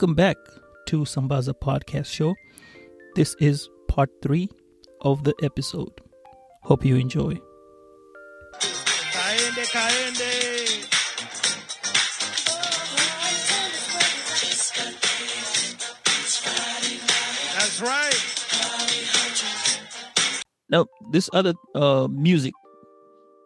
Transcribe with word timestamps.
Welcome 0.00 0.14
back 0.14 0.38
to 0.86 1.00
Sambaza 1.00 1.52
Podcast 1.52 2.06
Show. 2.06 2.34
This 3.16 3.36
is 3.38 3.68
part 3.86 4.08
three 4.22 4.48
of 5.02 5.24
the 5.24 5.34
episode. 5.42 5.92
Hope 6.62 6.86
you 6.86 6.96
enjoy. 6.96 7.38
Kaende, 9.12 9.66
kaende. 9.68 10.88
That's 17.52 17.82
right. 17.82 18.20
Now, 20.70 20.86
this 21.10 21.28
other 21.34 21.52
uh, 21.74 22.08
music, 22.10 22.54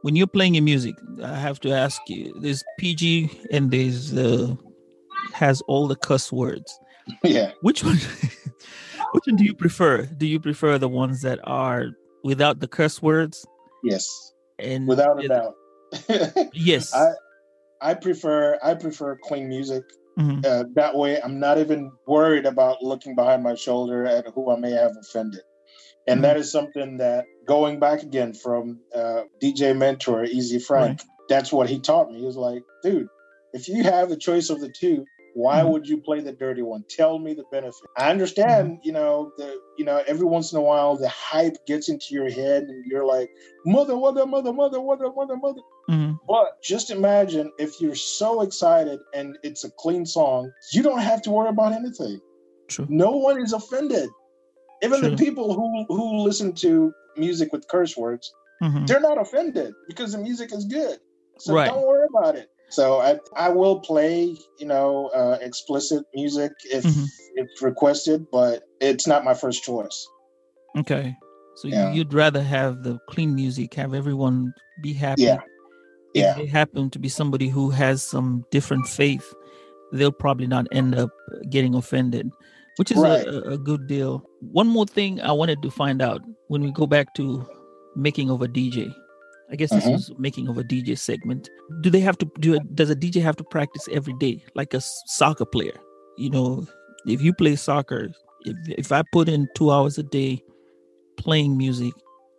when 0.02 0.14
you're 0.14 0.28
playing 0.28 0.54
your 0.54 0.62
music, 0.62 0.94
I 1.20 1.34
have 1.34 1.58
to 1.62 1.72
ask 1.72 2.00
you. 2.06 2.32
There's 2.40 2.62
PG 2.78 3.40
and 3.50 3.72
there's 3.72 4.16
uh, 4.16 4.54
has 5.34 5.60
all 5.62 5.86
the 5.88 5.96
cuss 5.96 6.32
words. 6.32 6.78
Yeah. 7.22 7.50
Which 7.60 7.84
one? 7.84 7.98
which 9.12 9.24
one 9.26 9.36
do 9.36 9.44
you 9.44 9.54
prefer? 9.54 10.02
Do 10.06 10.26
you 10.26 10.40
prefer 10.40 10.78
the 10.78 10.88
ones 10.88 11.20
that 11.20 11.38
are 11.44 11.88
without 12.22 12.60
the 12.60 12.68
curse 12.68 13.02
words? 13.02 13.44
Yes. 13.82 14.08
And 14.58 14.88
Without 14.88 15.22
a 15.22 15.28
doubt. 15.28 15.54
Yes. 16.54 16.94
I 16.94 17.10
I 17.82 17.92
prefer 17.94 18.58
I 18.62 18.72
prefer 18.74 19.18
clean 19.22 19.48
music. 19.48 19.82
Mhm. 20.18 20.46
Uh, 20.46 20.64
that 20.76 20.96
way, 20.96 21.20
I'm 21.20 21.38
not 21.40 21.58
even 21.58 21.90
worried 22.06 22.46
about 22.46 22.82
looking 22.82 23.14
behind 23.14 23.42
my 23.42 23.54
shoulder 23.54 24.06
at 24.06 24.24
who 24.34 24.50
I 24.50 24.56
may 24.56 24.70
have 24.70 24.92
offended. 24.96 25.42
And 26.06 26.20
Mhm. 26.20 26.22
that 26.22 26.36
is 26.38 26.50
something 26.50 26.96
that 26.98 27.26
going 27.46 27.78
back 27.80 28.02
again 28.02 28.32
from 28.32 28.80
uh, 28.94 29.22
DJ 29.42 29.76
mentor 29.76 30.24
Easy 30.24 30.58
Frank, 30.58 31.02
that's 31.28 31.52
what 31.52 31.68
he 31.68 31.80
taught 31.80 32.10
me. 32.10 32.20
He 32.20 32.24
was 32.24 32.36
like, 32.36 32.62
dude, 32.82 33.08
if 33.52 33.68
you 33.68 33.82
have 33.82 34.08
the 34.08 34.16
choice 34.16 34.48
of 34.50 34.60
the 34.60 34.70
two, 34.80 35.04
why 35.34 35.60
Mhm. 35.60 35.70
would 35.72 35.88
you 35.88 35.98
play 36.00 36.20
the 36.20 36.32
dirty 36.32 36.62
one? 36.62 36.84
Tell 36.88 37.18
me 37.18 37.34
the 37.34 37.44
benefit. 37.50 37.88
I 37.96 38.10
understand, 38.10 38.78
you 38.82 38.92
know, 38.92 39.32
the 39.36 39.58
you 39.76 39.84
know, 39.84 40.02
every 40.06 40.26
once 40.26 40.52
in 40.52 40.58
a 40.58 40.62
while 40.62 40.96
the 40.96 41.08
hype 41.08 41.56
gets 41.66 41.88
into 41.88 42.06
your 42.10 42.30
head 42.30 42.62
and 42.64 42.84
you're 42.86 43.04
like, 43.04 43.28
mother, 43.66 43.96
mother, 43.96 44.24
mother, 44.24 44.52
mother, 44.52 44.80
mother, 44.80 45.10
mother, 45.12 45.36
mother. 45.36 45.60
Mhm. 45.90 46.18
But 46.28 46.62
just 46.62 46.90
imagine 46.90 47.50
if 47.58 47.80
you're 47.80 47.96
so 47.96 48.40
excited 48.42 49.00
and 49.12 49.36
it's 49.42 49.64
a 49.64 49.70
clean 49.72 50.06
song, 50.06 50.50
you 50.72 50.82
don't 50.82 51.00
have 51.00 51.20
to 51.22 51.30
worry 51.30 51.48
about 51.48 51.72
anything. 51.72 52.20
True. 52.68 52.86
No 52.88 53.10
one 53.10 53.40
is 53.42 53.52
offended. 53.52 54.08
Even 54.82 55.00
True. 55.00 55.10
the 55.10 55.16
people 55.16 55.52
who 55.54 55.84
who 55.88 56.18
listen 56.18 56.52
to 56.54 56.92
music 57.16 57.52
with 57.52 57.66
curse 57.68 57.96
words, 57.96 58.32
Mhm. 58.62 58.86
they're 58.86 59.00
not 59.00 59.18
offended 59.20 59.74
because 59.88 60.12
the 60.12 60.18
music 60.18 60.52
is 60.52 60.64
good. 60.64 60.98
So 61.38 61.52
Right. 61.54 61.66
don't 61.68 61.84
worry 61.86 62.06
about 62.16 62.36
it. 62.36 62.48
So 62.74 62.98
I 62.98 63.18
I 63.36 63.48
will 63.50 63.78
play, 63.80 64.36
you 64.58 64.66
know, 64.66 65.06
uh, 65.14 65.38
explicit 65.40 66.04
music 66.14 66.52
if 66.64 66.84
Mhm. 66.84 67.06
it's 67.36 67.62
requested, 67.62 68.26
but 68.32 68.64
it's 68.80 69.06
not 69.06 69.24
my 69.24 69.34
first 69.34 69.62
choice. 69.62 70.06
Okay. 70.76 71.14
So 71.56 71.68
Yeah. 71.68 71.92
you'd 71.92 72.12
rather 72.12 72.42
have 72.42 72.82
the 72.82 72.98
clean 73.08 73.34
music, 73.34 73.74
have 73.74 73.94
everyone 73.94 74.52
be 74.82 74.92
happy. 74.92 75.22
Yeah. 75.22 75.38
If 76.14 76.22
Yeah. 76.24 76.34
they 76.34 76.46
happen 76.46 76.90
to 76.90 76.98
be 76.98 77.08
somebody 77.08 77.48
who 77.48 77.70
has 77.70 78.02
some 78.02 78.44
different 78.50 78.86
faith, 78.88 79.32
they'll 79.92 80.10
probably 80.10 80.48
not 80.48 80.66
end 80.72 80.96
up 80.96 81.10
getting 81.50 81.74
offended, 81.76 82.28
which 82.78 82.90
is 82.90 82.98
Right. 82.98 83.24
a- 83.24 83.50
a 83.50 83.58
good 83.58 83.86
deal. 83.86 84.22
One 84.52 84.66
more 84.66 84.86
thing 84.86 85.20
I 85.20 85.30
wanted 85.30 85.62
to 85.62 85.70
find 85.70 86.02
out 86.02 86.22
when 86.48 86.62
we 86.62 86.72
go 86.72 86.86
back 86.88 87.14
to 87.14 87.46
making 87.94 88.30
of 88.30 88.42
a 88.42 88.48
DJ. 88.48 88.92
I 89.54 89.56
guess 89.56 89.70
this 89.70 89.84
Mhm. 89.86 89.94
is 89.94 90.10
making 90.18 90.48
of 90.48 90.58
a 90.58 90.64
DJ 90.64 90.96
segment. 90.98 91.48
Do 91.80 91.88
they 91.88 92.00
have 92.00 92.18
to 92.18 92.26
do? 92.40 92.58
Does 92.74 92.90
a 92.90 92.96
DJ 92.96 93.20
have 93.22 93.36
to 93.36 93.44
practice 93.44 93.88
every 93.98 94.14
day, 94.14 94.42
like 94.56 94.74
a 94.74 94.80
soccer 95.18 95.44
player? 95.44 95.78
You 96.18 96.30
know, 96.30 96.66
if 97.06 97.22
you 97.22 97.32
play 97.32 97.54
soccer, 97.54 98.10
if, 98.44 98.56
if 98.84 98.90
I 98.90 99.02
put 99.12 99.28
in 99.28 99.46
two 99.54 99.70
hours 99.70 99.96
a 99.96 100.02
day 100.02 100.42
playing 101.18 101.56
music, 101.56 101.92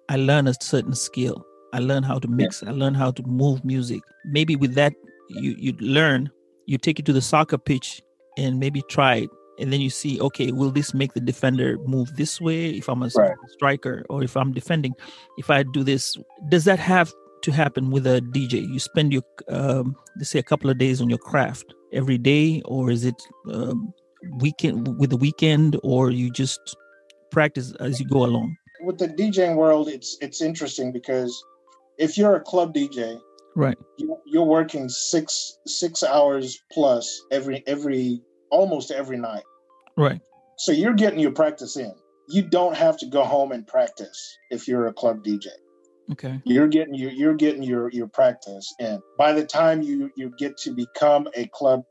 I 0.09 0.17
learn 0.17 0.47
a 0.49 0.53
certain 0.61 0.93
skill. 0.93 1.45
I 1.73 1.79
learn 1.79 2.03
how 2.03 2.19
to 2.19 2.27
mix. 2.27 2.63
I 2.63 2.71
learn 2.71 2.93
how 2.93 3.11
to 3.11 3.23
move 3.23 3.63
music. 3.63 4.01
Maybe 4.25 4.57
with 4.57 4.73
that, 4.75 4.93
you 5.29 5.55
you 5.57 5.71
learn. 5.79 6.29
You 6.67 6.77
take 6.77 6.99
it 6.99 7.05
to 7.05 7.13
the 7.13 7.21
soccer 7.21 7.57
pitch 7.57 8.01
and 8.37 8.59
maybe 8.59 8.81
try 8.89 9.15
it, 9.23 9.29
and 9.59 9.71
then 9.71 9.81
you 9.81 9.89
see, 9.89 10.19
okay, 10.21 10.51
will 10.51 10.71
this 10.71 10.93
make 10.93 11.13
the 11.13 11.19
defender 11.21 11.77
move 11.85 12.16
this 12.16 12.39
way? 12.41 12.71
If 12.71 12.89
I'm 12.89 13.01
a 13.03 13.09
Right. 13.16 13.35
striker 13.53 14.05
or 14.09 14.23
if 14.23 14.35
I'm 14.35 14.51
defending, 14.53 14.93
if 15.38 15.49
I 15.49 15.63
do 15.63 15.83
this, 15.83 16.17
does 16.49 16.66
that 16.66 16.79
have 16.79 17.13
to 17.43 17.51
happen 17.51 17.91
with 17.91 18.05
a 18.07 18.21
DJ? 18.21 18.67
You 18.67 18.79
spend 18.79 19.13
your 19.13 19.23
um, 19.49 19.95
let's 20.17 20.29
say 20.29 20.39
a 20.39 20.43
couple 20.43 20.69
of 20.69 20.77
days 20.77 21.01
on 21.01 21.09
your 21.09 21.19
craft 21.19 21.73
every 21.93 22.17
day, 22.17 22.61
or 22.66 22.91
is 22.91 23.05
it 23.05 23.16
um, 23.51 23.93
weekend 24.39 24.97
with 24.99 25.09
the 25.09 25.17
weekend, 25.17 25.77
or 25.83 26.09
you 26.09 26.31
just 26.31 26.59
practice 27.31 27.73
as 27.79 27.99
you 27.99 28.07
go 28.07 28.25
along? 28.25 28.55
With 28.81 28.97
the 28.97 29.07
DJing 29.07 29.55
world, 29.55 29.87
it's 29.87 30.17
it's 30.22 30.41
interesting 30.41 30.91
because 30.91 31.31
if 31.97 32.17
you're 32.17 32.35
a 32.35 32.41
club 32.41 32.73
DJ, 32.73 33.19
Right. 33.55 33.77
you're 34.25 34.43
working 34.43 34.89
six 34.89 35.57
six 35.66 36.03
hours 36.03 36.61
plus 36.72 37.22
every 37.31 37.63
every 37.67 38.22
almost 38.51 38.91
every 38.91 39.17
night 39.17 39.44
Right. 39.97 40.22
so 40.57 40.72
you're 40.72 40.94
getting 40.94 41.19
your 41.19 41.31
practice 41.31 41.78
in 41.78 41.94
you 42.28 42.41
don't 42.41 42.75
have 42.75 42.97
to 42.97 43.06
go 43.06 43.23
home 43.23 43.51
and 43.51 43.66
practice 43.67 44.38
if 44.51 44.67
you're 44.67 44.88
a 44.88 44.94
club 44.94 45.23
dj 45.23 45.47
Okay. 46.11 46.39
you're 46.45 46.67
getting 46.67 46.94
your 46.94 47.11
you're 47.11 47.34
getting 47.35 47.63
your 47.63 47.89
your 47.91 48.07
practice 48.07 48.73
in 48.79 49.00
by 49.17 49.34
the 49.34 49.44
time 49.45 49.81
you 49.81 50.09
you 50.16 50.31
get 50.38 50.55
to 50.57 50.72
become 50.72 51.28
a 51.35 51.47
club 51.47 51.81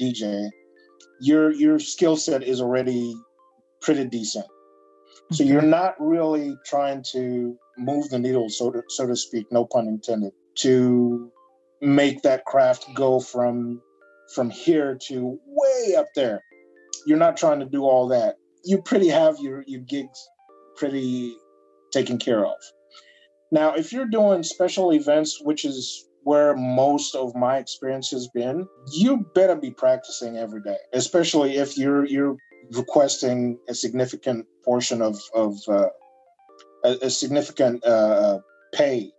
dj 0.00 0.48
your 1.20 1.52
your 1.52 1.78
skill 1.78 2.16
set 2.16 2.42
is 2.42 2.60
already 2.60 3.14
pretty 3.80 4.04
decent 4.04 4.46
so 5.32 5.42
Okay. 5.42 5.52
you're 5.52 5.62
not 5.62 5.94
really 5.98 6.56
trying 6.66 7.02
to 7.12 7.56
move 7.78 8.08
the 8.10 8.18
needle 8.18 8.48
so 8.48 8.70
to 8.70 8.82
so 8.88 9.06
to 9.06 9.16
speak 9.16 9.46
no 9.50 9.64
pun 9.64 9.88
intended 9.88 10.32
to 10.58 11.30
make 11.80 12.22
that 12.22 12.44
craft 12.44 12.86
go 12.94 13.18
from 13.20 13.80
from 14.34 14.50
here 14.50 14.98
to 15.08 15.38
way 15.46 15.94
up 15.96 16.06
there. 16.14 16.42
You're 17.06 17.18
not 17.18 17.36
trying 17.36 17.60
to 17.60 17.66
do 17.66 17.84
all 17.84 18.08
that. 18.08 18.36
You 18.64 18.82
pretty 18.82 19.08
have 19.08 19.38
your 19.40 19.62
your 19.66 19.80
gigs 19.82 20.18
pretty 20.76 21.36
taken 21.92 22.18
care 22.18 22.44
of. 22.44 22.56
Now 23.52 23.74
if 23.74 23.92
you're 23.92 24.06
doing 24.06 24.42
special 24.42 24.92
events 24.92 25.40
which 25.42 25.64
is 25.64 26.06
where 26.24 26.56
most 26.56 27.14
of 27.14 27.34
my 27.34 27.58
experience 27.58 28.10
has 28.10 28.26
been 28.28 28.66
you 28.92 29.26
better 29.34 29.54
be 29.54 29.70
practicing 29.70 30.38
every 30.38 30.62
day 30.62 30.78
especially 30.94 31.56
if 31.56 31.76
you're 31.76 32.06
you're 32.06 32.36
requesting 32.72 33.58
a 33.68 33.74
significant 33.74 34.46
portion 34.64 35.02
of 35.02 35.20
of 35.34 35.54
uh, 35.68 35.88
a, 36.82 36.90
a 37.02 37.10
significant 37.10 37.84
uh, 37.84 38.38
pay 38.72 39.12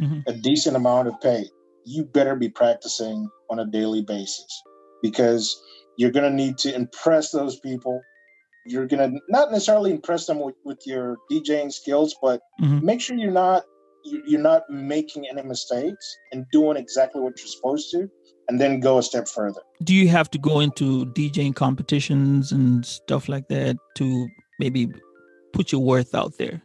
Mhm. 0.00 0.22
a 0.28 0.32
decent 0.32 0.76
amount 0.76 1.08
of 1.08 1.20
pay 1.20 1.44
you 1.88 2.04
better 2.04 2.36
be 2.36 2.48
practicing 2.48 3.28
on 3.50 3.58
a 3.58 3.66
daily 3.78 4.02
basis 4.02 4.62
because 5.02 5.44
you're 5.96 6.10
going 6.16 6.28
to 6.30 6.36
need 6.44 6.58
to 6.58 6.74
impress 6.74 7.30
those 7.30 7.58
people 7.60 7.96
you're 8.66 8.86
going 8.86 9.04
to 9.12 9.18
not 9.30 9.50
necessarily 9.50 9.90
impress 9.90 10.26
them 10.26 10.38
with, 10.40 10.54
with 10.64 10.80
your 10.84 11.16
djing 11.30 11.72
skills 11.72 12.14
but 12.20 12.40
Mhm. 12.60 12.82
make 12.82 13.00
sure 13.00 13.16
you're 13.16 13.30
not 13.46 13.62
you're 14.04 14.40
not 14.52 14.62
making 14.70 15.26
any 15.30 15.42
mistakes 15.42 16.06
and 16.32 16.44
doing 16.52 16.76
exactly 16.76 17.20
what 17.20 17.32
you're 17.38 17.54
supposed 17.56 17.90
to 17.92 18.00
and 18.48 18.60
then 18.60 18.80
go 18.80 18.98
a 18.98 19.02
step 19.02 19.26
further 19.28 19.60
Do 19.82 19.94
you 19.94 20.08
have 20.08 20.28
to 20.30 20.38
go 20.38 20.60
into 20.60 21.06
DJing 21.16 21.54
competitions 21.54 22.52
and 22.52 22.84
stuff 22.84 23.28
like 23.28 23.46
that 23.48 23.76
to 23.96 24.28
maybe 24.58 24.88
put 25.52 25.72
your 25.72 25.82
worth 25.82 26.14
out 26.14 26.32
there? 26.38 26.60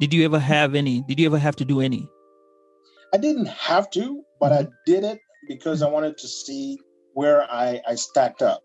Did 0.00 0.14
you 0.14 0.24
ever 0.24 0.38
have 0.38 0.74
any? 0.82 1.02
Did 1.08 1.18
you 1.20 1.26
ever 1.26 1.38
have 1.38 1.56
to 1.56 1.64
do 1.64 1.80
any? 1.80 2.08
I 3.12 3.18
didn't 3.18 3.46
have 3.48 3.90
to, 3.90 4.22
but 4.40 4.52
I 4.52 4.68
did 4.86 5.04
it 5.04 5.18
because 5.48 5.82
I 5.82 5.88
wanted 5.88 6.16
to 6.18 6.28
see 6.28 6.78
where 7.14 7.42
I, 7.50 7.80
I 7.86 7.94
stacked 7.94 8.42
up. 8.42 8.62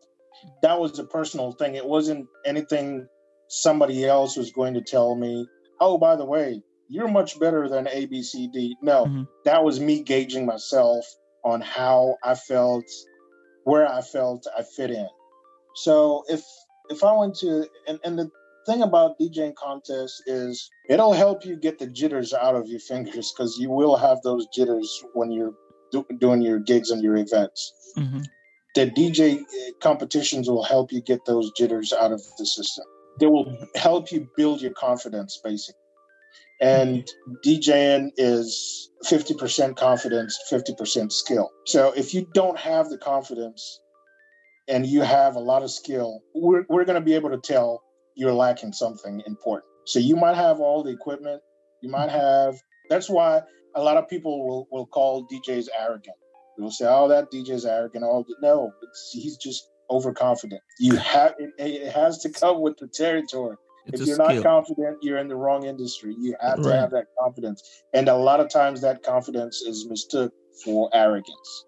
that 0.62 0.80
was 0.80 1.00
a 1.00 1.04
personal 1.06 1.52
thing. 1.54 1.76
It 1.76 1.86
wasn't 1.86 2.28
anything 2.46 3.08
somebody 3.50 4.06
else 4.06 4.38
was 4.38 4.52
going 4.52 4.74
to 4.76 4.82
tell 4.82 5.16
me, 5.16 5.48
oh, 5.82 5.98
by 5.98 6.16
the 6.16 6.26
way, 6.26 6.62
you're 6.90 7.08
much 7.08 7.40
better 7.40 7.68
than 7.68 7.86
ABCD. 7.88 8.76
No, 8.82 9.06
Mhm. 9.06 9.28
that 9.46 9.64
was 9.64 9.80
me 9.80 10.04
gauging 10.04 10.46
myself 10.46 11.06
on 11.44 11.62
how 11.62 12.16
I 12.24 12.36
felt, 12.36 12.86
where 13.66 13.88
I 13.92 14.02
felt 14.02 14.46
I 14.58 14.64
fit 14.64 14.92
in. 14.92 15.10
So 15.76 16.24
if 16.30 16.44
if 16.90 17.04
I 17.04 17.12
went 17.14 17.36
to 17.40 17.68
and, 17.88 18.00
and 18.06 18.18
the 18.20 18.30
thing 18.68 18.84
about 18.84 19.18
DJing 19.20 19.56
contests 19.56 20.22
is 20.28 20.70
it'll 20.90 21.14
help 21.14 21.46
you 21.46 21.56
get 21.56 21.80
the 21.80 21.88
jitters 21.88 22.34
out 22.34 22.56
of 22.56 22.68
your 22.68 22.80
fingers 22.80 23.32
because 23.32 23.58
you 23.58 23.70
will 23.70 23.96
have 23.96 24.22
those 24.24 24.46
jitters 24.54 25.04
when 25.14 25.32
you're 25.32 25.54
do, 25.92 26.06
doing 26.20 26.42
your 26.42 26.60
gigs 26.60 26.92
and 26.92 27.02
your 27.02 27.16
events. 27.16 27.74
Mhm. 27.98 28.26
The 28.76 28.86
DJ 28.92 29.40
competitions 29.82 30.50
will 30.50 30.64
help 30.64 30.92
you 30.92 31.02
get 31.02 31.26
those 31.26 31.52
jitters 31.58 31.94
out 31.94 32.12
of 32.12 32.22
the 32.38 32.46
system. 32.46 32.86
They 33.20 33.26
will 33.26 33.58
help 33.76 34.12
you 34.12 34.28
build 34.38 34.62
your 34.62 34.74
confidence, 34.74 35.40
basically. 35.44 35.82
And 36.60 37.08
DJing 37.46 38.12
is 38.18 38.90
50% 39.06 39.78
confidence, 39.78 40.38
50% 40.50 41.12
skill. 41.12 41.50
So 41.66 41.94
if 41.96 42.14
you 42.14 42.28
don't 42.34 42.58
have 42.58 42.90
the 42.90 42.98
confidence 42.98 43.80
and 44.68 44.86
you 44.86 45.02
have 45.02 45.36
a 45.36 45.40
lot 45.40 45.64
of 45.64 45.72
skill, 45.72 46.22
we're, 46.36 46.66
we're 46.68 46.86
going 46.86 47.00
to 47.00 47.06
be 47.06 47.14
able 47.14 47.30
to 47.30 47.38
tell 47.38 47.84
you're 48.18 48.34
lacking 48.34 48.74
something 48.74 49.22
important. 49.28 49.72
So 49.86 50.00
you 50.00 50.16
might 50.16 50.36
have 50.36 50.60
all 50.60 50.84
the 50.84 50.92
equipment, 50.92 51.42
you 51.82 51.90
might 51.90 52.10
have, 52.10 52.56
that's 52.90 53.10
why 53.10 53.42
a 53.76 53.82
lot 53.82 53.98
of 53.98 54.10
people 54.10 54.46
will, 54.46 54.68
will 54.72 54.88
call 54.88 55.28
DJs 55.28 55.68
arrogant. 55.80 56.18
They'll 56.58 56.72
say, 56.72 56.88
oh, 56.88 57.08
that 57.10 57.32
DJ's 57.32 57.66
arrogant. 57.66 58.04
Oh, 58.04 58.26
no, 58.42 58.72
it's, 58.82 59.12
he's 59.14 59.38
just 59.38 59.70
overconfident. 59.90 60.62
You 60.80 60.96
have, 60.98 61.36
it, 61.38 61.52
it 61.60 61.94
has 61.94 62.18
to 62.20 62.30
come 62.30 62.62
with 62.62 62.78
the 62.78 62.88
territory 62.88 63.56
It's 63.86 64.02
if 64.02 64.08
you're 64.08 64.18
not 64.18 64.32
skill. 64.32 64.44
confident, 64.44 64.98
you're 65.02 65.20
in 65.20 65.28
the 65.28 65.36
wrong 65.36 65.66
industry. 65.66 66.16
You 66.20 66.36
have 66.42 66.62
to 66.64 66.70
have 66.76 66.92
that 66.92 67.06
confidence. 67.22 67.62
And 67.94 68.10
a 68.10 68.16
lot 68.16 68.40
of 68.40 68.50
times 68.50 68.82
that 68.82 69.04
confidence 69.04 69.62
is 69.62 69.88
mistook 69.88 70.34
for 70.66 70.90
arrogance. 70.94 71.66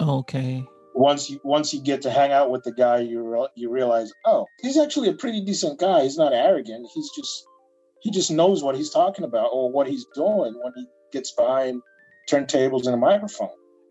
okay. 0.00 0.64
Once 0.94 1.28
you 1.28 1.40
once 1.42 1.74
you 1.74 1.82
get 1.82 2.00
to 2.02 2.10
hang 2.10 2.30
out 2.30 2.50
with 2.50 2.62
the 2.62 2.72
guy, 2.72 2.98
you 2.98 3.20
re- 3.22 3.48
you 3.56 3.68
realize, 3.68 4.12
oh, 4.24 4.46
he's 4.62 4.78
actually 4.78 5.08
a 5.08 5.12
pretty 5.12 5.44
decent 5.44 5.78
guy. 5.78 6.02
He's 6.02 6.16
not 6.16 6.32
arrogant. 6.32 6.88
He's 6.94 7.10
just 7.10 7.46
he 8.00 8.10
just 8.10 8.30
knows 8.30 8.62
what 8.62 8.76
he's 8.76 8.90
talking 8.90 9.24
about 9.24 9.50
or 9.52 9.70
what 9.70 9.88
he's 9.88 10.06
doing 10.14 10.54
when 10.62 10.72
he 10.76 10.86
gets 11.12 11.32
behind 11.32 11.82
turntables 12.30 12.86
and 12.86 12.94
a 12.94 12.96
microphone. 12.96 13.50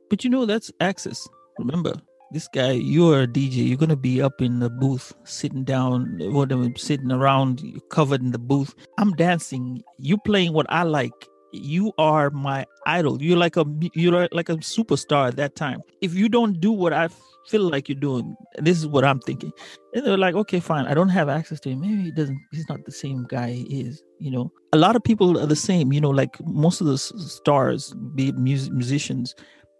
But 0.10 0.24
you 0.24 0.30
know, 0.30 0.46
that's 0.46 0.72
access. 0.80 1.28
Remember, 1.60 1.94
this 2.32 2.48
guy, 2.48 2.72
you're 2.72 3.24
a 3.24 3.28
DJ. 3.28 3.68
You're 3.68 3.78
gonna 3.78 3.96
be 3.96 4.22
up 4.22 4.42
in 4.42 4.60
the 4.60 4.70
booth, 4.70 5.14
sitting 5.24 5.64
down, 5.64 6.18
whatever, 6.32 6.70
sitting 6.78 7.12
around, 7.12 7.62
covered 7.90 8.22
in 8.22 8.32
the 8.32 8.40
booth. 8.40 8.74
I'm 8.98 9.12
dancing. 9.12 9.84
You 10.00 10.18
playing 10.18 10.54
what 10.54 10.68
I 10.70 10.84
like. 10.84 11.12
You 11.54 11.94
are 12.00 12.30
my 12.32 12.66
idol. 12.88 13.22
You're 13.22 13.38
like 13.38 13.58
a 13.58 13.66
you're 13.94 14.28
like 14.32 14.50
a 14.50 14.58
superstar 14.58 15.28
at 15.28 15.36
that 15.36 15.56
time. 15.56 15.82
If 16.02 16.16
you 16.16 16.28
don't 16.28 16.60
do 16.60 16.72
what 16.72 16.94
I 16.94 17.10
feel 17.48 17.70
like 17.70 17.88
you're 17.88 18.00
doing, 18.00 18.36
this 18.58 18.78
is 18.78 18.88
what 18.88 19.04
I'm 19.06 19.20
thinking. 19.20 19.52
And 19.94 20.04
they're 20.06 20.18
like, 20.18 20.34
okay, 20.34 20.60
fine. 20.60 20.88
I 20.88 20.96
don't 20.96 21.10
have 21.10 21.30
access 21.30 21.60
to 21.62 21.70
him. 21.70 21.82
Maybe 21.82 22.02
he 22.04 22.12
doesn't. 22.12 22.40
He's 22.52 22.68
not 22.70 22.84
the 22.86 22.92
same 22.92 23.26
guy 23.30 23.52
he 23.52 23.82
is. 23.82 24.02
You 24.20 24.32
know, 24.32 24.52
a 24.74 24.78
lot 24.78 24.96
of 24.96 25.04
people 25.04 25.38
are 25.40 25.46
the 25.46 25.56
same. 25.56 25.94
You 25.94 26.02
know, 26.02 26.10
like 26.10 26.36
most 26.48 26.82
of 26.82 26.88
the 26.88 26.98
stars, 26.98 27.94
be 28.16 28.30
it 28.30 28.38
mus- 28.38 28.72
musicians, 28.72 29.36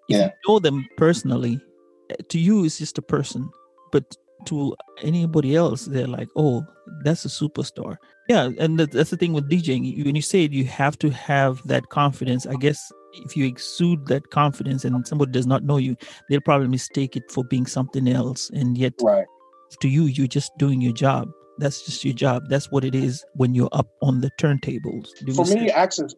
if 0.10 0.18
Yeah. 0.18 0.26
you 0.26 0.32
know 0.54 0.60
them 0.60 0.86
personally, 0.98 1.60
eh, 2.12 2.16
to 2.30 2.38
you 2.40 2.66
it's 2.66 2.78
just 2.78 3.00
a 3.00 3.02
person, 3.02 3.50
but 3.92 4.16
to 4.46 4.76
anybody 5.02 5.56
else, 5.56 5.86
they're 5.86 6.06
like, 6.06 6.28
oh, 6.36 6.64
that's 7.04 7.26
a 7.26 7.30
superstar. 7.30 7.96
Yeah, 8.30 8.52
and 8.58 8.80
that's 8.80 9.10
the 9.10 9.18
thing 9.18 9.34
with 9.34 9.50
DJing. 9.50 10.06
When 10.06 10.16
you 10.16 10.22
say 10.22 10.46
it, 10.46 10.52
you 10.54 10.64
have 10.66 10.98
to 11.00 11.10
have 11.10 11.62
that 11.68 11.90
confidence. 11.90 12.46
I 12.48 12.56
guess 12.56 12.92
if 13.14 13.36
you 13.36 13.46
exude 13.46 14.06
that 14.08 14.30
confidence 14.30 14.86
and 14.86 15.06
somebody 15.06 15.32
does 15.32 15.46
not 15.46 15.64
know 15.64 15.78
you, 15.78 15.96
they'll 16.30 16.42
probably 16.42 16.68
mistake 16.70 17.16
it 17.18 17.24
for 17.30 17.44
being 17.44 17.66
something 17.66 18.08
else. 18.08 18.50
And 18.52 18.78
yet, 18.78 18.94
Right. 19.02 19.26
to 19.82 19.90
you, 19.90 20.04
you're 20.06 20.28
just 20.28 20.58
doing 20.58 20.80
your 20.82 20.94
job. 20.94 21.30
That's 21.58 21.86
just 21.86 22.04
your 22.06 22.14
job. 22.14 22.44
That's 22.50 22.72
what 22.72 22.84
it 22.86 22.96
is 22.96 23.24
when 23.36 23.54
you're 23.54 23.70
up 23.74 23.88
on 24.02 24.22
the 24.22 24.32
turntables. 24.40 25.10
Do 25.26 25.34
For 25.34 25.46
me, 25.46 25.70
access 25.70 26.14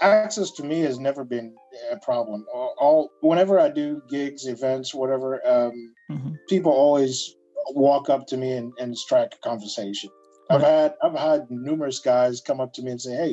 access 0.00 0.52
to 0.52 0.62
me 0.62 0.80
has 0.80 1.00
never 1.00 1.24
been 1.24 1.52
a 1.90 1.96
problem. 1.96 2.46
All, 2.52 3.10
whenever 3.20 3.58
I 3.58 3.68
do 3.68 4.00
gigs, 4.08 4.46
events, 4.46 4.94
whatever, 4.94 5.44
um, 5.46 5.94
Mhm. 6.08 6.38
people 6.48 6.70
always 6.70 7.34
walk 7.74 8.08
up 8.08 8.26
to 8.28 8.36
me 8.36 8.52
and, 8.52 8.72
and 8.78 8.96
strike 8.96 9.34
a 9.34 9.38
conversation. 9.48 10.08
I've 10.52 10.62
had 10.62 10.94
I've 11.02 11.18
had 11.18 11.50
numerous 11.50 12.00
guys 12.00 12.40
come 12.40 12.60
up 12.60 12.72
to 12.74 12.82
me 12.82 12.92
and 12.92 13.00
say, 13.00 13.14
"Hey, 13.16 13.30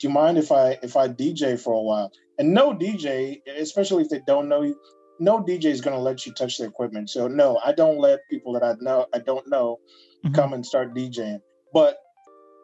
do 0.00 0.08
you 0.08 0.10
mind 0.10 0.38
if 0.38 0.52
I 0.52 0.78
if 0.82 0.96
I 0.96 1.08
DJ 1.08 1.58
for 1.60 1.74
a 1.74 1.82
while?" 1.82 2.10
And 2.38 2.54
no 2.54 2.72
DJ, 2.72 3.40
especially 3.58 4.02
if 4.04 4.08
they 4.10 4.20
don't 4.26 4.48
know 4.48 4.62
you, 4.62 4.76
no 5.20 5.38
DJ 5.40 5.66
is 5.66 5.80
going 5.80 5.96
to 5.96 6.02
let 6.02 6.26
you 6.26 6.32
touch 6.32 6.58
the 6.58 6.64
equipment. 6.64 7.10
So 7.10 7.28
no, 7.28 7.60
I 7.64 7.72
don't 7.72 7.98
let 7.98 8.20
people 8.30 8.52
that 8.54 8.62
I 8.62 8.74
know 8.80 9.06
I 9.14 9.18
don't 9.18 9.48
know 9.48 9.78
Mhm. 10.24 10.34
come 10.34 10.52
and 10.52 10.64
start 10.66 10.94
DJing. 10.94 11.40
But 11.72 11.98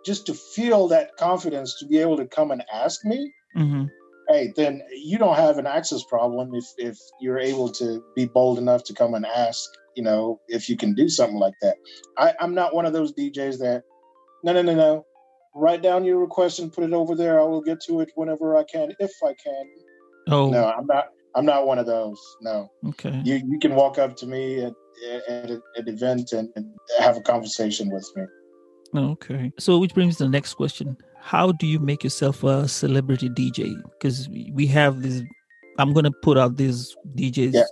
just 0.05 0.27
to 0.27 0.35
feel 0.35 0.89
that 0.89 1.17
confidence 1.19 1.79
to 1.81 1.87
be 1.87 1.99
able 1.99 2.17
to 2.17 2.27
come 2.27 2.51
and 2.51 2.65
ask 2.73 3.05
me, 3.05 3.33
Mhm. 3.57 3.91
hey, 4.29 4.53
then 4.57 4.83
you 4.93 5.19
don't 5.19 5.37
have 5.37 5.59
an 5.59 5.67
access 5.67 6.03
problem 6.05 6.55
if 6.55 6.65
if 6.79 6.99
you're 7.21 7.39
able 7.39 7.69
to 7.73 8.03
be 8.17 8.27
bold 8.27 8.59
enough 8.59 8.85
to 8.85 8.95
come 8.95 9.15
and 9.15 9.27
ask, 9.27 9.69
you 9.97 10.03
know, 10.03 10.41
if 10.49 10.69
you 10.69 10.77
can 10.77 10.95
do 10.95 11.09
something 11.09 11.39
like 11.39 11.55
that. 11.61 11.77
I, 12.17 12.35
I'm 12.41 12.55
not 12.55 12.75
one 12.75 12.87
of 12.87 12.93
those 12.93 13.13
DJs 13.13 13.59
that 13.59 13.85
no 14.45 14.53
no 14.53 14.63
no 14.63 14.75
no. 14.75 15.07
Write 15.55 15.83
down 15.83 16.05
your 16.05 16.19
request 16.19 16.59
and 16.61 16.73
put 16.73 16.85
it 16.85 16.93
over 16.93 17.15
there. 17.15 17.41
I 17.41 17.45
will 17.45 17.63
get 17.63 17.81
to 17.83 18.01
it 18.01 18.11
whenever 18.15 18.57
I 18.57 18.65
can, 18.65 18.93
if 19.01 19.11
I 19.25 19.35
can. 19.43 19.65
Oh, 20.29 20.51
No, 20.51 20.71
I'm 20.71 20.87
not. 20.87 21.07
I'm 21.35 21.45
not 21.45 21.67
one 21.67 21.79
of 21.79 21.87
those. 21.87 22.19
No, 22.41 22.71
okay. 22.87 23.21
you 23.25 23.41
you 23.49 23.59
can 23.59 23.75
walk 23.75 23.99
up 23.99 24.17
to 24.17 24.27
me 24.27 24.65
at 24.65 24.73
at 25.29 25.51
an 25.51 25.63
event 25.77 26.33
and, 26.33 26.49
and 26.57 26.67
have 26.99 27.17
a 27.17 27.21
conversation 27.21 27.91
with 27.91 28.09
me. 28.17 28.25
Okay. 28.95 29.53
So, 29.59 29.79
which 29.79 29.95
brings 29.95 30.19
the 30.19 30.29
next 30.29 30.55
question. 30.55 30.97
How 31.21 31.53
do 31.53 31.67
you 31.67 31.79
make 31.79 32.03
yourself 32.03 32.45
a 32.45 32.67
celebrity 32.69 33.29
DJ? 33.29 33.75
Because 33.93 34.29
we 34.29 34.67
have 34.69 35.03
this, 35.03 35.23
I'm 35.79 35.93
going 35.93 36.05
to 36.05 36.13
put 36.23 36.39
out 36.39 36.57
these 36.57 36.97
DJs, 37.15 37.55
Yeah. 37.55 37.65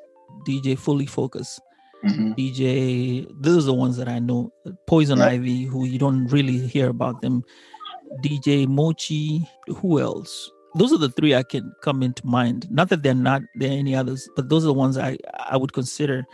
DJ 0.46 0.78
Fully 0.78 1.06
Focus, 1.06 1.58
Mhm. 2.04 2.36
DJ, 2.36 3.26
those 3.40 3.64
are 3.64 3.66
the 3.66 3.74
ones 3.74 3.96
that 3.96 4.08
I 4.08 4.18
know. 4.18 4.52
Poison 4.86 5.18
Yeah. 5.18 5.26
Ivy, 5.26 5.64
who 5.64 5.84
you 5.86 5.98
don't 5.98 6.26
really 6.28 6.58
hear 6.66 6.88
about 6.88 7.22
them. 7.22 7.42
DJ 8.22 8.66
Mochi, 8.66 9.48
who 9.68 10.00
else? 10.00 10.50
Those 10.76 10.92
are 10.92 10.98
the 10.98 11.08
three 11.08 11.34
I 11.34 11.42
can 11.42 11.72
come 11.82 12.02
into 12.02 12.24
mind. 12.26 12.66
Not 12.70 12.90
that 12.90 13.02
they're 13.02 13.14
not 13.14 13.42
there 13.56 13.70
are 13.70 13.72
any 13.78 13.94
others, 13.94 14.28
but 14.36 14.48
those 14.50 14.62
are 14.64 14.68
the 14.68 14.74
ones 14.74 14.98
I 14.98 15.16
I 15.48 15.56
would 15.56 15.72
consider 15.72 16.24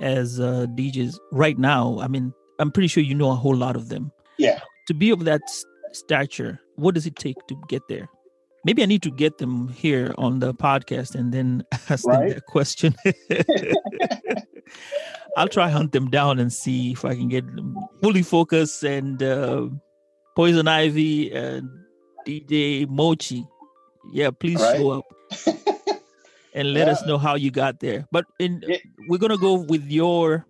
as 0.00 0.38
uh, 0.38 0.66
DJs 0.76 1.18
right 1.32 1.58
now. 1.58 1.98
I 2.00 2.06
mean, 2.08 2.32
I'm 2.58 2.70
pretty 2.70 2.88
sure 2.88 3.02
you 3.02 3.14
know 3.14 3.30
a 3.30 3.34
whole 3.34 3.56
lot 3.56 3.74
of 3.76 3.88
them 3.88 4.12
Yeah. 4.38 4.60
to 4.88 4.94
be 4.94 5.10
of 5.10 5.24
that 5.24 5.40
stature, 5.92 6.60
what 6.76 6.94
does 6.94 7.06
it 7.06 7.16
take 7.16 7.36
to 7.48 7.56
get 7.68 7.82
there? 7.88 8.06
Maybe 8.66 8.82
I 8.82 8.86
need 8.86 9.02
to 9.02 9.10
get 9.10 9.38
them 9.38 9.68
here 9.68 10.12
on 10.18 10.40
the 10.40 10.52
podcast 10.52 11.14
and 11.14 11.32
then 11.32 11.64
ask 11.88 12.04
them 12.04 12.12
Right. 12.20 12.34
that 12.34 12.46
question. 12.46 12.94
I'll 15.36 15.48
try 15.48 15.68
hunt 15.68 15.92
them 15.92 16.08
down 16.10 16.38
and 16.38 16.52
see 16.52 16.92
if 16.92 17.04
I 17.04 17.14
can 17.14 17.28
get 17.28 17.44
them 17.54 17.76
fully 18.02 18.22
focused 18.22 18.82
and 18.84 19.22
uh, 19.22 19.68
Poison 20.34 20.66
Ivy 20.66 21.30
and 21.32 21.68
DJ 22.26 22.88
Mochi. 22.88 23.46
Yeah, 24.12 24.30
please 24.30 24.60
Right. 24.60 24.78
show 24.78 24.90
up 24.90 25.04
and 26.54 26.72
let 26.72 26.88
us 26.88 27.04
know 27.06 27.18
how 27.18 27.34
you 27.34 27.50
got 27.50 27.80
there. 27.80 28.06
But 28.10 28.24
in 28.38 28.62
Yeah. 28.66 28.76
we're 29.08 29.18
gonna 29.18 29.36
go 29.38 29.54
with 29.54 29.84
your 29.90 30.46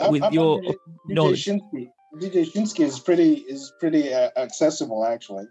I'm- 0.00 0.10
with 0.12 0.22
I'm 0.22 0.32
your 0.32 0.60
DJ, 0.60 0.74
DJ. 1.08 1.32
Shinski. 1.44 1.90
DJ 2.20 2.44
Shinski 2.52 2.80
is 2.84 2.98
pretty 2.98 3.34
is 3.48 3.72
pretty 3.80 4.12
uh, 4.12 4.30
accessible 4.36 5.04
actually. 5.06 5.46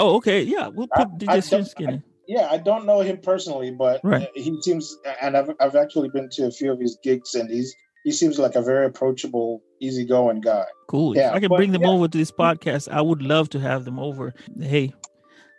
Oh, 0.00 0.16
okay, 0.16 0.42
yeah, 0.42 0.68
we'll 0.68 0.88
I- 0.94 1.04
put 1.04 1.28
I 1.28 1.38
DJ 1.40 1.50
don't- 1.50 1.62
Shinski 1.64 1.88
in. 1.88 2.02
Yeah, 2.26 2.48
I 2.50 2.56
don't 2.56 2.86
know 2.86 3.00
him 3.00 3.18
personally, 3.18 3.70
but 3.70 4.00
Right. 4.02 4.28
he 4.34 4.60
seems 4.62 4.96
and 5.20 5.36
I've 5.36 5.50
I've 5.60 5.76
actually 5.76 6.08
been 6.08 6.28
to 6.32 6.46
a 6.46 6.50
few 6.50 6.72
of 6.72 6.80
his 6.80 6.96
gigs 7.02 7.34
and 7.34 7.50
he's 7.50 7.74
he 8.04 8.12
seems 8.12 8.38
like 8.38 8.54
a 8.54 8.62
very 8.62 8.86
approachable, 8.86 9.62
easygoing 9.80 10.42
guy. 10.42 10.66
Cool. 10.88 11.16
Yeah, 11.16 11.30
if 11.30 11.34
I 11.34 11.40
can 11.40 11.48
but 11.48 11.56
bring 11.56 11.72
them 11.72 11.82
yeah. 11.82 11.88
over 11.88 12.06
to 12.06 12.18
this 12.18 12.30
podcast, 12.30 12.88
I 12.92 13.00
would 13.00 13.22
love 13.22 13.48
to 13.50 13.60
have 13.60 13.84
them 13.86 13.98
over. 13.98 14.34
Hey, 14.60 14.92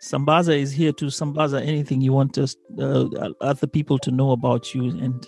Sambaza 0.01 0.57
is 0.57 0.71
here 0.71 0.93
to 0.93 1.05
Sambaza 1.05 1.61
anything 1.65 2.01
you 2.01 2.13
want 2.13 2.37
us 2.37 2.55
uh, 2.79 3.07
other 3.41 3.67
people 3.67 3.97
to 3.99 4.11
know 4.11 4.31
about 4.31 4.75
you, 4.75 4.83
and 4.83 5.27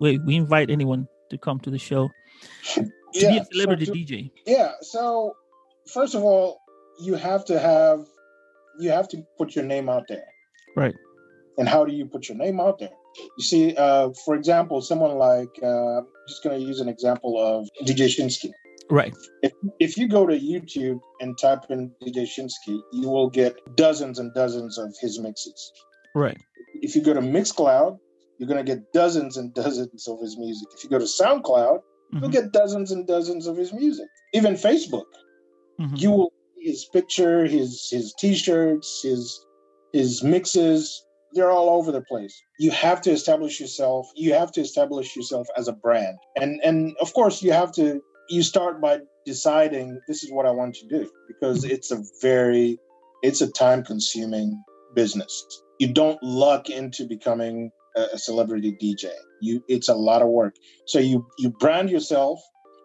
we 0.00 0.18
we 0.18 0.36
invite 0.36 0.70
anyone 0.70 1.08
to 1.30 1.38
come 1.38 1.58
to 1.60 1.70
the 1.70 1.78
show 1.78 2.10
to 2.74 2.82
be 2.82 2.90
Yeah, 3.14 3.40
a 3.40 3.44
celebrity 3.46 3.86
so 3.86 3.92
to- 3.94 3.98
DJ. 3.98 4.30
Yeah. 4.46 4.72
So 4.82 5.34
first 5.92 6.14
of 6.14 6.22
all, 6.22 6.60
you 7.00 7.14
have 7.14 7.44
to 7.46 7.58
have 7.58 8.06
you 8.78 8.90
have 8.90 9.08
to 9.08 9.24
put 9.38 9.56
your 9.56 9.64
name 9.64 9.88
out 9.88 10.04
there. 10.08 10.26
Right. 10.76 10.94
And 11.56 11.68
how 11.68 11.84
do 11.84 11.92
you 11.92 12.06
put 12.06 12.28
your 12.28 12.38
name 12.38 12.60
out 12.60 12.78
there? 12.78 12.90
You 13.36 13.44
see, 13.44 13.74
uh, 13.76 14.10
for 14.24 14.34
example, 14.34 14.80
someone 14.80 15.16
like 15.18 15.48
uh, 15.62 15.98
I'm 15.98 16.06
just 16.28 16.42
going 16.44 16.58
to 16.60 16.64
use 16.64 16.80
an 16.80 16.88
example 16.88 17.38
of 17.38 17.68
DJ 17.86 18.06
Shinski. 18.06 18.50
Right. 18.90 19.14
If 19.42 19.52
if 19.78 19.96
you 19.96 20.08
go 20.08 20.26
to 20.26 20.38
YouTube 20.38 21.00
and 21.20 21.36
type 21.38 21.64
in 21.70 21.90
DJ 22.02 22.22
Shinski, 22.26 22.80
you 22.92 23.08
will 23.08 23.30
get 23.30 23.54
dozens 23.76 24.18
and 24.18 24.32
dozens 24.34 24.78
of 24.78 24.92
his 25.00 25.18
mixes. 25.18 25.72
Right. 26.14 26.38
If 26.82 26.96
you 26.96 27.02
go 27.02 27.14
to 27.14 27.20
Mixcloud, 27.20 27.98
you're 28.38 28.48
going 28.48 28.64
to 28.64 28.74
get 28.74 28.92
dozens 28.92 29.36
and 29.36 29.52
dozens 29.54 30.08
of 30.08 30.18
his 30.20 30.36
music. 30.38 30.68
If 30.76 30.82
you 30.84 30.90
go 30.90 30.98
to 30.98 31.04
SoundCloud, 31.04 31.80
you'll 32.12 32.22
Mhm. 32.28 32.32
get 32.32 32.52
dozens 32.52 32.90
and 32.90 33.06
dozens 33.06 33.46
of 33.46 33.56
his 33.56 33.72
music. 33.72 34.08
Even 34.32 34.54
Facebook, 34.54 35.04
Mhm. 35.80 36.00
you 36.00 36.10
will 36.10 36.32
see 36.56 36.68
his 36.70 36.84
picture, 36.86 37.46
his 37.46 37.88
his 37.90 38.12
t-shirts, 38.14 39.02
his 39.02 39.44
his 39.92 40.22
mixes. 40.24 41.04
They're 41.32 41.50
all 41.50 41.70
over 41.70 41.92
the 41.92 42.02
place. 42.02 42.34
You 42.58 42.70
have 42.72 43.00
to 43.02 43.10
establish 43.10 43.60
yourself. 43.60 44.08
You 44.16 44.34
have 44.34 44.52
to 44.52 44.60
establish 44.60 45.14
yourself 45.16 45.46
as 45.56 45.68
a 45.68 45.72
brand, 45.72 46.18
and 46.36 46.60
and 46.64 46.96
of 47.00 47.12
course 47.14 47.42
you 47.42 47.52
have 47.52 47.72
to. 47.72 48.00
You 48.28 48.42
start 48.44 48.80
by 48.80 49.00
deciding 49.26 50.00
this 50.06 50.22
is 50.22 50.30
what 50.32 50.46
I 50.46 50.52
want 50.52 50.74
to 50.76 50.86
do 50.86 51.10
because 51.26 51.64
it's 51.64 51.90
a 51.90 52.00
very, 52.22 52.78
it's 53.24 53.40
a 53.40 53.50
time-consuming 53.50 54.62
business. 54.94 55.32
You 55.80 55.92
don't 55.92 56.22
luck 56.22 56.70
into 56.70 57.06
becoming 57.08 57.70
a, 57.96 58.16
celebrity 58.18 58.72
DJ. 58.80 59.10
You, 59.40 59.64
it's 59.68 59.88
a 59.88 59.94
lot 59.94 60.22
of 60.22 60.28
work. 60.28 60.54
So 60.86 60.98
you 61.00 61.26
you 61.38 61.50
brand 61.50 61.90
yourself, 61.90 62.40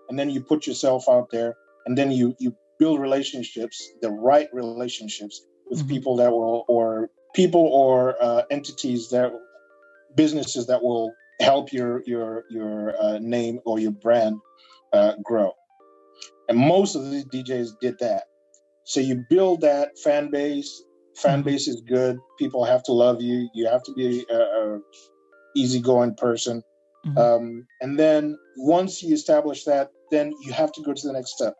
and 0.09 0.17
then 0.17 0.29
you 0.31 0.41
put 0.41 0.65
yourself 0.65 1.07
out 1.07 1.29
there, 1.31 1.55
and 1.85 1.97
then 1.97 2.11
you 2.11 2.35
you 2.39 2.55
build 2.79 2.99
relationships, 2.99 3.77
the 4.01 4.09
right 4.11 4.47
relationships 4.53 5.39
with 5.69 5.83
Mhm. 5.83 5.89
people 5.89 6.15
that 6.17 6.31
will, 6.31 6.65
or 6.67 7.09
people 7.35 7.67
or 7.67 8.15
uh, 8.21 8.43
entities 8.49 9.09
that, 9.09 9.31
businesses 10.15 10.67
that 10.67 10.81
will 10.81 11.13
help 11.41 11.73
your 11.73 12.01
your 12.05 12.43
your 12.49 12.95
uh, 13.01 13.19
name 13.19 13.59
or 13.65 13.79
your 13.79 13.91
brand 13.91 14.37
uh, 14.93 15.13
grow. 15.23 15.51
And 16.47 16.57
most 16.57 16.95
of 16.95 17.11
these 17.11 17.25
DJs 17.25 17.71
did 17.81 17.95
that. 17.99 18.23
So 18.85 19.01
you 19.01 19.25
build 19.29 19.61
that 19.61 19.89
fan 20.03 20.31
base. 20.31 20.71
Fan 21.17 21.41
Mhm. 21.41 21.45
base 21.45 21.67
is 21.67 21.81
good. 21.81 22.17
People 22.39 22.63
have 22.63 22.83
to 22.83 22.93
love 22.93 23.21
you. 23.21 23.49
You 23.53 23.67
have 23.67 23.83
to 23.83 23.93
be 23.93 24.25
a, 24.29 24.37
a 24.37 24.79
easygoing 25.55 26.15
person. 26.15 26.63
Mhm. 27.05 27.17
Um, 27.17 27.67
and 27.81 27.99
then 27.99 28.37
once 28.57 29.03
you 29.03 29.13
establish 29.13 29.63
that, 29.65 29.89
then 30.11 30.33
you 30.43 30.53
have 30.53 30.71
to 30.73 30.81
go 30.83 30.93
to 30.93 31.07
the 31.07 31.13
next 31.13 31.31
step. 31.31 31.53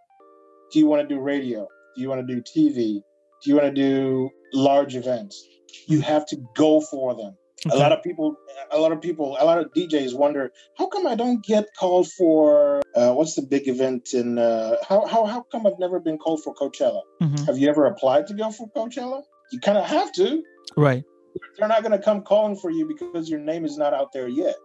Do 0.72 0.80
you 0.80 0.88
want 0.88 1.08
to 1.08 1.16
do 1.16 1.20
radio? 1.22 1.68
Do 1.96 2.02
you 2.02 2.10
want 2.10 2.26
to 2.28 2.36
do 2.36 2.42
TV? 2.42 3.02
Do 3.44 3.50
you 3.50 3.56
want 3.56 3.68
to 3.68 3.72
do 3.74 4.30
large 4.54 4.96
events? 4.96 5.44
You 5.88 6.02
have 6.02 6.26
to 6.28 6.38
go 6.56 6.82
for 6.82 7.16
them. 7.16 7.36
A 7.72 7.78
lot 7.78 7.92
of 7.92 8.04
people, 8.04 8.36
a 8.72 8.78
lot 8.78 8.92
of 8.92 9.02
people, 9.02 9.38
a 9.40 9.46
lot 9.46 9.58
of 9.58 9.74
DJs 9.74 10.16
wonder 10.16 10.52
how 10.78 10.86
come 10.86 11.08
I 11.08 11.16
don't 11.16 11.44
get 11.44 11.66
called 11.80 12.08
for 12.12 12.84
uh, 12.96 13.14
what's 13.14 13.36
the 13.36 13.42
big 13.42 13.68
event 13.68 14.14
in 14.14 14.38
uh, 14.38 14.76
how 14.88 15.06
how 15.08 15.26
how 15.26 15.42
come 15.52 15.66
I've 15.66 15.80
never 15.80 16.00
been 16.00 16.20
called 16.20 16.44
for 16.44 16.54
Coachella? 16.54 17.02
Mhm. 17.24 17.46
Have 17.48 17.58
you 17.58 17.68
ever 17.68 17.86
applied 17.88 18.28
to 18.28 18.36
go 18.36 18.52
for 18.52 18.70
Coachella? 18.76 19.24
You 19.52 19.60
kind 19.60 19.80
of 19.80 19.86
have 19.86 20.12
to. 20.14 20.44
Right. 20.78 21.04
They're 21.58 21.68
not 21.68 21.82
going 21.82 21.92
to 21.92 22.00
come 22.00 22.22
calling 22.22 22.56
for 22.56 22.70
you 22.70 22.88
because 22.88 23.30
your 23.30 23.40
name 23.40 23.66
is 23.66 23.78
not 23.78 23.94
out 23.94 24.12
there 24.14 24.28
yet. 24.28 24.56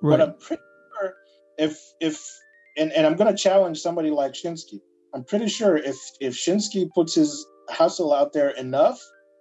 Right. 0.00 0.18
But 0.18 0.20
I'm 0.20 0.38
pretty 0.38 0.62
sure 0.98 1.14
if 1.58 1.80
if 2.00 2.24
and, 2.76 2.92
and 2.92 3.06
I'm 3.06 3.16
going 3.16 3.34
to 3.34 3.42
challenge 3.42 3.80
somebody 3.80 4.10
like 4.10 4.32
Shinski. 4.32 4.80
I'm 5.14 5.24
pretty 5.24 5.48
sure 5.48 5.76
if 5.76 5.96
if 6.20 6.34
Shinski 6.34 6.88
puts 6.94 7.14
his 7.14 7.44
hustle 7.68 8.12
out 8.12 8.32
there 8.32 8.50
enough, 8.50 9.00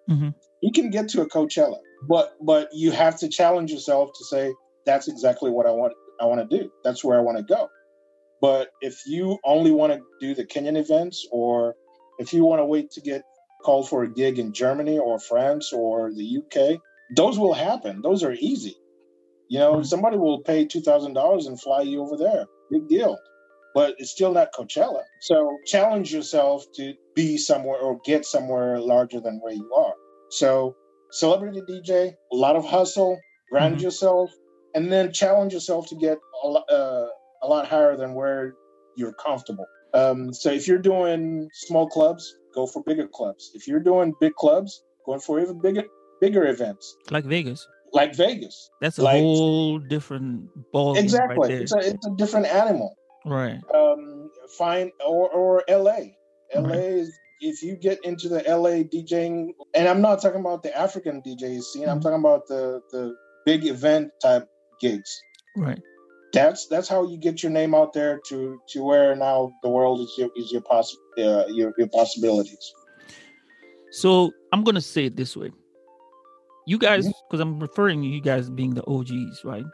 Mhm. 0.10 0.34
he 0.62 0.72
can 0.72 0.90
get 0.90 1.10
to 1.10 1.22
a 1.22 1.30
Coachella. 1.30 1.80
But 2.08 2.34
but 2.42 2.70
you 2.74 2.92
have 2.92 3.18
to 3.20 3.30
challenge 3.30 3.72
yourself 3.72 4.12
to 4.18 4.26
say 4.26 4.54
that's 4.86 5.08
exactly 5.08 5.50
what 5.52 5.66
I 5.66 5.72
want 5.72 5.94
I 6.20 6.26
want 6.26 6.48
to 6.50 6.58
do. 6.58 6.72
That's 6.84 7.04
where 7.04 7.18
I 7.18 7.22
want 7.22 7.38
to 7.38 7.44
go. 7.44 7.68
But 8.42 8.70
if 8.82 9.02
you 9.08 9.38
only 9.44 9.72
want 9.72 9.94
to 9.94 10.00
do 10.22 10.36
the 10.36 10.46
Kenyan 10.46 10.78
events 10.78 11.28
or 11.32 11.76
if 12.20 12.34
you 12.34 12.46
want 12.46 12.60
to 12.60 12.66
wait 12.66 12.92
to 12.92 13.02
get 13.02 13.24
called 13.64 13.90
for 13.90 14.04
a 14.04 14.14
gig 14.14 14.38
in 14.40 14.54
Germany 14.54 15.00
or 15.00 15.20
France 15.20 15.74
or 15.74 16.12
the 16.14 16.24
UK, 16.40 16.80
those 17.16 17.40
will 17.40 17.54
happen. 17.54 18.02
Those 18.02 18.24
are 18.24 18.34
easy. 18.34 18.76
You 19.50 19.60
know, 19.60 19.76
Right. 19.78 19.86
somebody 19.86 20.18
will 20.18 20.42
pay 20.42 20.66
two 20.66 20.82
thousand 20.82 21.14
dollars 21.14 21.48
and 21.48 21.60
fly 21.60 21.82
you 21.82 22.02
over 22.02 22.18
there. 22.18 22.46
Big 22.72 22.88
deal. 22.88 23.18
But 23.76 23.94
it's 24.00 24.10
still 24.12 24.32
not 24.34 24.54
Coachella. 24.58 25.02
So 25.22 25.58
challenge 25.68 26.12
yourself 26.14 26.66
to 26.78 26.94
be 27.14 27.38
somewhere 27.38 27.78
or 27.78 28.00
get 28.06 28.26
somewhere 28.26 28.80
larger 28.80 29.20
than 29.20 29.40
where 29.44 29.54
you 29.54 29.72
are. 29.76 29.94
So 30.32 30.76
celebrity 31.12 31.62
DJ, 31.70 32.14
a 32.32 32.36
lot 32.36 32.56
of 32.56 32.66
hustle, 32.66 33.20
brand 33.52 33.78
Mhm. 33.78 33.82
yourself, 33.84 34.32
and 34.74 34.92
then 34.92 35.12
challenge 35.12 35.54
yourself 35.54 35.88
to 35.90 35.96
get 35.96 36.18
a 36.44 36.48
lot, 36.48 36.66
uh, 36.72 37.08
a 37.44 37.48
lot 37.48 37.68
higher 37.68 37.96
than 37.96 38.16
where 38.16 38.56
you're 38.96 39.14
comfortable. 39.14 39.66
Um, 39.94 40.34
so 40.34 40.50
if 40.50 40.68
you're 40.68 40.78
doing 40.94 41.48
small 41.54 41.88
clubs, 41.88 42.34
go 42.54 42.66
for 42.66 42.82
bigger 42.84 43.08
clubs. 43.08 43.52
If 43.54 43.68
you're 43.68 43.80
doing 43.82 44.14
big 44.22 44.34
clubs, 44.36 44.84
going 45.06 45.20
for 45.20 45.40
even 45.40 45.60
bigger 45.60 45.84
bigger 46.22 46.48
events 46.48 46.96
Like 47.12 47.26
Vegas. 47.26 47.68
like 47.92 48.16
Vegas. 48.16 48.70
That's 48.82 48.98
a 49.00 49.04
Like- 49.04 49.22
whole 49.22 49.80
different 49.80 50.50
ball. 50.72 50.98
Exactly, 50.98 51.38
Right 51.38 51.62
it's 51.62 51.74
a 51.74 51.80
it's 51.80 52.08
a 52.08 52.12
different 52.16 52.48
animal. 52.48 52.96
Right. 53.26 53.60
Um, 53.74 54.30
fine 54.58 54.92
or 55.06 55.30
or 55.30 55.64
LA. 55.70 56.14
LA 56.54 56.62
Right. 56.62 56.80
is 56.80 57.18
if 57.42 57.62
you 57.62 57.76
get 57.76 58.04
into 58.06 58.30
the 58.30 58.44
LA 58.48 58.84
DJing, 58.84 59.50
and 59.74 59.88
I'm 59.88 60.02
not 60.02 60.22
talking 60.22 60.40
about 60.40 60.64
the 60.64 60.76
African 60.78 61.22
dj 61.22 61.62
scene. 61.62 61.90
I'm 61.90 62.00
Mhm. 62.00 62.04
talking 62.04 62.20
about 62.20 62.48
the 62.48 62.82
the 62.92 63.16
big 63.46 63.66
event 63.66 64.12
type 64.22 64.48
gigs. 64.80 65.10
Right. 65.58 65.82
That's 66.34 66.68
that's 66.68 66.88
how 66.88 67.08
you 67.08 67.18
get 67.18 67.44
your 67.44 67.52
name 67.52 67.74
out 67.74 67.94
there 67.94 68.20
to 68.30 68.60
to 68.70 68.84
where 68.84 69.16
now 69.16 69.54
the 69.64 69.70
world 69.70 70.02
is 70.02 70.14
your 70.18 70.30
is 70.36 70.52
your 70.52 70.62
poss 70.62 70.96
uh, 71.18 71.46
your 71.48 71.74
your 71.78 71.88
possibilities. 71.90 72.74
So 73.92 74.32
I'm 74.52 74.64
gonna 74.64 74.82
say 74.82 75.06
it 75.06 75.16
this 75.16 75.36
way. 75.38 75.52
You 76.68 76.78
guys, 76.80 77.06
because 77.30 77.40
I'm 77.40 77.60
referring 77.60 78.02
to 78.02 78.08
you 78.08 78.22
guys 78.22 78.50
being 78.50 78.74
the 78.74 78.84
OGs, 78.88 79.44
right? 79.46 79.66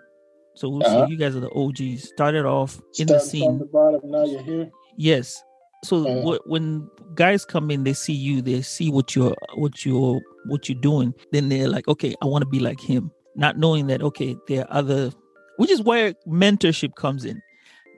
So 0.56 0.82
Uh-huh. 0.82 1.06
you 1.10 1.18
guys 1.18 1.36
are 1.36 1.40
the 1.40 1.50
OGs. 1.52 2.10
Started 2.10 2.46
off 2.46 2.80
in 3.00 3.08
the 3.08 3.20
scene. 3.20 3.58
the 3.60 3.66
bottom, 3.66 4.02
now 4.12 4.24
you're 4.26 4.42
here. 4.44 4.70
Yes. 4.98 5.42
So 5.84 6.06
Uh-huh. 6.06 6.38
wh- 6.38 6.48
when 6.50 6.88
guys 7.16 7.46
come 7.46 7.72
in, 7.72 7.84
they 7.84 7.94
see 7.94 8.14
you, 8.14 8.42
they 8.42 8.62
see 8.62 8.90
what 8.92 9.16
you're 9.16 9.36
what 9.56 9.86
you're 9.86 10.20
what 10.46 10.68
you're 10.70 10.80
doing. 10.82 11.14
Then 11.32 11.50
they're 11.50 11.70
like, 11.70 11.88
okay, 11.88 12.14
I 12.22 12.26
want 12.26 12.44
to 12.44 12.50
be 12.50 12.60
like 12.60 12.80
him. 12.80 13.12
Not 13.36 13.58
knowing 13.58 13.88
that 13.88 14.02
okay, 14.02 14.36
there 14.48 14.62
are 14.70 14.78
other, 14.80 15.12
which 15.58 15.72
is 15.72 15.82
where 15.82 16.14
mentorship 16.28 16.96
comes 16.96 17.24
in. 17.26 17.42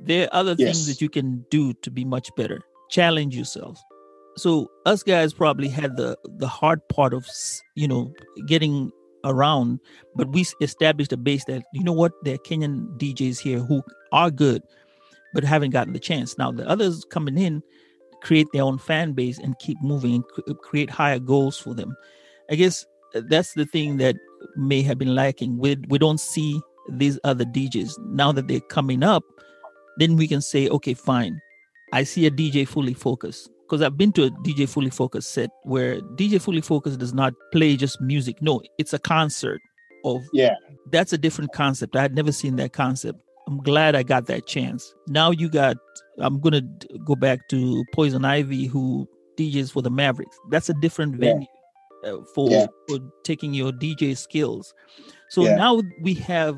There 0.05 0.25
are 0.27 0.39
other 0.39 0.55
things 0.55 0.86
that 0.88 1.01
you 1.01 1.10
can 1.10 1.45
do 1.50 1.74
to 1.74 1.89
be 1.91 2.05
much 2.05 2.29
better. 2.36 2.62
Challenge 2.89 3.36
yourself. 3.36 3.81
So 4.38 4.69
us 4.86 5.03
guys 5.03 5.33
probably 5.33 5.67
had 5.67 5.95
the 5.98 6.17
the 6.38 6.48
hard 6.48 6.88
part 6.89 7.13
of 7.13 7.25
you 7.75 7.88
know 7.88 8.12
getting 8.48 8.91
around, 9.24 9.80
but 10.15 10.30
we 10.30 10.46
established 10.62 11.13
a 11.13 11.18
base 11.18 11.46
that 11.46 11.63
you 11.74 11.84
know 11.84 11.94
what 11.94 12.12
there 12.24 12.36
are 12.36 12.39
Kenyan 12.39 12.98
DJs 12.98 13.39
here 13.39 13.60
who 13.60 13.82
are 14.12 14.32
good, 14.32 14.62
but 15.34 15.44
haven't 15.44 15.72
gotten 15.72 15.94
the 15.94 16.00
chance. 16.00 16.38
Now 16.38 16.51
the 16.51 16.68
others 16.68 17.06
coming 17.06 17.38
in 17.38 17.63
create 18.22 18.48
their 18.53 18.63
own 18.63 18.77
fan 18.77 19.13
base 19.13 19.38
and 19.38 19.60
keep 19.60 19.77
moving 19.82 20.24
and 20.48 20.58
create 20.60 20.89
higher 20.89 21.20
goals 21.20 21.58
for 21.58 21.74
them. 21.74 21.96
I 22.50 22.56
guess 22.56 22.86
uh, 23.13 23.22
that's 23.27 23.53
the 23.53 23.65
thing 23.65 23.98
that 23.98 24.15
may 24.56 24.82
have 24.82 24.98
been 24.98 25.13
lacking. 25.13 25.58
We 25.58 25.77
we 25.89 25.98
don't 26.00 26.20
see 26.20 26.60
these 26.89 27.20
other 27.24 27.46
DJs 27.46 27.92
now 28.08 28.32
that 28.32 28.48
they're 28.48 28.60
coming 28.62 29.03
up. 29.03 29.24
Then 29.98 30.15
we 30.15 30.27
can 30.27 30.42
say, 30.42 30.68
okay, 30.70 30.94
fine. 30.94 31.39
I 31.92 32.03
see 32.03 32.25
a 32.25 32.32
DJ 32.32 32.68
fully 32.68 32.96
focused 32.96 33.50
because 33.65 33.82
I've 33.82 33.98
been 33.98 34.12
to 34.13 34.25
a 34.25 34.29
DJ 34.32 34.67
fully 34.70 34.89
focused 34.89 35.34
set 35.34 35.50
where 35.63 36.00
DJ 36.15 36.41
fully 36.41 36.62
focused 36.62 37.00
does 37.00 37.13
not 37.13 37.34
play 37.51 37.75
just 37.75 38.00
music. 38.01 38.41
No, 38.41 38.62
it's 38.77 38.93
a 38.93 39.00
concert 39.00 39.60
of 40.05 40.22
Yeah. 40.34 40.55
That's 40.91 41.13
a 41.13 41.17
different 41.17 41.53
concept. 41.53 41.96
I 41.96 42.01
had 42.01 42.13
never 42.15 42.32
seen 42.32 42.58
that 42.58 42.74
concept. 42.74 43.20
I'm 43.48 43.58
glad 43.58 43.96
I 43.96 44.03
got 44.03 44.27
that 44.27 44.46
chance. 44.48 44.93
Now 45.08 45.32
you 45.32 45.50
got. 45.50 45.77
I'm 46.20 46.39
gonna 46.39 46.62
go 47.05 47.15
back 47.15 47.48
to 47.50 47.84
Poison 47.93 48.24
Ivy, 48.25 48.67
who 48.67 49.08
DJs 49.38 49.72
for 49.72 49.82
the 49.82 49.89
Mavericks. 49.89 50.38
That's 50.51 50.70
a 50.70 50.74
different 50.75 51.13
Yeah. 51.15 51.34
venue 51.34 51.48
uh, 52.05 52.17
for, 52.36 52.50
Yeah. 52.51 52.67
for 52.88 53.00
taking 53.24 53.53
your 53.53 53.72
DJ 53.72 54.15
skills. 54.15 54.74
So 55.29 55.43
Yeah. 55.43 55.55
now 55.55 55.82
we 56.01 56.13
have 56.15 56.58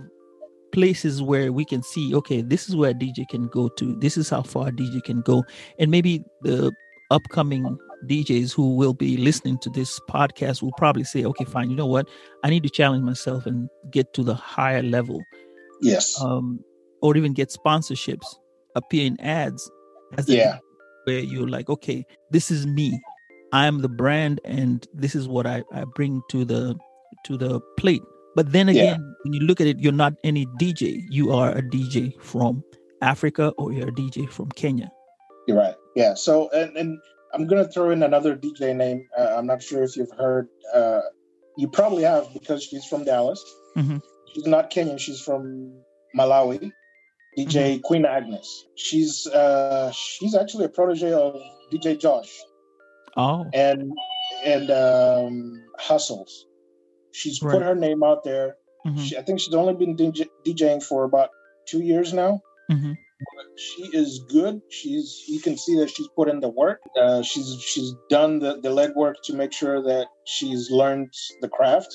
places 0.71 1.21
where 1.21 1.53
we 1.53 1.63
can 1.63 1.81
see, 1.83 2.13
okay, 2.15 2.41
this 2.41 2.67
is 2.67 2.75
where 2.75 2.89
a 2.91 2.93
DJ 2.93 3.25
can 3.29 3.47
go 3.47 3.69
to. 3.69 3.95
This 3.99 4.17
is 4.17 4.29
how 4.29 4.41
far 4.41 4.67
a 4.67 4.71
DJ 4.71 5.01
can 5.03 5.21
go, 5.21 5.43
and 5.79 5.89
maybe 5.89 6.23
the 6.41 6.71
upcoming 7.11 7.77
DJs 8.07 8.53
who 8.53 8.75
will 8.75 8.93
be 8.93 9.17
listening 9.17 9.57
to 9.59 9.69
this 9.69 9.99
podcast 10.09 10.61
will 10.61 10.73
probably 10.73 11.03
say, 11.03 11.23
okay, 11.25 11.45
fine, 11.45 11.69
you 11.69 11.75
know 11.75 11.85
what? 11.87 12.07
I 12.43 12.49
need 12.49 12.63
to 12.63 12.69
challenge 12.69 13.03
myself 13.03 13.45
and 13.45 13.69
get 13.91 14.13
to 14.13 14.23
the 14.23 14.35
higher 14.35 14.83
level 14.83 15.21
Yes. 15.81 16.19
um, 16.21 16.59
or 17.01 17.15
even 17.17 17.33
get 17.33 17.49
sponsorships, 17.49 18.25
appear 18.75 19.05
in 19.05 19.19
ads. 19.21 19.69
As 20.17 20.29
Yeah. 20.29 20.59
Where 21.05 21.19
you're 21.19 21.47
like, 21.47 21.69
okay, 21.69 22.03
this 22.31 22.49
is 22.51 22.65
me. 22.65 22.99
I 23.53 23.67
am 23.67 23.79
the 23.81 23.89
brand, 23.89 24.41
and 24.43 24.85
this 24.93 25.13
is 25.15 25.27
what 25.27 25.45
I, 25.45 25.63
I 25.71 25.83
bring 25.95 26.21
to 26.31 26.43
the 26.45 26.75
to 27.25 27.37
the 27.37 27.59
plate 27.77 28.01
But 28.35 28.51
then 28.51 28.67
Yeah. 28.67 28.81
again, 28.81 29.15
when 29.23 29.33
you 29.33 29.39
look 29.41 29.61
at 29.61 29.67
it, 29.67 29.79
you're 29.79 29.93
not 29.93 30.13
any 30.23 30.45
DJ. 30.59 31.05
You 31.09 31.31
are 31.31 31.51
a 31.51 31.61
DJ 31.61 32.19
from 32.21 32.63
Africa 33.01 33.53
or 33.57 33.71
you're 33.71 33.87
a 33.89 33.91
DJ 33.91 34.27
from 34.29 34.49
Kenya. 34.51 34.91
You're 35.47 35.57
right. 35.57 35.75
Yeah. 35.95 36.13
So, 36.15 36.49
and, 36.49 36.75
and 36.77 36.99
I'm 37.33 37.47
going 37.47 37.63
to 37.65 37.71
throw 37.71 37.89
in 37.91 38.03
another 38.03 38.35
DJ 38.35 38.75
name. 38.75 39.07
Uh, 39.17 39.35
I'm 39.37 39.47
not 39.47 39.61
sure 39.63 39.83
if 39.83 39.95
you've 39.97 40.11
heard. 40.17 40.47
Uh, 40.73 41.01
you 41.57 41.67
probably 41.69 42.03
have 42.03 42.27
because 42.33 42.63
she's 42.63 42.85
from 42.85 43.03
Dallas. 43.05 43.41
Mhm. 43.77 44.01
She's 44.33 44.45
not 44.45 44.69
Kenyan. 44.71 44.99
She's 44.99 45.21
from 45.21 45.73
Malawi. 46.15 46.71
DJ 47.37 47.81
Queen 47.81 48.05
Agnes. 48.05 48.47
She's 48.75 49.27
uh, 49.27 49.91
she's 49.91 50.35
actually 50.35 50.65
a 50.65 50.69
protege 50.69 51.11
of 51.11 51.35
DJ 51.71 51.99
Josh 51.99 52.31
Oh, 53.17 53.45
and 53.53 53.91
and 54.45 54.71
um, 54.71 55.63
Hustles. 55.77 56.45
She's 57.11 57.41
Right. 57.41 57.53
put 57.53 57.61
her 57.63 57.75
name 57.75 58.03
out 58.03 58.23
there. 58.23 58.55
mhm, 58.85 58.99
She, 58.99 59.17
I 59.17 59.21
think 59.21 59.39
she's 59.41 59.53
only 59.53 59.73
been 59.73 59.95
DJ, 59.97 60.27
DJing 60.45 60.81
for 60.83 61.03
about 61.05 61.29
two 61.67 61.81
years 61.81 62.13
now. 62.13 62.41
mhm. 62.71 62.97
She 63.57 63.83
is 63.93 64.19
good. 64.29 64.61
She's 64.69 65.23
you 65.27 65.39
can 65.39 65.57
see 65.57 65.77
that 65.79 65.89
she's 65.89 66.07
put 66.15 66.27
in 66.29 66.39
the 66.39 66.49
work. 66.49 66.81
Uh, 66.99 67.21
she's 67.21 67.55
she's 67.61 67.93
done 68.09 68.39
the 68.39 68.59
the 68.61 68.69
legwork 68.69 69.15
to 69.25 69.33
make 69.33 69.53
sure 69.53 69.81
that 69.83 70.07
she's 70.25 70.69
learned 70.69 71.13
the 71.41 71.49
craft, 71.49 71.87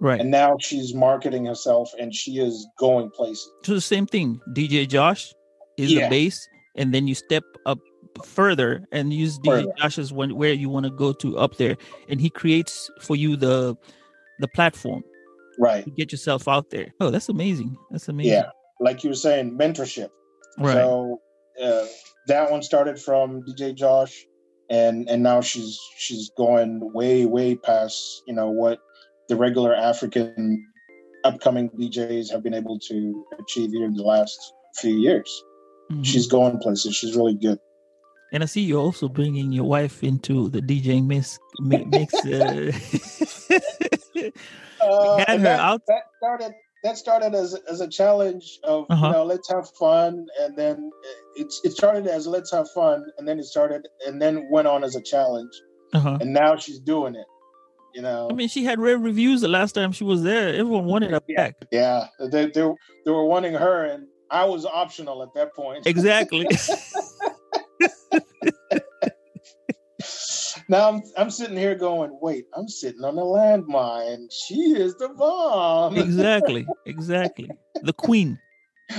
right. 0.00 0.20
and 0.20 0.30
now 0.30 0.56
she's 0.60 0.94
marketing 0.94 1.46
herself, 1.46 1.90
and 2.00 2.14
she 2.14 2.38
is 2.38 2.66
going 2.78 3.10
places. 3.10 3.48
so 3.64 3.74
the 3.74 3.80
same 3.80 4.06
thing. 4.06 4.40
DJ 4.52 4.88
Josh 4.88 5.32
is 5.78 5.92
Yeah. 5.92 6.04
the 6.04 6.10
base, 6.10 6.48
and 6.76 6.92
then 6.92 7.06
you 7.06 7.14
step 7.14 7.44
up 7.66 7.78
further 8.24 8.84
and 8.92 9.12
use 9.12 9.38
DJ 9.40 9.50
Further. 9.50 9.72
Josh 9.78 9.98
as 9.98 10.12
when, 10.12 10.36
where 10.36 10.52
you 10.52 10.68
want 10.68 10.84
to 10.86 10.90
go 10.90 11.12
to 11.12 11.38
up 11.38 11.56
there, 11.56 11.76
and 12.08 12.20
he 12.20 12.30
creates 12.30 12.90
for 13.00 13.16
you 13.16 13.36
the 13.36 13.76
the 14.40 14.48
platform 14.48 15.02
Right. 15.60 15.84
to 15.84 15.90
get 15.92 16.10
yourself 16.10 16.48
out 16.48 16.70
there. 16.70 16.92
Oh, 17.00 17.10
that's 17.10 17.28
amazing. 17.28 17.76
That's 17.92 18.08
amazing. 18.08 18.32
Yeah. 18.32 18.50
Like 18.80 19.04
you 19.04 19.10
were 19.10 19.14
saying, 19.16 19.56
mentorship. 19.56 20.08
Right. 20.58 20.74
So 20.74 21.20
uh, 21.62 21.86
that 22.28 22.50
one 22.50 22.62
started 22.62 23.00
from 23.00 23.42
DJ 23.42 23.74
Josh, 23.74 24.14
and 24.70 25.08
and 25.08 25.22
now 25.22 25.40
she's 25.40 25.78
she's 25.98 26.30
going 26.36 26.92
way 26.94 27.26
way 27.26 27.56
past 27.56 28.22
you 28.26 28.34
know 28.34 28.50
what 28.50 28.78
the 29.28 29.36
regular 29.36 29.74
African 29.74 30.64
upcoming 31.24 31.70
DJs 31.70 32.30
have 32.30 32.42
been 32.42 32.54
able 32.54 32.78
to 32.78 33.24
achieve 33.38 33.70
here 33.70 33.86
in 33.86 33.94
the 33.94 34.02
last 34.02 34.38
few 34.76 34.94
years. 34.96 35.30
Mhm. 35.90 36.04
She's 36.04 36.26
going 36.26 36.58
places. 36.58 36.94
She's 36.94 37.16
really 37.16 37.34
good. 37.34 37.58
And 38.32 38.42
I 38.42 38.46
see 38.46 38.62
you're 38.62 38.80
also 38.80 39.08
bringing 39.08 39.52
your 39.52 39.64
wife 39.64 40.02
into 40.02 40.48
the 40.48 40.60
DJing 40.60 41.06
mix. 41.06 41.38
mix 41.60 42.14
uh, 42.26 42.72
Uh, 44.80 45.18
had 45.18 45.38
her 45.38 45.44
that, 45.44 45.60
out. 45.60 45.82
that 45.86 46.02
started 46.18 46.52
that 46.84 46.96
started 46.98 47.34
as 47.34 47.54
as 47.72 47.80
a 47.80 47.88
challenge 47.88 48.58
of 48.64 48.86
Uh-huh. 48.90 49.06
you 49.06 49.12
know 49.12 49.24
let's 49.24 49.48
have 49.50 49.68
fun, 49.70 50.26
and 50.40 50.56
then 50.56 50.90
it 51.36 51.48
it 51.64 51.72
started 51.72 52.06
as 52.06 52.26
let's 52.26 52.52
have 52.52 52.68
fun, 52.70 53.04
and 53.18 53.26
then 53.26 53.38
it 53.38 53.44
started 53.44 53.82
and 54.06 54.20
then 54.22 54.46
went 54.50 54.68
on 54.68 54.84
as 54.84 54.94
a 54.94 55.02
challenge, 55.02 55.52
uh-huh. 55.94 56.18
and 56.20 56.32
now 56.32 56.56
she's 56.56 56.78
doing 56.80 57.14
it. 57.16 57.26
You 57.94 58.02
know, 58.02 58.26
I 58.28 58.34
mean, 58.34 58.48
she 58.48 58.64
had 58.64 58.80
rare 58.80 58.98
reviews 58.98 59.40
the 59.40 59.46
last 59.48 59.72
time 59.72 59.92
she 59.92 60.02
was 60.02 60.22
there. 60.24 60.48
Everyone 60.48 60.84
wanted 60.84 61.10
her 61.12 61.20
Yeah. 61.28 61.36
back. 61.36 61.54
yeah, 61.70 62.06
they, 62.18 62.46
they 62.46 62.66
they 63.04 63.10
were 63.12 63.24
wanting 63.24 63.54
her, 63.54 63.84
and 63.84 64.08
I 64.30 64.44
was 64.46 64.66
optional 64.66 65.22
at 65.22 65.32
that 65.34 65.54
point. 65.54 65.86
Exactly. 65.86 66.44
now 70.68 70.88
I'm 70.90 71.02
I'm 71.16 71.30
sitting 71.30 71.56
here 71.56 71.74
going, 71.74 72.16
wait, 72.20 72.46
I'm 72.56 72.68
sitting 72.68 73.04
on 73.04 73.18
a 73.18 73.22
landmine. 73.22 74.26
She 74.32 74.72
is 74.72 74.94
the 74.96 75.08
bomb. 75.10 75.96
exactly. 75.96 76.66
Exactly. 76.86 77.50
The 77.82 77.92
queen. 77.92 78.38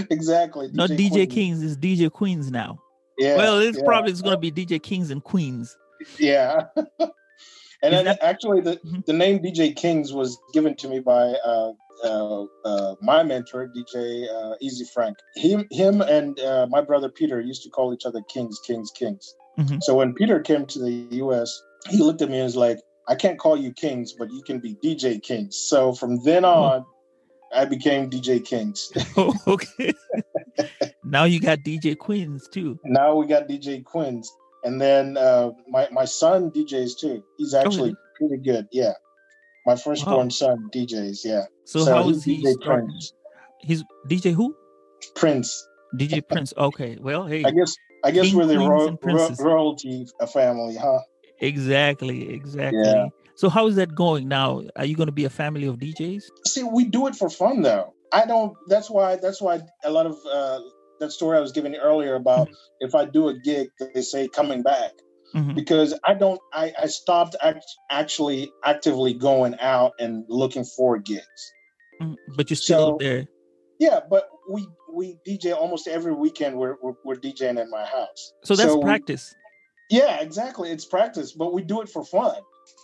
exactly. 0.10 0.70
Not 0.74 0.90
DJ 0.92 1.12
Queen. 1.12 1.30
Kings, 1.30 1.64
it's 1.64 1.76
DJ 1.78 2.12
Queens 2.12 2.52
now. 2.52 2.80
Yeah. 3.18 3.38
well, 3.38 3.60
it's 3.60 3.78
yeah. 3.78 3.84
probably 3.86 4.12
it's 4.12 4.22
gonna 4.22 4.38
be 4.38 4.52
DJ 4.52 4.82
Kings 4.82 5.12
and 5.12 5.24
Queens. 5.24 5.78
Yeah. 6.20 6.64
and 6.76 6.84
Is 7.00 7.92
then 7.92 8.06
that- 8.06 8.24
actually, 8.24 8.62
the, 8.62 8.78
Mhm. 8.78 9.06
the 9.06 9.14
name 9.14 9.40
DJ 9.40 9.74
Kingz 9.76 10.14
was 10.14 10.38
given 10.54 10.76
to 10.76 10.88
me 10.88 11.00
by 11.00 11.34
uh, 11.46 11.72
uh, 12.04 12.46
uh, 12.66 12.96
my 13.02 13.24
mentor, 13.24 13.72
DJ 13.76 14.28
uh, 14.30 14.56
Easy 14.60 14.86
Frank. 14.94 15.18
Him, 15.36 15.66
him 15.72 16.02
and 16.02 16.38
uh, 16.42 16.68
my 16.70 16.82
brother 16.82 17.10
Peter 17.10 17.40
used 17.40 17.64
to 17.64 17.70
call 17.70 17.94
each 17.94 18.06
other 18.06 18.22
Kings, 18.28 18.60
Kings, 18.68 18.92
Kings. 18.92 19.34
Mhm. 19.58 19.82
So 19.82 19.96
when 19.96 20.14
Peter 20.14 20.40
came 20.40 20.66
to 20.68 20.80
the 20.80 20.92
U.S., 21.18 21.62
he 21.90 21.98
looked 21.98 22.22
at 22.22 22.30
me 22.30 22.38
and 22.38 22.44
was 22.44 22.56
like, 22.56 22.80
I 23.08 23.16
can't 23.16 23.38
call 23.38 23.56
you 23.56 23.72
Kings, 23.72 24.14
but 24.14 24.32
you 24.32 24.42
can 24.44 24.60
be 24.60 24.76
DJ 24.84 25.22
Kingz. 25.22 25.54
So 25.54 25.94
from 25.94 26.24
then 26.24 26.44
on, 26.44 26.86
I 27.54 27.66
became 27.66 28.10
DJ 28.10 28.42
Kingz. 28.42 28.92
Oh, 29.16 29.34
okay. 29.48 29.94
now 31.04 31.26
you 31.26 31.40
got 31.40 31.60
DJ 31.60 31.98
Queens 31.98 32.48
too. 32.48 32.80
now 32.84 33.16
we 33.16 33.28
got 33.28 33.48
DJ 33.48 33.84
Queens. 33.84 34.32
And 34.64 34.82
then 34.82 35.16
uh, 35.16 35.52
my, 35.70 35.88
my 35.92 36.06
son 36.06 36.50
DJs 36.50 37.00
too. 37.00 37.24
He's 37.38 37.54
actually 37.54 37.92
really? 37.92 37.96
pretty 38.16 38.38
good. 38.38 38.68
Yeah. 38.72 38.94
My 39.66 39.76
firstborn 39.76 40.32
son 40.32 40.70
DJs. 40.74 41.20
Yeah. 41.24 41.46
So, 41.66 41.86
how 41.86 42.08
he's 42.08 42.18
is 42.18 42.24
he 42.24 42.44
DJ? 42.44 42.62
Prince. 42.62 43.14
He's 43.60 43.84
DJ 44.08 44.34
who? 44.34 44.56
Prince. 45.16 45.68
DJ 45.96 46.28
Prince. 46.28 46.54
Okay. 46.58 46.98
Well, 47.00 47.26
hey, 47.26 47.44
I 47.44 47.52
guess 47.52 47.78
I 48.06 48.12
guess 48.12 48.26
King, 48.28 48.36
we're 48.38 48.46
the 48.46 48.60
ro- 48.60 48.98
ro- 49.04 49.30
royalty 49.40 50.06
uh, 50.22 50.26
family, 50.28 50.76
huh? 50.76 51.00
exactly, 51.42 52.30
exactly. 52.34 52.80
Yeah. 52.84 53.08
So 53.36 53.50
how 53.50 53.68
is 53.68 53.76
that 53.76 53.94
going 53.96 54.28
now? 54.28 54.62
Are 54.78 54.86
you 54.86 54.96
going 54.96 55.08
to 55.08 55.12
be 55.22 55.26
a 55.26 55.30
family 55.30 55.68
of 55.68 55.78
DJs? 55.78 56.24
See, 56.48 56.64
we 56.64 56.86
do 56.86 57.08
it 57.08 57.16
for 57.16 57.30
fun 57.30 57.62
though. 57.64 57.94
I 58.14 58.26
don't. 58.26 58.54
That's 58.68 58.90
why. 58.90 59.18
That's 59.18 59.42
why 59.42 59.62
a 59.84 59.92
lot 59.92 60.06
of 60.06 60.16
uh, 60.32 60.60
that 61.02 61.12
story 61.12 61.38
I 61.38 61.42
was 61.42 61.52
giving 61.52 61.76
earlier 61.76 62.16
about 62.16 62.48
Mm-hmm. 62.48 62.86
if 62.88 62.96
I 62.96 63.04
do 63.06 63.28
a 63.28 63.34
gig, 63.40 63.68
they 63.94 64.02
say 64.02 64.28
coming 64.30 64.62
back 64.64 64.92
Mhm. 65.34 65.56
because 65.56 65.98
I 66.06 66.14
don't. 66.14 66.40
I, 66.54 66.72
I 66.84 66.88
stopped 66.88 67.36
act, 67.42 67.66
actually 67.90 68.52
actively 68.64 69.14
going 69.14 69.56
out 69.60 69.92
and 70.00 70.24
looking 70.30 70.64
for 70.64 70.98
gigs. 71.00 71.42
Mhm. 72.02 72.16
But 72.38 72.50
you're 72.50 72.58
still 72.58 72.92
So- 72.92 72.98
there. 73.00 73.26
Yeah, 73.80 74.00
but 74.10 74.30
we 74.50 74.68
we 74.94 75.18
DJ 75.28 75.54
almost 75.54 75.88
every 75.88 76.14
weekend. 76.14 76.58
We're 76.58 76.76
we're, 76.82 76.94
we're 77.04 77.16
DJing 77.16 77.62
in 77.62 77.70
my 77.70 77.86
house. 77.86 78.34
So 78.44 78.56
that's 78.56 78.74
we- 78.74 78.82
practice. 78.82 79.34
yeah, 79.90 80.22
exactly. 80.22 80.72
It's 80.72 80.86
practice, 80.86 81.34
but 81.34 81.54
we 81.54 81.62
do 81.62 81.82
it 81.82 81.90
for 81.90 82.04
fun. 82.06 82.36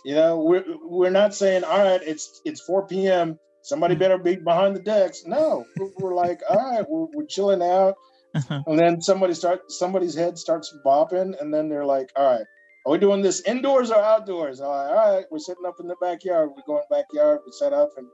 You 0.04 0.14
know, 0.14 0.38
we're 0.38 0.64
we're 0.84 1.10
not 1.10 1.34
saying, 1.34 1.64
all 1.64 1.78
right, 1.78 2.00
it's 2.02 2.40
it's 2.44 2.60
4 2.62 2.86
p.m. 2.86 3.38
Somebody 3.62 3.94
Mhm. 3.94 3.98
better 4.00 4.18
be 4.18 4.36
behind 4.36 4.74
the 4.76 4.80
decks. 4.82 5.22
No, 5.26 5.64
we're, 5.78 5.90
we're 5.98 6.14
like, 6.14 6.40
all 6.50 6.56
right, 6.56 6.84
we're, 6.88 7.06
we're 7.14 7.26
chilling 7.26 7.62
out, 7.62 7.94
Uh-huh. 8.34 8.62
and 8.66 8.78
then 8.78 9.00
somebody 9.00 9.34
start 9.34 9.70
somebody's 9.70 10.14
head 10.14 10.36
starts 10.36 10.74
bopping, 10.84 11.40
and 11.40 11.54
then 11.54 11.68
they're 11.68 11.86
like, 11.86 12.10
all 12.16 12.24
right, 12.32 12.44
are 12.86 12.92
we 12.92 12.98
doing 12.98 13.22
this 13.22 13.40
indoors 13.42 13.90
or 13.90 14.02
outdoors? 14.02 14.60
All 14.60 14.70
right, 14.72 14.88
all 14.94 15.14
right, 15.14 15.24
we're 15.30 15.38
sitting 15.38 15.64
up 15.66 15.76
in 15.80 15.86
the 15.88 15.96
backyard. 16.00 16.50
We 16.56 16.62
go 16.66 16.76
in 16.76 16.82
the 16.90 16.96
backyard, 16.96 17.40
we 17.46 17.52
set 17.52 17.72
up, 17.72 17.90
and 17.96 18.06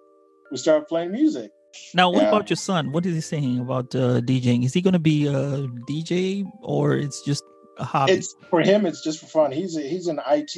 we 0.51 0.57
start 0.59 0.89
playing 0.89 1.11
music. 1.13 1.51
Now, 1.95 2.11
what 2.11 2.23
Yeah. 2.23 2.29
about 2.29 2.51
your 2.51 2.57
son? 2.57 2.93
What 2.93 3.07
is 3.07 3.15
he 3.15 3.21
saying 3.21 3.59
about 3.61 3.95
uh, 3.95 4.21
DJing? 4.21 4.65
Is 4.65 4.75
he 4.75 4.81
going 4.81 4.93
to 4.93 4.99
be 4.99 5.27
a 5.27 5.67
DJ 5.89 6.45
or 6.63 6.95
it's 6.95 7.23
just 7.23 7.43
a 7.79 7.85
hobby? 7.85 8.13
it's 8.13 8.35
for 8.51 8.61
him 8.61 8.87
it's 8.87 9.03
just 9.05 9.21
for 9.21 9.27
fun 9.27 9.53
he's 9.53 9.77
a, 9.77 9.81
he's 9.81 10.09
in 10.09 10.19
it 10.19 10.51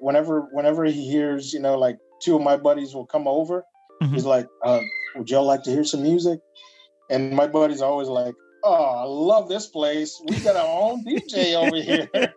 whenever 0.00 0.48
whenever 0.52 0.84
he 0.86 1.06
hears 1.06 1.52
you 1.52 1.60
know 1.60 1.76
like 1.78 1.98
two 2.22 2.34
of 2.34 2.40
my 2.42 2.56
buddies 2.56 2.94
will 2.94 3.04
come 3.04 3.28
over 3.28 3.62
Mhm. 4.02 4.14
he's 4.14 4.24
like 4.24 4.46
uh, 4.64 4.80
would 5.16 5.28
y'all 5.28 5.44
like 5.44 5.62
to 5.64 5.70
hear 5.70 5.84
some 5.84 6.02
music 6.02 6.40
and 7.10 7.30
my 7.32 7.46
buddy's 7.46 7.82
always 7.82 8.08
like 8.08 8.34
oh 8.64 8.72
i 8.72 9.04
love 9.04 9.50
this 9.50 9.66
place 9.66 10.18
we 10.24 10.40
got 10.40 10.56
our 10.56 10.66
own 10.66 11.04
dj 11.04 11.54
over 11.54 11.76
here 11.76 12.08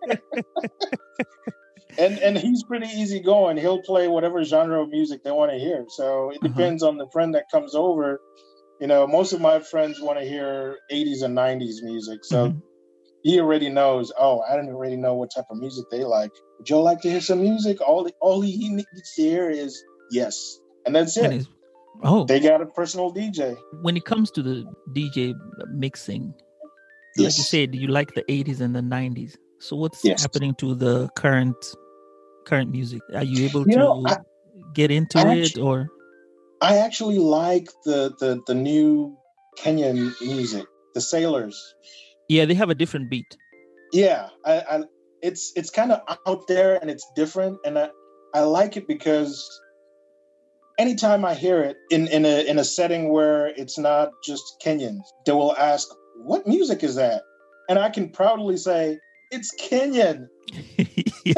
and 1.97 2.19
and 2.19 2.37
he's 2.37 2.63
pretty 2.63 2.87
easy 2.87 3.19
going 3.19 3.57
he'll 3.57 3.81
play 3.81 4.07
whatever 4.07 4.43
genre 4.43 4.81
of 4.83 4.89
music 4.89 5.23
they 5.23 5.31
want 5.31 5.51
to 5.51 5.57
hear 5.57 5.85
so 5.89 6.29
it 6.29 6.35
Uh-huh. 6.43 6.49
depends 6.49 6.83
on 6.83 6.97
the 6.97 7.07
friend 7.11 7.33
that 7.35 7.45
comes 7.51 7.75
over 7.75 8.19
you 8.81 8.87
know 8.87 9.07
most 9.07 9.33
of 9.33 9.41
my 9.41 9.59
friends 9.59 10.01
want 10.01 10.19
to 10.19 10.25
hear 10.25 10.77
80s 10.91 11.21
and 11.23 11.35
90s 11.35 11.81
music 11.83 12.19
so 12.23 12.47
Mhm. 12.47 12.61
he 13.23 13.39
already 13.39 13.69
knows. 13.69 14.11
Oh, 14.19 14.41
I 14.41 14.55
don't 14.55 14.69
already 14.69 14.97
know 14.97 15.15
what 15.15 15.31
type 15.35 15.45
of 15.49 15.57
music 15.57 15.85
they 15.89 16.03
like. 16.03 16.29
Would 16.59 16.69
you 16.69 16.77
like 16.79 17.01
to 17.01 17.09
hear 17.09 17.21
some 17.21 17.41
music? 17.41 17.81
All 17.81 18.07
all 18.21 18.41
he 18.41 18.69
needs 18.69 19.13
to 19.15 19.21
hear 19.23 19.49
is 19.49 19.73
yes, 20.11 20.37
and 20.85 20.95
that's 20.95 21.17
it. 21.17 21.47
oh, 22.03 22.25
They 22.25 22.39
got 22.39 22.61
a 22.61 22.67
personal 22.67 23.11
DJ. 23.11 23.57
when 23.81 23.97
it 23.97 24.05
comes 24.05 24.29
to 24.31 24.43
the 24.43 24.63
DJ 24.93 25.33
mixing, 25.73 26.35
like 27.17 27.35
you 27.37 27.43
said, 27.43 27.73
you 27.73 27.87
like 27.87 28.13
the 28.13 28.23
80s 28.29 28.61
and 28.61 28.75
the 28.75 28.81
90s. 28.83 29.35
So 29.59 29.75
what's 29.75 30.03
Yes. 30.03 30.21
happening 30.21 30.53
to 30.55 30.75
the 30.75 31.09
current 31.15 31.55
current 32.45 32.71
music? 32.71 33.01
Are 33.13 33.23
you 33.23 33.45
able 33.45 33.65
You 33.65 33.73
to 33.73 33.79
know, 33.79 34.03
I- 34.05 34.17
get 34.73 34.91
into 34.91 35.19
I 35.19 35.35
it 35.35 35.57
or 35.57 35.87
I 36.61 36.77
actually 36.77 37.19
like 37.19 37.67
the 37.83 38.15
the 38.19 38.41
the 38.47 38.55
new 38.55 39.17
Kenyan 39.59 40.13
music, 40.21 40.65
the 40.93 41.01
Sailors. 41.01 41.57
yeah, 42.29 42.45
they 42.45 42.53
have 42.55 42.69
a 42.69 42.75
different 42.75 43.09
beat. 43.09 43.37
Yeah, 43.93 44.29
I, 44.45 44.53
I 44.69 44.83
it's 45.21 45.51
it's 45.55 45.69
kind 45.69 45.91
of 45.91 45.99
out 46.27 46.47
there 46.47 46.77
and 46.81 46.89
it's 46.89 47.05
different, 47.15 47.57
and 47.65 47.77
I 47.77 47.89
I 48.33 48.41
like 48.41 48.77
it 48.77 48.87
because 48.87 49.35
anytime 50.77 51.23
I 51.23 51.33
hear 51.33 51.61
it 51.61 51.77
in, 51.91 52.07
in 52.07 52.25
a 52.25 52.45
in 52.49 52.59
a 52.59 52.63
setting 52.63 53.09
where 53.11 53.47
it's 53.47 53.77
not 53.77 54.09
just 54.23 54.43
Kenyans, 54.63 55.03
they 55.25 55.31
will 55.33 55.55
ask, 55.57 55.87
"What 56.23 56.47
music 56.47 56.83
is 56.83 56.95
that?" 56.95 57.21
And 57.69 57.79
I 57.79 57.89
can 57.89 58.09
proudly 58.09 58.57
say, 58.57 58.99
"It's 59.31 59.51
Kenyan." 59.61 60.27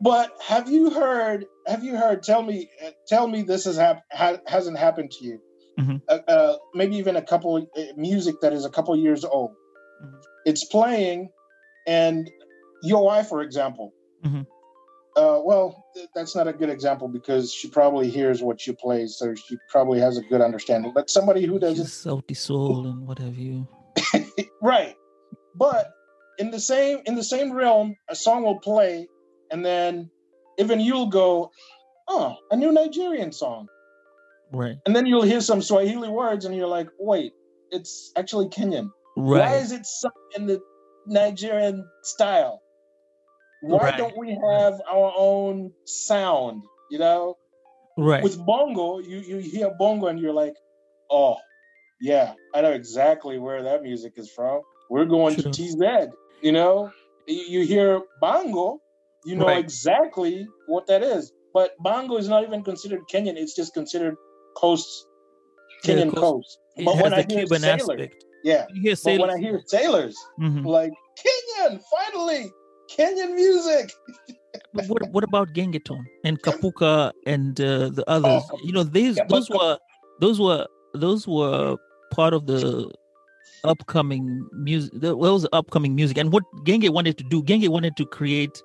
but 0.00 0.30
have 0.46 0.70
you 0.70 0.90
heard? 0.90 1.46
Have 1.66 1.82
you 1.84 1.96
heard? 1.96 2.22
Tell 2.22 2.42
me, 2.42 2.68
tell 3.06 3.26
me 3.26 3.42
this 3.42 3.64
has 3.64 3.76
hap- 3.76 4.04
ha- 4.12 4.38
hasn't 4.46 4.78
happened 4.78 5.10
to 5.12 5.24
you. 5.24 5.40
Mhm. 5.78 6.02
Uh, 6.08 6.18
uh, 6.28 6.56
maybe 6.74 6.96
even 6.96 7.16
a 7.16 7.22
couple 7.22 7.56
uh, 7.76 7.82
music 7.96 8.36
that 8.42 8.52
is 8.52 8.64
a 8.64 8.70
couple 8.70 8.96
years 8.96 9.24
old. 9.24 9.50
Mhm. 10.04 10.20
It's 10.46 10.64
playing, 10.64 11.30
and 11.86 12.30
your 12.82 13.04
wife, 13.04 13.28
for 13.28 13.42
example. 13.42 13.92
Mhm. 14.24 14.46
Uh, 15.16 15.40
well, 15.42 15.84
th- 15.94 16.08
that's 16.14 16.36
not 16.36 16.46
a 16.46 16.52
good 16.52 16.70
example 16.70 17.08
because 17.08 17.52
she 17.52 17.68
probably 17.68 18.08
hears 18.08 18.40
what 18.42 18.66
you 18.66 18.72
play, 18.74 19.06
so 19.08 19.34
she 19.34 19.56
probably 19.68 19.98
has 19.98 20.16
a 20.16 20.22
good 20.22 20.40
understanding. 20.40 20.92
But 20.94 21.10
somebody 21.10 21.44
who 21.44 21.58
doesn't 21.58 21.86
Sauti 21.86 22.36
Sol 22.36 22.86
and 22.86 23.06
what 23.06 23.18
have 23.18 23.36
you. 23.36 23.66
right 24.62 24.94
but 25.56 25.90
in 26.38 26.50
the 26.50 26.60
same 26.60 27.00
in 27.06 27.14
the 27.14 27.22
same 27.24 27.52
realm 27.52 27.96
a 28.08 28.14
song 28.14 28.42
will 28.42 28.60
play 28.60 29.06
and 29.50 29.64
then 29.64 30.10
even 30.58 30.80
you'll 30.80 31.06
go 31.08 31.50
oh 32.08 32.36
a 32.50 32.56
new 32.56 32.72
nigerian 32.72 33.32
song 33.32 33.68
Right. 34.50 34.76
and 34.86 34.96
then 34.96 35.04
you'll 35.04 35.22
hear 35.22 35.42
some 35.42 35.60
swahili 35.60 36.08
words 36.08 36.44
and 36.46 36.56
you're 36.56 36.68
like 36.68 36.88
wait 36.98 37.32
it's 37.70 38.12
actually 38.16 38.46
kenyan 38.48 38.90
Right. 39.16 39.40
why 39.40 39.54
is 39.56 39.72
it 39.72 39.84
sung 39.84 40.12
in 40.36 40.46
the 40.46 40.60
nigerian 41.06 41.86
style 42.02 42.62
why 43.60 43.78
Right. 43.90 43.98
don't 43.98 44.16
we 44.16 44.30
have 44.30 44.80
our 44.90 45.12
own 45.16 45.72
sound 45.84 46.62
you 46.90 46.98
know 46.98 47.36
right. 47.96 48.22
with 48.22 48.38
bongo 48.46 49.00
you 49.00 49.18
you 49.18 49.38
hear 49.38 49.70
bongo 49.78 50.06
and 50.06 50.18
you're 50.20 50.32
like 50.32 50.54
oh 51.10 51.36
yeah 52.00 52.32
i 52.54 52.60
know 52.62 52.70
exactly 52.72 53.38
where 53.38 53.62
that 53.64 53.82
music 53.82 54.12
is 54.16 54.30
from 54.30 54.62
we're 54.88 55.04
going 55.04 55.34
True. 55.34 55.50
to 55.50 55.62
tz 55.62 56.08
you 56.42 56.52
know 56.52 56.90
you, 57.26 57.42
you 57.60 57.66
hear 57.66 58.00
bongo 58.20 58.80
you 59.24 59.36
know 59.36 59.46
Right. 59.46 59.58
exactly 59.64 60.46
what 60.66 60.86
that 60.86 61.02
is 61.02 61.32
but 61.54 61.72
bongo 61.80 62.16
is 62.16 62.28
not 62.28 62.42
even 62.44 62.62
considered 62.62 63.02
kenyan 63.12 63.36
it's 63.36 63.54
just 63.54 63.74
considered 63.74 64.16
coast 64.56 64.88
Yeah, 65.84 65.94
kenyan 65.94 66.10
coast- 66.14 66.22
coast 66.22 66.58
but 66.86 66.96
when 67.02 67.12
i 67.12 67.22
hear 67.22 67.44
Cuban 67.46 67.60
sailor 67.60 67.94
aspect. 67.94 68.24
yeah 68.44 68.64
but 68.66 68.98
sailors. 68.98 69.20
when 69.20 69.30
i 69.30 69.38
hear 69.38 69.60
sailors 69.66 70.16
like 70.78 70.92
kenyan 71.22 71.80
finally 71.94 72.42
kenyan 72.96 73.34
music 73.34 73.90
But 74.74 74.86
what 74.92 75.02
what 75.14 75.24
about 75.24 75.52
Gengetone 75.56 76.04
and 76.28 76.36
Kapuka 76.46 77.12
and 77.26 77.60
uh, 77.60 77.88
the 77.98 78.04
others? 78.16 78.44
Oh, 78.52 78.58
you 78.66 78.72
know, 78.76 78.84
these 78.96 79.16
yeah, 79.16 79.24
those 79.32 79.48
were 79.50 79.78
those 80.24 80.38
were 80.44 80.66
those 81.04 81.26
were 81.26 81.76
part 82.16 82.32
of 82.38 82.46
the 82.50 82.60
upcoming 83.64 84.46
music. 84.52 84.92
Those 84.94 85.42
were 85.42 85.48
upcoming 85.52 85.94
music, 85.94 86.18
and 86.18 86.32
what 86.32 86.44
Genge 86.64 86.88
wanted 86.90 87.18
to 87.18 87.24
do, 87.24 87.42
Genge 87.42 87.68
wanted 87.68 87.96
to 87.96 88.06
create 88.06 88.62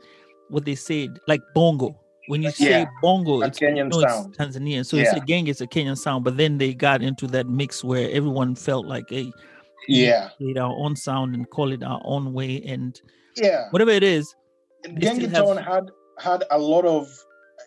what 0.49 0.65
they 0.65 0.75
said 0.75 1.19
like 1.27 1.41
bongo. 1.53 1.99
When 2.27 2.41
you 2.41 2.51
say 2.51 2.69
Yeah, 2.82 2.86
bongo, 3.01 3.41
it's, 3.41 3.60
Kenyan 3.60 3.89
no, 3.91 3.99
it's 3.99 4.13
sound. 4.13 4.38
Tanzanian. 4.38 4.86
So 4.86 4.97
Yeah. 4.97 5.12
say 5.13 5.19
Genge 5.19 5.49
is 5.49 5.62
a 5.62 5.67
Kenyan 5.67 5.97
sound, 5.97 6.23
but 6.23 6.38
then 6.38 6.58
they 6.58 6.73
got 6.73 7.01
into 7.01 7.27
that 7.27 7.47
mix 7.47 7.84
where 7.84 8.10
everyone 8.12 8.56
felt 8.56 8.86
like, 8.86 9.10
hey, 9.10 9.32
we 9.89 9.95
need 9.95 10.06
to 10.06 10.12
yeah 10.12 10.29
create 10.38 10.58
our 10.58 10.73
own 10.73 10.95
sound 10.95 11.36
and 11.36 11.49
call 11.49 11.71
it 11.73 11.84
our 11.84 12.01
own 12.06 12.34
way, 12.34 12.62
and 12.65 13.01
yeah 13.36 13.67
whatever 13.71 13.91
it 13.91 14.03
is, 14.03 14.34
Gengetone 14.86 15.58
have- 15.58 15.65
had 15.65 15.91
had 16.19 16.43
a 16.51 16.58
lot 16.60 16.86
of 16.86 17.08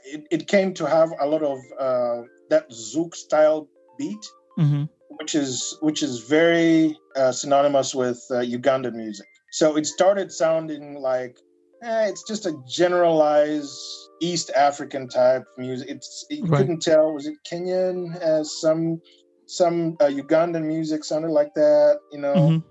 it, 0.04 0.24
it 0.30 0.46
came 0.46 0.72
to 0.74 0.86
have 0.86 1.10
a 1.20 1.26
lot 1.26 1.42
of 1.42 1.58
uh, 1.78 2.22
that 2.50 2.70
zouk 2.70 3.14
style 3.14 3.68
beat 3.98 4.24
mhm, 4.58 4.88
which 5.18 5.34
is 5.34 5.76
which 5.80 6.02
is 6.02 6.20
very 6.28 6.96
uh, 7.16 7.32
synonymous 7.32 7.94
with 7.94 8.20
uh, 8.30 8.36
Ugandan 8.36 8.94
music 8.94 9.26
so 9.52 9.76
it 9.76 9.86
started 9.86 10.32
sounding 10.32 11.00
like 11.00 11.36
eh, 11.82 12.06
it's 12.08 12.22
just 12.26 12.46
a 12.46 12.54
generalized 12.68 13.76
East 14.20 14.50
African 14.56 15.08
type 15.08 15.44
music 15.58 15.88
it's 15.90 16.26
you 16.30 16.44
Right. 16.44 16.58
couldn't 16.58 16.80
tell 16.80 17.12
was 17.12 17.26
it 17.26 17.36
Kenyan 17.50 18.14
uh, 18.22 18.42
some 18.44 19.00
some 19.46 19.96
uh, 20.00 20.06
Ugandan 20.06 20.64
music 20.64 21.04
sounded 21.04 21.30
like 21.30 21.52
that 21.54 21.98
you 22.12 22.20
know 22.20 22.34
mhm, 22.34 22.62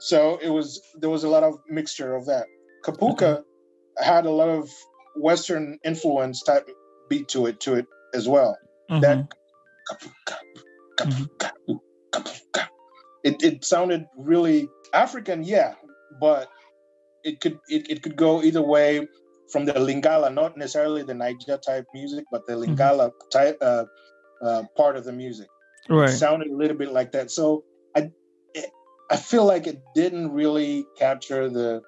so 0.00 0.38
it 0.42 0.50
was 0.50 0.80
there 1.00 1.10
was 1.10 1.24
a 1.24 1.28
lot 1.28 1.42
of 1.44 1.54
mixture 1.68 2.14
of 2.14 2.26
that. 2.26 2.46
Kapuka 2.84 3.42
had 3.98 4.26
a 4.26 4.30
lot 4.30 4.48
of 4.48 4.68
Western 5.16 5.78
influence 5.84 6.42
type 6.42 6.68
beat 7.08 7.28
to 7.28 7.46
it 7.46 7.60
to 7.60 7.74
it 7.74 7.86
as 8.14 8.28
well. 8.28 8.56
mhm. 8.90 9.00
That 9.00 9.18
kapuka, 9.88 10.36
kapuka, 10.98 11.50
kapuka. 11.68 11.80
It 13.24 13.42
it 13.42 13.64
sounded 13.64 14.04
really 14.16 14.68
African, 14.92 15.42
yeah, 15.44 15.74
but 16.20 16.48
it 17.24 17.40
could 17.40 17.58
it, 17.68 17.90
it 17.90 18.02
could 18.02 18.16
go 18.16 18.42
either 18.42 18.62
way 18.62 19.06
from 19.50 19.64
the 19.64 19.72
Lingala, 19.72 20.32
not 20.32 20.56
necessarily 20.56 21.02
the 21.02 21.14
Niger 21.14 21.56
type 21.58 21.86
music, 21.94 22.24
but 22.30 22.46
the 22.46 22.52
Lingala 22.54 23.10
type 23.32 23.56
uh, 23.60 23.84
uh, 24.42 24.62
part 24.76 24.96
of 24.96 25.04
the 25.04 25.12
music 25.12 25.48
right. 25.88 26.08
sounded 26.10 26.48
a 26.48 26.54
little 26.56 26.76
bit 26.76 26.92
like 26.92 27.12
that. 27.12 27.30
So 27.30 27.64
I 27.96 28.10
it, 28.54 28.70
I 29.10 29.16
feel 29.16 29.44
like 29.46 29.66
it 29.66 29.80
didn't 29.94 30.32
really 30.32 30.84
capture 30.98 31.48
the 31.48 31.80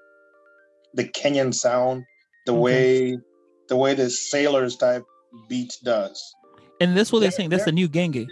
the 0.95 1.05
Kenyan 1.05 1.53
sound 1.55 2.05
the 2.47 2.53
Okay. 2.53 2.61
way 2.61 3.19
the 3.69 3.77
way 3.77 3.95
the 3.95 4.09
sailors 4.09 4.77
type 4.77 5.05
beat 5.49 5.77
does. 5.85 6.23
And 6.81 6.97
that's 6.97 7.13
what 7.13 7.21
they're 7.21 7.29
They're- 7.31 7.37
saying. 7.37 7.51
That's 7.51 7.65
the 7.65 7.73
new 7.73 7.89
Genge. 7.89 8.27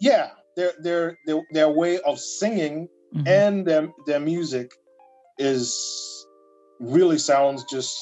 Yeah, 0.00 0.30
their 0.56 0.72
their 0.80 1.18
their, 1.26 1.40
their 1.52 1.70
way 1.70 1.98
of 2.00 2.18
singing 2.18 2.88
Mhm. 3.14 3.26
and 3.26 3.66
their 3.66 3.88
their 4.06 4.20
music 4.20 4.70
is 5.38 5.74
really 6.80 7.18
sounds 7.18 7.64
just 7.70 7.94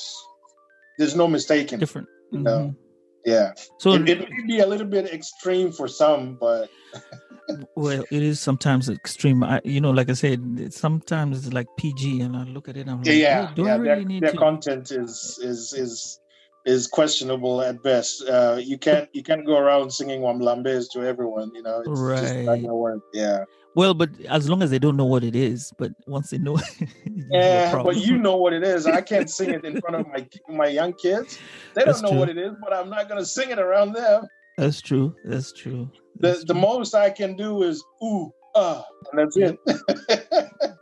there's 0.98 1.16
no 1.16 1.26
mistaking. 1.26 1.78
different. 1.78 2.08
No. 2.32 2.50
Mhm. 2.50 2.76
Yeah, 3.24 3.52
So 3.78 3.92
it, 3.94 4.08
it 4.08 4.18
may 4.30 4.46
be 4.46 4.58
a 4.60 4.66
little 4.66 4.86
bit 4.86 5.12
extreme 5.12 5.72
for 5.72 5.86
some, 5.88 6.36
but 6.40 6.70
well, 7.76 8.04
it 8.10 8.22
is 8.22 8.40
sometimes 8.40 8.88
extreme. 8.88 9.42
I, 9.44 9.60
you 9.64 9.80
know, 9.80 9.90
like 9.90 10.08
I 10.08 10.14
said, 10.14 10.72
sometimes 10.72 11.44
it's 11.46 11.52
like 11.52 11.66
PG, 11.76 12.20
and 12.22 12.36
I 12.36 12.44
look 12.44 12.68
at 12.68 12.76
it, 12.78 12.88
I'm 12.88 12.98
like, 12.98 13.06
yeah, 13.08 13.12
yeah, 13.14 13.48
"Oh, 13.50 13.54
do 13.54 13.64
yeah 13.66 13.74
I 13.74 13.78
their, 13.78 13.96
really 13.96 14.04
need 14.06 14.22
their 14.22 14.32
to? 14.32 14.38
content 14.38 14.90
is 14.90 15.38
is 15.42 15.72
is 15.74 16.19
is 16.66 16.86
questionable 16.86 17.62
at 17.62 17.82
best. 17.82 18.22
Uh, 18.28 18.58
you 18.62 18.78
can't 18.78 19.08
you 19.12 19.22
can't 19.22 19.46
go 19.46 19.56
around 19.58 19.90
singing 19.90 20.20
Wamlambez 20.20 20.86
to 20.92 21.02
everyone. 21.02 21.50
You 21.54 21.62
know, 21.62 21.80
it's 21.80 21.88
just 21.88 22.34
not 22.34 22.52
Right. 22.52 22.62
gonna 22.62 22.74
work. 22.74 23.00
Yeah, 23.12 23.44
Well, 23.74 23.94
but 23.94 24.10
as 24.28 24.48
long 24.48 24.62
as 24.62 24.70
they 24.70 24.78
don't 24.78 24.96
know 24.96 25.06
what 25.06 25.24
it 25.24 25.34
is, 25.34 25.72
but 25.78 25.92
once 26.06 26.30
they 26.30 26.38
know, 26.38 26.58
you 27.04 27.24
have 27.32 27.42
a 27.42 27.76
yeah, 27.76 27.82
but 27.82 27.96
you 27.96 28.18
know 28.18 28.36
what 28.36 28.52
it 28.52 28.62
is. 28.62 28.86
I 28.86 29.00
can't 29.00 29.30
sing 29.38 29.50
it 29.50 29.64
in 29.64 29.80
front 29.80 29.96
of 29.96 30.06
my 30.08 30.26
my 30.48 30.66
young 30.66 30.92
kids. 30.94 31.38
They 31.74 31.84
That's 31.84 32.00
don't 32.00 32.02
know 32.02 32.10
true. 32.10 32.18
what 32.18 32.28
it 32.28 32.38
is, 32.38 32.52
but 32.62 32.72
I'm 32.74 32.90
not 32.90 33.08
gonna 33.08 33.24
sing 33.24 33.50
it 33.50 33.58
around 33.58 33.92
them. 33.94 34.24
That's 34.58 34.80
true. 34.82 35.14
That's 35.24 35.52
true. 35.52 35.90
The 36.16 36.28
That's 36.28 36.44
the 36.44 36.52
true. 36.52 36.60
most 36.60 36.94
I 36.94 37.08
can 37.10 37.36
do 37.36 37.62
is 37.62 37.82
ooh 38.04 38.30
ah, 38.54 38.84
and 39.12 39.18
that's 39.18 39.36
it. 39.36 39.56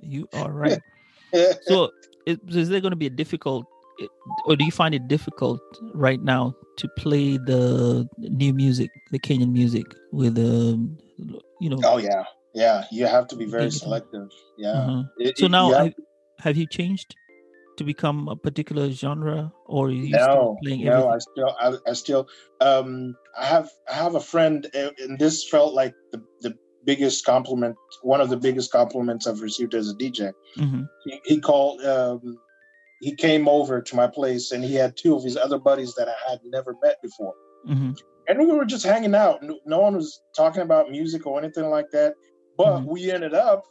you 0.00 0.26
are 0.32 0.50
right. 0.52 0.78
so 1.62 1.90
is, 2.26 2.38
is 2.48 2.68
there 2.68 2.80
going 2.80 2.92
to 2.92 2.96
be 2.96 3.06
a 3.06 3.10
difficult 3.10 3.66
or 4.46 4.56
do 4.56 4.64
you 4.64 4.72
find 4.72 4.94
it 4.94 5.06
difficult 5.08 5.60
right 5.94 6.22
now 6.22 6.54
to 6.76 6.88
play 6.96 7.36
the 7.36 8.08
new 8.18 8.52
music 8.52 8.90
the 9.10 9.18
kenyan 9.18 9.52
music 9.52 9.86
with 10.12 10.36
um 10.38 10.98
you 11.60 11.70
know 11.70 11.80
oh 11.84 11.98
yeah, 11.98 12.24
yeah. 12.54 12.84
You 12.90 13.06
have 13.06 13.28
to 13.28 13.36
be 13.36 13.46
very 13.46 13.70
selective. 13.70 14.28
Yeah. 14.56 14.72
uh-huh. 14.72 15.02
It- 15.18 15.38
so 15.38 15.46
it- 15.46 15.50
now 15.50 15.72
have 15.72 15.94
have, 16.38 16.56
you 16.56 16.66
changed 16.66 17.16
to 17.76 17.84
become 17.84 18.28
a 18.28 18.36
particular 18.36 18.90
genre 18.90 19.52
or 19.66 19.88
are 19.88 19.90
you 19.90 20.10
no, 20.10 20.18
still 20.18 20.56
playing 20.62 20.84
no, 20.84 21.08
everything 21.08 21.10
I 21.10 21.18
still, 21.18 21.56
I, 21.60 21.90
I 21.90 21.92
still, 21.94 22.28
um, 22.60 23.16
I 23.38 23.46
have, 23.46 23.68
I 23.90 23.94
have 23.94 24.14
a 24.14 24.20
friend, 24.20 24.66
uh, 24.74 24.90
and 24.98 25.18
this 25.18 25.48
felt 25.48 25.74
like 25.74 25.94
the 26.12 26.22
the 26.40 26.54
biggest 26.84 27.24
compliment, 27.24 27.76
one 28.02 28.20
of 28.20 28.28
the 28.28 28.36
biggest 28.36 28.70
compliments 28.70 29.26
I've 29.26 29.40
received 29.40 29.74
as 29.74 29.88
a 29.90 29.94
DJ. 29.94 30.32
Mhm. 30.58 30.86
He, 31.04 31.20
he 31.24 31.40
called, 31.40 31.80
um, 31.84 32.38
he 33.04 33.14
came 33.14 33.46
over 33.48 33.82
to 33.82 33.96
my 33.96 34.06
place, 34.06 34.50
and 34.52 34.64
he 34.64 34.74
had 34.74 34.96
two 34.96 35.14
of 35.14 35.22
his 35.22 35.36
other 35.36 35.58
buddies 35.58 35.94
that 35.96 36.08
I 36.08 36.30
had 36.30 36.40
never 36.44 36.74
met 36.82 36.96
before, 37.02 37.34
Mhm. 37.68 37.94
and 38.28 38.38
we 38.38 38.46
were 38.46 38.64
just 38.64 38.84
hanging 38.86 39.14
out. 39.14 39.42
No, 39.42 39.78
one 39.80 39.94
was 39.94 40.22
talking 40.34 40.62
about 40.62 40.90
music 40.90 41.26
or 41.26 41.38
anything 41.38 41.68
like 41.68 41.90
that, 41.90 42.14
but 42.56 42.80
Mhm. 42.80 42.86
we 42.86 43.10
ended 43.10 43.34
up 43.34 43.62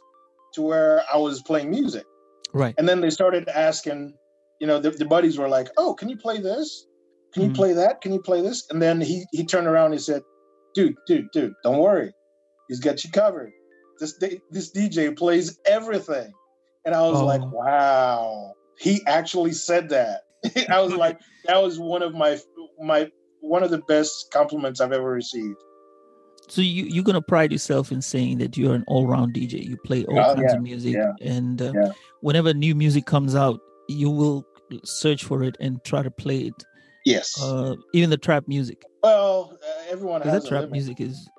to 0.54 0.62
where 0.62 1.02
I 1.12 1.16
was 1.16 1.42
playing 1.42 1.70
music. 1.70 2.06
right 2.52 2.74
And 2.78 2.88
then 2.88 3.00
they 3.00 3.10
started 3.10 3.48
asking, 3.48 4.16
you 4.60 4.66
know, 4.68 4.78
the, 4.78 4.90
the 4.92 5.04
buddies 5.04 5.36
were 5.36 5.48
like, 5.48 5.68
"Oh, 5.76 5.92
can 5.94 6.08
you 6.08 6.16
play 6.16 6.38
this? 6.40 6.86
Can 7.32 7.42
you 7.42 7.50
Mhm. 7.50 7.56
play 7.56 7.72
that? 7.72 8.00
Can 8.00 8.12
you 8.12 8.22
play 8.22 8.40
this?" 8.42 8.70
And 8.70 8.80
then 8.80 9.00
he 9.00 9.24
he 9.32 9.44
turned 9.44 9.66
around 9.66 9.86
and 9.86 9.94
he 9.94 10.00
said, 10.10 10.22
"Dude, 10.76 10.94
dude, 11.08 11.28
dude, 11.32 11.52
don't 11.64 11.78
worry, 11.78 12.12
he's 12.68 12.78
got 12.78 13.02
you 13.02 13.10
covered. 13.10 13.50
This 13.98 14.16
this 14.52 14.70
DJ 14.70 15.10
plays 15.16 15.58
everything." 15.66 16.30
And 16.84 16.94
I 16.94 17.02
was 17.10 17.20
like, 17.20 17.42
Oh. 17.42 17.50
"Wow." 17.60 18.52
He 18.78 19.00
actually 19.06 19.52
said 19.52 19.88
that. 19.90 20.22
I 20.70 20.80
was 20.80 20.92
like, 21.04 21.18
that 21.46 21.62
was 21.62 21.78
one 21.78 22.02
of 22.02 22.14
my 22.14 22.38
my 22.82 23.10
one 23.40 23.62
of 23.62 23.70
the 23.70 23.78
best 23.88 24.30
compliments 24.32 24.80
I've 24.80 24.92
ever 24.92 25.10
received. 25.10 25.56
So 26.48 26.60
you 26.60 26.84
you're 26.84 27.04
gonna 27.04 27.22
pride 27.22 27.52
yourself 27.52 27.90
in 27.92 28.02
saying 28.02 28.38
that 28.38 28.56
you're 28.56 28.74
an 28.74 28.84
all 28.86 29.06
round 29.06 29.34
DJ. 29.34 29.64
You 29.64 29.76
play 29.84 30.04
all 30.04 30.18
Oh, 30.18 30.34
kinds 30.34 30.42
yeah, 30.50 30.56
of 30.56 30.62
music, 30.62 30.94
yeah, 30.94 31.12
and 31.22 31.60
uh, 31.62 31.72
yeah. 31.74 31.92
whenever 32.20 32.52
new 32.52 32.74
music 32.74 33.06
comes 33.06 33.34
out, 33.34 33.60
you 33.88 34.10
will 34.10 34.44
search 34.84 35.24
for 35.24 35.42
it 35.42 35.56
and 35.60 35.82
try 35.84 36.02
to 36.02 36.10
play 36.10 36.40
it. 36.40 36.54
Yes. 37.06 37.40
Uh, 37.42 37.76
even 37.92 38.08
the 38.10 38.16
trap 38.16 38.44
music, 38.48 38.82
well, 39.02 39.58
uh, 39.62 39.82
everyone 39.90 40.22
has 40.22 40.42
that 40.42 40.48
trap 40.48 40.60
limit. 40.62 40.72
music 40.72 41.00
is. 41.00 41.28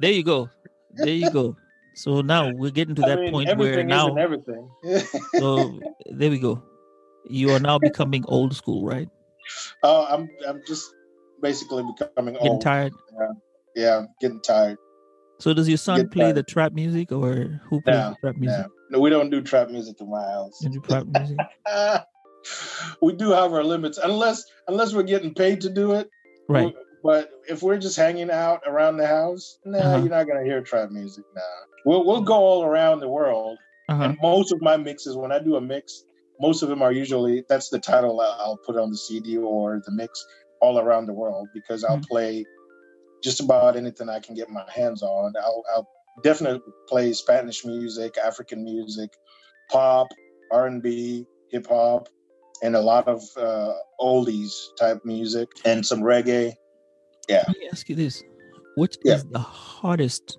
There 0.00 0.12
you 0.12 0.22
go. 0.24 0.48
There 0.94 1.12
you 1.12 1.30
go. 1.30 1.56
So 2.00 2.22
now 2.22 2.48
we're 2.48 2.70
getting 2.70 2.94
to 2.94 3.02
I 3.02 3.06
that 3.12 3.20
mean, 3.20 3.32
point 3.32 3.48
where 3.58 3.72
everything 3.76 3.88
now. 3.88 4.16
everything. 4.16 4.70
So 5.36 5.80
there 6.10 6.30
we 6.30 6.38
go. 6.38 6.62
You 7.28 7.52
are 7.52 7.60
now 7.60 7.78
becoming 7.78 8.24
old 8.26 8.56
school, 8.56 8.86
right? 8.86 9.08
oh, 9.82 10.06
I'm 10.08 10.30
I'm 10.48 10.62
just 10.66 10.88
basically 11.42 11.84
becoming 11.84 12.34
Getting 12.34 12.52
old. 12.52 12.62
tired. 12.62 12.94
Yeah, 13.76 13.98
I'm 13.98 14.08
getting 14.18 14.40
tired. 14.40 14.78
So 15.40 15.52
does 15.52 15.68
your 15.68 15.76
son 15.76 16.00
Get 16.00 16.10
play 16.10 16.24
tired. 16.24 16.36
the 16.36 16.42
trap 16.42 16.72
music, 16.72 17.12
or 17.12 17.60
who 17.68 17.80
plays 17.82 17.96
No, 17.96 18.08
the 18.10 18.16
trap 18.16 18.36
music? 18.36 18.64
No, 18.64 18.96
no, 18.96 19.00
we 19.00 19.10
don't 19.10 19.28
do 19.28 19.42
trap 19.42 19.68
music 19.68 20.00
in 20.00 20.08
my 20.10 20.22
house. 20.22 20.58
Do 20.60 20.80
trap 20.80 21.06
music. 21.06 21.36
We 23.02 23.12
do 23.12 23.30
have 23.32 23.52
our 23.52 23.62
limits, 23.62 23.98
unless 23.98 24.42
unless 24.66 24.94
we're 24.94 25.02
getting 25.02 25.34
paid 25.34 25.60
to 25.60 25.68
do 25.68 25.92
it. 25.92 26.08
Right. 26.48 26.72
But 27.02 27.30
if 27.48 27.62
we're 27.62 27.78
just 27.78 27.96
hanging 27.96 28.30
out 28.30 28.60
around 28.66 28.96
the 28.98 29.06
house, 29.06 29.58
no, 29.64 29.78
Uh-huh. 29.78 29.98
you're 29.98 30.10
not 30.10 30.26
gonna 30.26 30.44
hear 30.44 30.60
trap 30.60 30.90
music. 30.90 31.24
Nah, 31.34 31.42
we'll 31.84 32.04
we'll 32.06 32.22
go 32.22 32.34
all 32.34 32.64
around 32.64 33.00
the 33.00 33.08
world. 33.08 33.58
Uh-huh. 33.88 34.04
And 34.04 34.18
most 34.22 34.52
of 34.52 34.60
my 34.60 34.76
mixes, 34.76 35.16
when 35.16 35.32
I 35.32 35.38
do 35.38 35.56
a 35.56 35.60
mix, 35.60 36.04
most 36.40 36.62
of 36.62 36.68
them 36.68 36.82
are 36.82 36.92
usually 36.92 37.44
that's 37.48 37.68
the 37.70 37.78
title 37.78 38.20
I'll 38.20 38.58
put 38.66 38.76
on 38.76 38.90
the 38.90 38.96
CD 38.96 39.36
or 39.36 39.80
the 39.84 39.92
mix 39.92 40.24
all 40.60 40.78
around 40.78 41.06
the 41.06 41.12
world 41.14 41.48
because 41.54 41.84
I'll 41.84 41.98
Mhm. 41.98 42.04
play 42.08 42.44
just 43.22 43.40
about 43.40 43.76
anything 43.76 44.08
I 44.08 44.20
can 44.20 44.34
get 44.34 44.48
my 44.48 44.64
hands 44.70 45.02
on. 45.02 45.34
I'll, 45.38 45.62
I'll 45.74 45.88
definitely 46.22 46.60
play 46.88 47.12
Spanish 47.12 47.64
music, 47.64 48.16
African 48.18 48.64
music, 48.64 49.10
pop, 49.70 50.08
R 50.50 50.66
and 50.66 50.82
B, 50.82 51.26
hip 51.50 51.66
hop, 51.66 52.08
and 52.62 52.76
a 52.76 52.80
lot 52.80 53.08
of 53.08 53.22
uh, 53.36 53.72
oldies 54.00 54.52
type 54.78 55.00
music 55.04 55.48
and 55.64 55.84
some 55.84 56.00
reggae. 56.00 56.52
Let 57.48 57.58
me 57.58 57.68
ask 57.72 57.88
you 57.88 57.94
this: 57.96 58.22
What 58.76 58.96
is 59.04 59.22
Yeah. 59.24 59.30
the 59.30 59.38
hardest 59.38 60.38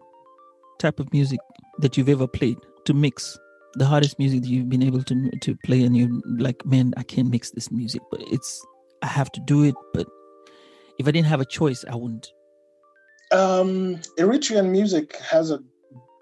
type 0.79 0.99
of 0.99 1.11
music 1.13 1.39
that 1.79 1.97
you've 1.97 2.09
ever 2.09 2.27
played 2.27 2.57
to 2.85 2.93
mix? 2.93 3.37
The 3.75 3.85
hardest 3.85 4.19
music 4.19 4.41
that 4.41 4.49
you've 4.49 4.69
been 4.69 4.83
able 4.83 5.03
to 5.03 5.29
to 5.41 5.55
play, 5.65 5.83
and 5.83 5.95
you're 5.95 6.09
like, 6.37 6.65
man, 6.65 6.93
I 6.97 7.03
can't 7.03 7.29
mix 7.29 7.51
this 7.51 7.71
music, 7.71 8.01
but 8.11 8.21
it's 8.31 8.65
I 9.01 9.07
have 9.07 9.31
to 9.31 9.41
do 9.45 9.63
it. 9.63 9.75
But 9.93 10.07
if 10.99 11.07
I 11.07 11.11
didn't 11.11 11.27
have 11.27 11.41
a 11.41 11.45
choice, 11.45 11.85
I 11.89 11.95
wouldn't. 11.95 12.27
Um, 13.31 13.97
Eritrean 14.19 14.69
music 14.69 15.15
has 15.17 15.51
a 15.51 15.59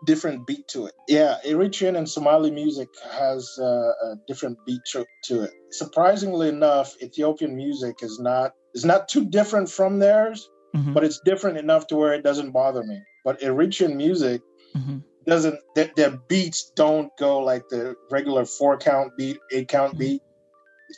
different 0.05 0.45
beat 0.45 0.67
to 0.69 0.85
it. 0.85 0.93
Yeah, 1.07 1.37
Eritrean 1.45 1.97
and 1.97 2.07
Somali 2.07 2.51
music 2.51 2.87
has 3.11 3.57
uh, 3.59 3.63
a 3.63 4.15
different 4.27 4.57
beat 4.65 4.81
to, 4.91 5.05
to 5.25 5.43
it. 5.43 5.51
Surprisingly 5.71 6.49
enough, 6.49 6.95
Ethiopian 7.01 7.55
music 7.55 7.95
is 8.01 8.19
not 8.19 8.53
is 8.75 8.85
not 8.85 9.09
too 9.09 9.25
different 9.25 9.69
from 9.69 9.97
theirs, 9.99 10.47
Mhm, 10.75 10.93
but 10.93 11.03
it's 11.03 11.19
different 11.25 11.57
enough 11.57 11.87
to 11.87 11.95
where 11.95 12.13
it 12.13 12.23
doesn't 12.23 12.51
bother 12.51 12.83
me. 12.83 13.01
But 13.25 13.39
Eritrean 13.41 13.95
music 13.95 14.41
mhm. 14.75 15.03
doesn't 15.25 15.59
their, 15.75 15.91
their 15.95 16.17
beats 16.27 16.71
don't 16.75 17.09
go 17.17 17.39
like 17.39 17.63
the 17.69 17.95
regular 18.11 18.45
four 18.45 18.77
count 18.77 19.11
beat, 19.17 19.37
eight 19.51 19.67
count 19.67 19.95
Mhm. 19.95 19.99
beat. 19.99 20.21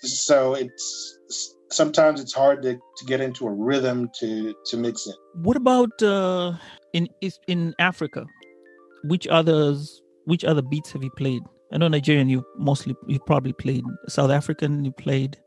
So 0.04 0.54
it's 0.56 1.18
sometimes 1.72 2.22
it's 2.22 2.34
hard 2.34 2.62
to, 2.64 2.74
to 2.76 3.06
get 3.06 3.22
into 3.22 3.48
a 3.48 3.52
rhythm 3.52 4.10
to 4.20 4.54
to 4.66 4.78
mix 4.78 5.08
it. 5.08 5.16
What 5.36 5.58
about 5.58 6.02
uh, 6.04 6.54
in 6.94 7.08
in 7.48 7.74
Africa? 7.80 8.26
Which 9.04 9.28
others? 9.28 10.02
Which 10.26 10.46
other 10.46 10.62
beats 10.62 10.92
have 10.92 11.04
you 11.04 11.12
played? 11.18 11.42
I 11.74 11.78
know 11.78 11.88
Nigerian. 11.88 12.30
You 12.30 12.44
mostly 12.58 12.96
you 13.08 13.20
probably 13.26 13.54
played 13.54 13.84
South 14.08 14.30
African. 14.30 14.86
You 14.86 14.92
played 14.92 15.38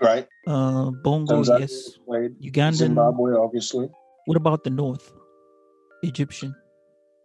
Right? 0.00 0.26
uh, 0.46 0.90
bongo. 0.90 1.42
Tanzania 1.42 1.60
yes. 1.60 1.98
Ugandan. 2.08 2.74
Zimbabwe, 2.74 3.34
obviously. 3.34 3.88
What 4.26 4.36
about 4.36 4.64
the 4.64 4.70
North? 4.70 5.12
Egyptian. 6.02 6.54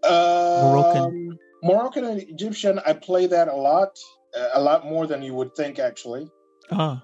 Um, 0.03 0.61
Moroccan. 0.61 1.37
Moroccan 1.63 2.05
and 2.05 2.21
Egyptian, 2.21 2.79
I 2.85 2.93
play 2.93 3.27
that 3.27 3.47
a 3.47 3.55
lot, 3.55 3.89
uh, 4.35 4.49
a 4.55 4.61
lot 4.61 4.85
more 4.85 5.05
than 5.05 5.21
you 5.21 5.33
would 5.35 5.53
think, 5.55 5.77
actually. 5.77 6.27
Ah, 6.71 7.03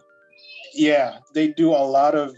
Yeah, 0.73 1.19
they 1.33 1.49
do 1.49 1.71
a 1.71 1.85
lot 1.85 2.15
of 2.15 2.35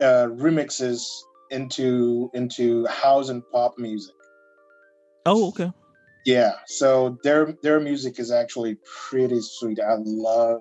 uh, 0.00 0.28
remixes 0.32 1.02
into 1.50 2.30
into 2.32 2.86
house 2.86 3.28
and 3.28 3.42
pop 3.52 3.78
music. 3.78 4.14
oh, 5.26 5.48
okay. 5.48 5.70
Yeah, 6.24 6.52
so 6.66 7.18
their 7.24 7.56
their 7.62 7.80
music 7.80 8.18
is 8.18 8.30
actually 8.30 8.76
pretty 8.84 9.40
sweet. 9.40 9.80
I 9.80 9.96
love 9.98 10.60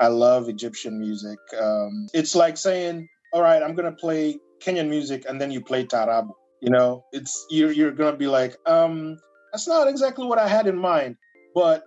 I 0.00 0.08
love 0.08 0.48
Egyptian 0.50 0.98
music. 1.00 1.38
Um, 1.60 2.08
it's 2.14 2.36
like 2.36 2.58
saying, 2.58 3.08
"All 3.32 3.42
right, 3.42 3.62
I'm 3.62 3.74
gonna 3.76 3.92
play 3.92 4.40
Kenyan 4.64 4.90
music," 4.90 5.26
and 5.28 5.40
then 5.40 5.52
you 5.52 5.62
play 5.62 5.86
tarabu. 5.86 6.32
You 6.62 6.70
know, 6.70 7.04
it's 7.12 7.46
you're 7.50 7.72
you're 7.72 7.92
gonna 7.92 8.18
be 8.18 8.28
like, 8.28 8.56
um, 8.66 9.18
"That's 9.52 9.68
not 9.68 9.88
exactly 9.88 10.26
what 10.26 10.38
I 10.38 10.48
had 10.48 10.68
in 10.68 10.78
mind," 10.78 11.16
but 11.54 11.84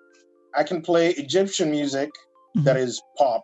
I 0.56 0.63
can 0.63 0.82
play 0.84 1.12
Egyptian 1.12 1.71
music 1.71 2.12
that 2.65 2.78
Mhm. 2.78 2.82
is 2.82 3.02
pop, 3.17 3.43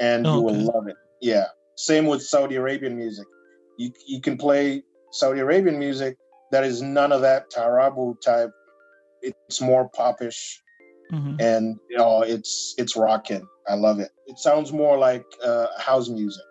and 0.00 0.26
you 0.26 0.42
will 0.42 0.54
Okay. 0.54 0.64
love 0.64 0.88
it. 0.88 0.96
Yeah. 1.20 1.48
Same 1.76 2.06
with 2.06 2.22
Saudi 2.22 2.56
Arabian 2.56 2.96
music. 2.96 3.26
You 3.78 3.92
you 4.06 4.20
can 4.20 4.38
play 4.38 4.84
Saudi 5.12 5.40
Arabian 5.40 5.78
music 5.78 6.16
that 6.52 6.64
is 6.64 6.82
none 6.82 7.12
of 7.12 7.22
that 7.22 7.50
tarabu 7.50 8.20
type. 8.22 8.50
It's 9.22 9.60
more 9.60 9.90
popish, 9.90 10.60
Mhm. 11.10 11.40
and 11.40 11.76
you 11.88 11.98
know, 11.98 12.22
it's 12.22 12.74
it's 12.78 12.96
rocking. 12.96 13.46
I 13.68 13.74
love 13.74 13.98
it. 14.00 14.10
It 14.26 14.38
sounds 14.38 14.72
more 14.72 14.98
like 14.98 15.24
uh, 15.44 15.66
house 15.78 16.08
music, 16.08 16.44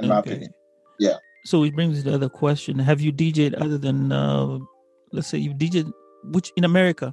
in 0.00 0.08
my 0.08 0.18
opinion. 0.20 0.52
Yeah. 0.98 1.16
So 1.44 1.64
it 1.64 1.74
brings 1.74 2.02
the 2.04 2.14
other 2.14 2.28
question: 2.28 2.78
Have 2.78 3.00
you 3.00 3.12
DJed 3.12 3.60
other 3.60 3.78
than, 3.78 4.12
uh, 4.12 4.58
let's 5.12 5.28
say, 5.28 5.38
you've 5.38 5.58
DJed 5.58 5.90
which 6.32 6.52
in 6.56 6.64
America? 6.64 7.12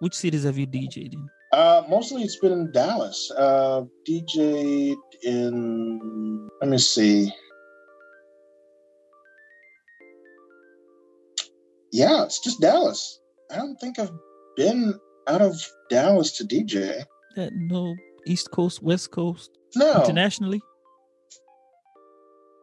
Which 0.00 0.14
cities 0.14 0.44
have 0.44 0.56
you 0.56 0.66
DJed 0.66 1.12
in? 1.14 1.28
Uh, 1.52 1.82
mostly 1.88 2.22
it's 2.22 2.38
been 2.38 2.52
in 2.52 2.72
Dallas. 2.72 3.30
Uh, 3.36 3.82
DJed 4.08 4.96
in. 5.24 6.48
Let 6.60 6.70
me 6.70 6.78
see. 6.78 7.32
Yeah, 11.92 12.24
it's 12.24 12.40
just 12.40 12.60
Dallas. 12.60 13.20
I 13.50 13.56
don't 13.56 13.76
think 13.76 13.98
I've 13.98 14.12
been 14.56 14.98
out 15.28 15.40
of 15.42 15.54
Dallas 15.90 16.32
to 16.38 16.44
DJ. 16.44 17.04
That 17.36 17.52
no 17.54 17.94
East 18.26 18.50
Coast, 18.50 18.82
West 18.82 19.10
Coast, 19.10 19.50
No. 19.76 20.00
internationally. 20.00 20.60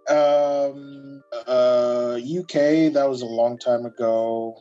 Um, 0.09 1.21
uh, 1.47 2.19
UK. 2.21 2.93
That 2.93 3.05
was 3.09 3.21
a 3.21 3.25
long 3.25 3.57
time 3.57 3.85
ago. 3.85 4.55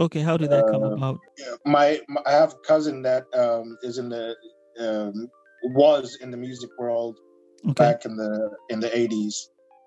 Okay, 0.00 0.20
how 0.20 0.36
did 0.36 0.50
that 0.50 0.66
come 0.66 0.82
Uh, 0.84 0.92
about? 0.94 1.18
my, 1.64 2.00
my 2.08 2.22
I 2.26 2.32
have 2.32 2.52
a 2.52 2.66
cousin 2.66 3.02
that 3.02 3.24
um, 3.34 3.76
is 3.82 3.98
in 3.98 4.08
the 4.08 4.34
um, 4.80 5.28
was 5.74 6.16
in 6.22 6.30
the 6.30 6.36
music 6.36 6.70
world 6.78 7.16
Okay, 7.64 7.72
back 7.74 8.04
in 8.04 8.16
the 8.16 8.50
in 8.68 8.78
the 8.80 8.88
80s 8.88 9.34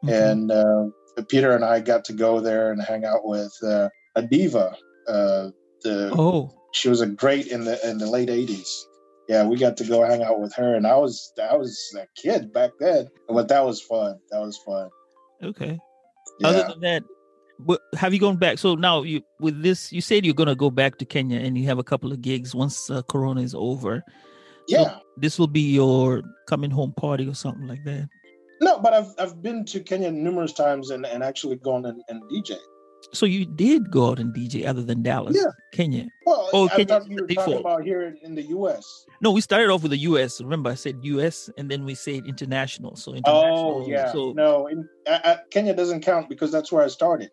okay. 0.03 0.31
and 0.31 0.51
uh, 0.51 0.85
Peter 1.29 1.55
and 1.55 1.63
I 1.63 1.79
got 1.79 2.03
to 2.05 2.13
go 2.13 2.39
there 2.39 2.71
and 2.71 2.81
hang 2.81 3.05
out 3.05 3.21
with 3.23 3.53
uh, 3.63 3.87
a 4.15 4.21
diva. 4.23 4.75
Uh, 5.07 5.49
the 5.83 6.11
oh, 6.13 6.51
she 6.71 6.89
was 6.89 7.01
a 7.01 7.07
great 7.07 7.47
in 7.47 7.65
the 7.65 7.89
in 7.89 7.97
the 7.97 8.09
late 8.09 8.29
80s. 8.29 8.67
Yeah, 9.27 9.45
we 9.45 9.57
got 9.57 9.77
to 9.77 9.83
go 9.83 10.03
hang 10.03 10.23
out 10.23 10.39
with 10.39 10.53
her, 10.55 10.75
and 10.75 10.87
I 10.87 10.95
was 10.95 11.33
I 11.41 11.55
was 11.55 11.77
a 11.97 12.05
kid 12.19 12.51
back 12.51 12.71
then, 12.79 13.07
but 13.27 13.47
that 13.47 13.63
was 13.63 13.81
fun. 13.81 14.17
That 14.31 14.39
was 14.39 14.57
fun. 14.65 14.89
okay. 15.43 15.79
Other 16.43 16.69
than 16.69 16.79
that, 16.81 17.03
have 17.95 18.13
you 18.13 18.19
gone 18.19 18.37
back? 18.37 18.57
So 18.57 18.75
now 18.75 19.03
you 19.03 19.21
with 19.39 19.61
this, 19.61 19.91
you 19.91 20.01
said 20.01 20.25
you're 20.25 20.33
gonna 20.33 20.55
go 20.55 20.71
back 20.71 20.97
to 20.99 21.05
Kenya, 21.05 21.39
and 21.39 21.57
you 21.57 21.65
have 21.65 21.79
a 21.79 21.83
couple 21.83 22.11
of 22.11 22.21
gigs 22.21 22.55
once 22.55 22.89
uh, 22.89 23.01
Corona 23.03 23.41
is 23.41 23.53
over. 23.53 24.03
Yeah. 24.67 24.99
This 25.17 25.37
will 25.37 25.47
be 25.47 25.73
your 25.73 26.21
coming 26.47 26.71
home 26.71 26.93
party 26.93 27.27
or 27.27 27.33
something 27.33 27.67
like 27.67 27.83
that. 27.85 28.07
No, 28.61 28.79
but 28.79 28.93
I've 28.93 29.13
I've 29.17 29.41
been 29.41 29.65
to 29.65 29.79
Kenya 29.79 30.11
numerous 30.11 30.53
times 30.53 30.91
and, 30.91 31.05
and 31.05 31.23
actually 31.23 31.57
gone 31.57 31.85
and, 31.85 32.01
and 32.07 32.21
DJ. 32.31 32.57
So 33.11 33.25
you 33.25 33.45
did 33.45 33.89
go 33.91 34.09
out 34.09 34.19
and 34.19 34.33
DJ 34.33 34.67
other 34.67 34.83
than 34.83 35.01
Dallas, 35.01 35.35
Yeah. 35.35 35.51
Kenya. 35.71 36.07
Well, 36.25 36.49
Oh, 36.53 36.69
I 36.71 36.83
thought 36.83 37.09
you 37.09 37.17
were 37.21 37.27
talking 37.27 37.57
about 37.57 37.83
here 37.83 38.15
in, 38.23 38.35
the 38.35 38.43
U.S. 38.43 39.05
No, 39.21 39.31
we 39.31 39.41
started 39.41 39.69
off 39.69 39.81
with 39.81 39.91
the 39.91 39.97
U.S. 39.97 40.39
Remember, 40.41 40.69
I 40.69 40.75
said 40.75 40.99
U.S. 41.01 41.49
and 41.57 41.69
then 41.69 41.85
we 41.85 41.95
said 41.95 42.25
international. 42.27 42.95
So 42.95 43.11
oh, 43.11 43.15
international. 43.15 43.83
Oh 43.83 43.89
yeah, 43.89 44.11
So 44.11 44.33
no, 44.33 44.67
in, 44.67 44.87
I, 45.07 45.21
I, 45.23 45.37
Kenya 45.49 45.73
doesn't 45.73 46.01
count 46.01 46.29
because 46.29 46.51
that's 46.51 46.71
where 46.71 46.83
I 46.83 46.87
started. 46.87 47.31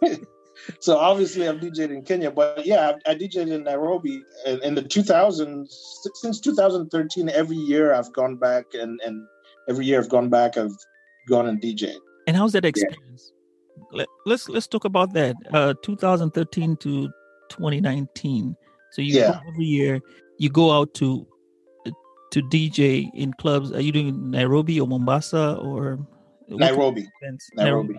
so 0.80 0.98
obviously 0.98 1.48
I've 1.48 1.56
DJed 1.56 1.90
in 1.90 2.02
Kenya, 2.02 2.30
but 2.30 2.66
yeah, 2.66 2.92
I, 3.06 3.12
I 3.12 3.14
DJed 3.14 3.50
in 3.50 3.64
Nairobi 3.64 4.22
in, 4.46 4.62
in 4.62 4.74
the 4.74 4.82
2000s 4.82 5.66
since 6.14 6.40
2013. 6.40 7.28
Every 7.28 7.56
year 7.56 7.94
I've 7.94 8.12
gone 8.12 8.36
back 8.36 8.66
and 8.74 9.00
and 9.04 9.26
every 9.68 9.86
year 9.86 10.00
I've 10.00 10.08
gone 10.08 10.28
back, 10.28 10.56
I've 10.56 10.76
gone 11.28 11.48
and 11.48 11.60
DJ. 11.60 11.94
And 12.26 12.36
how's 12.36 12.52
that 12.52 12.64
experience? 12.64 13.31
Let, 13.92 14.08
let's 14.26 14.48
let's 14.48 14.66
talk 14.66 14.84
about 14.84 15.12
that. 15.14 15.36
Uh, 15.52 15.74
2013 15.82 16.76
to 16.78 17.08
2019. 17.50 18.56
So 18.92 19.02
you 19.02 19.18
Yeah. 19.18 19.40
every 19.48 19.64
year. 19.64 20.00
You 20.38 20.48
go 20.48 20.72
out 20.72 20.94
to 20.94 21.26
to 22.32 22.42
DJ 22.42 23.10
in 23.14 23.32
clubs. 23.34 23.72
Are 23.72 23.80
you 23.80 23.92
doing 23.92 24.30
Nairobi 24.30 24.80
or 24.80 24.86
Mombasa 24.88 25.56
or 25.56 25.98
Nairobi. 26.48 27.06
events? 27.20 27.48
Nairobi. 27.54 27.96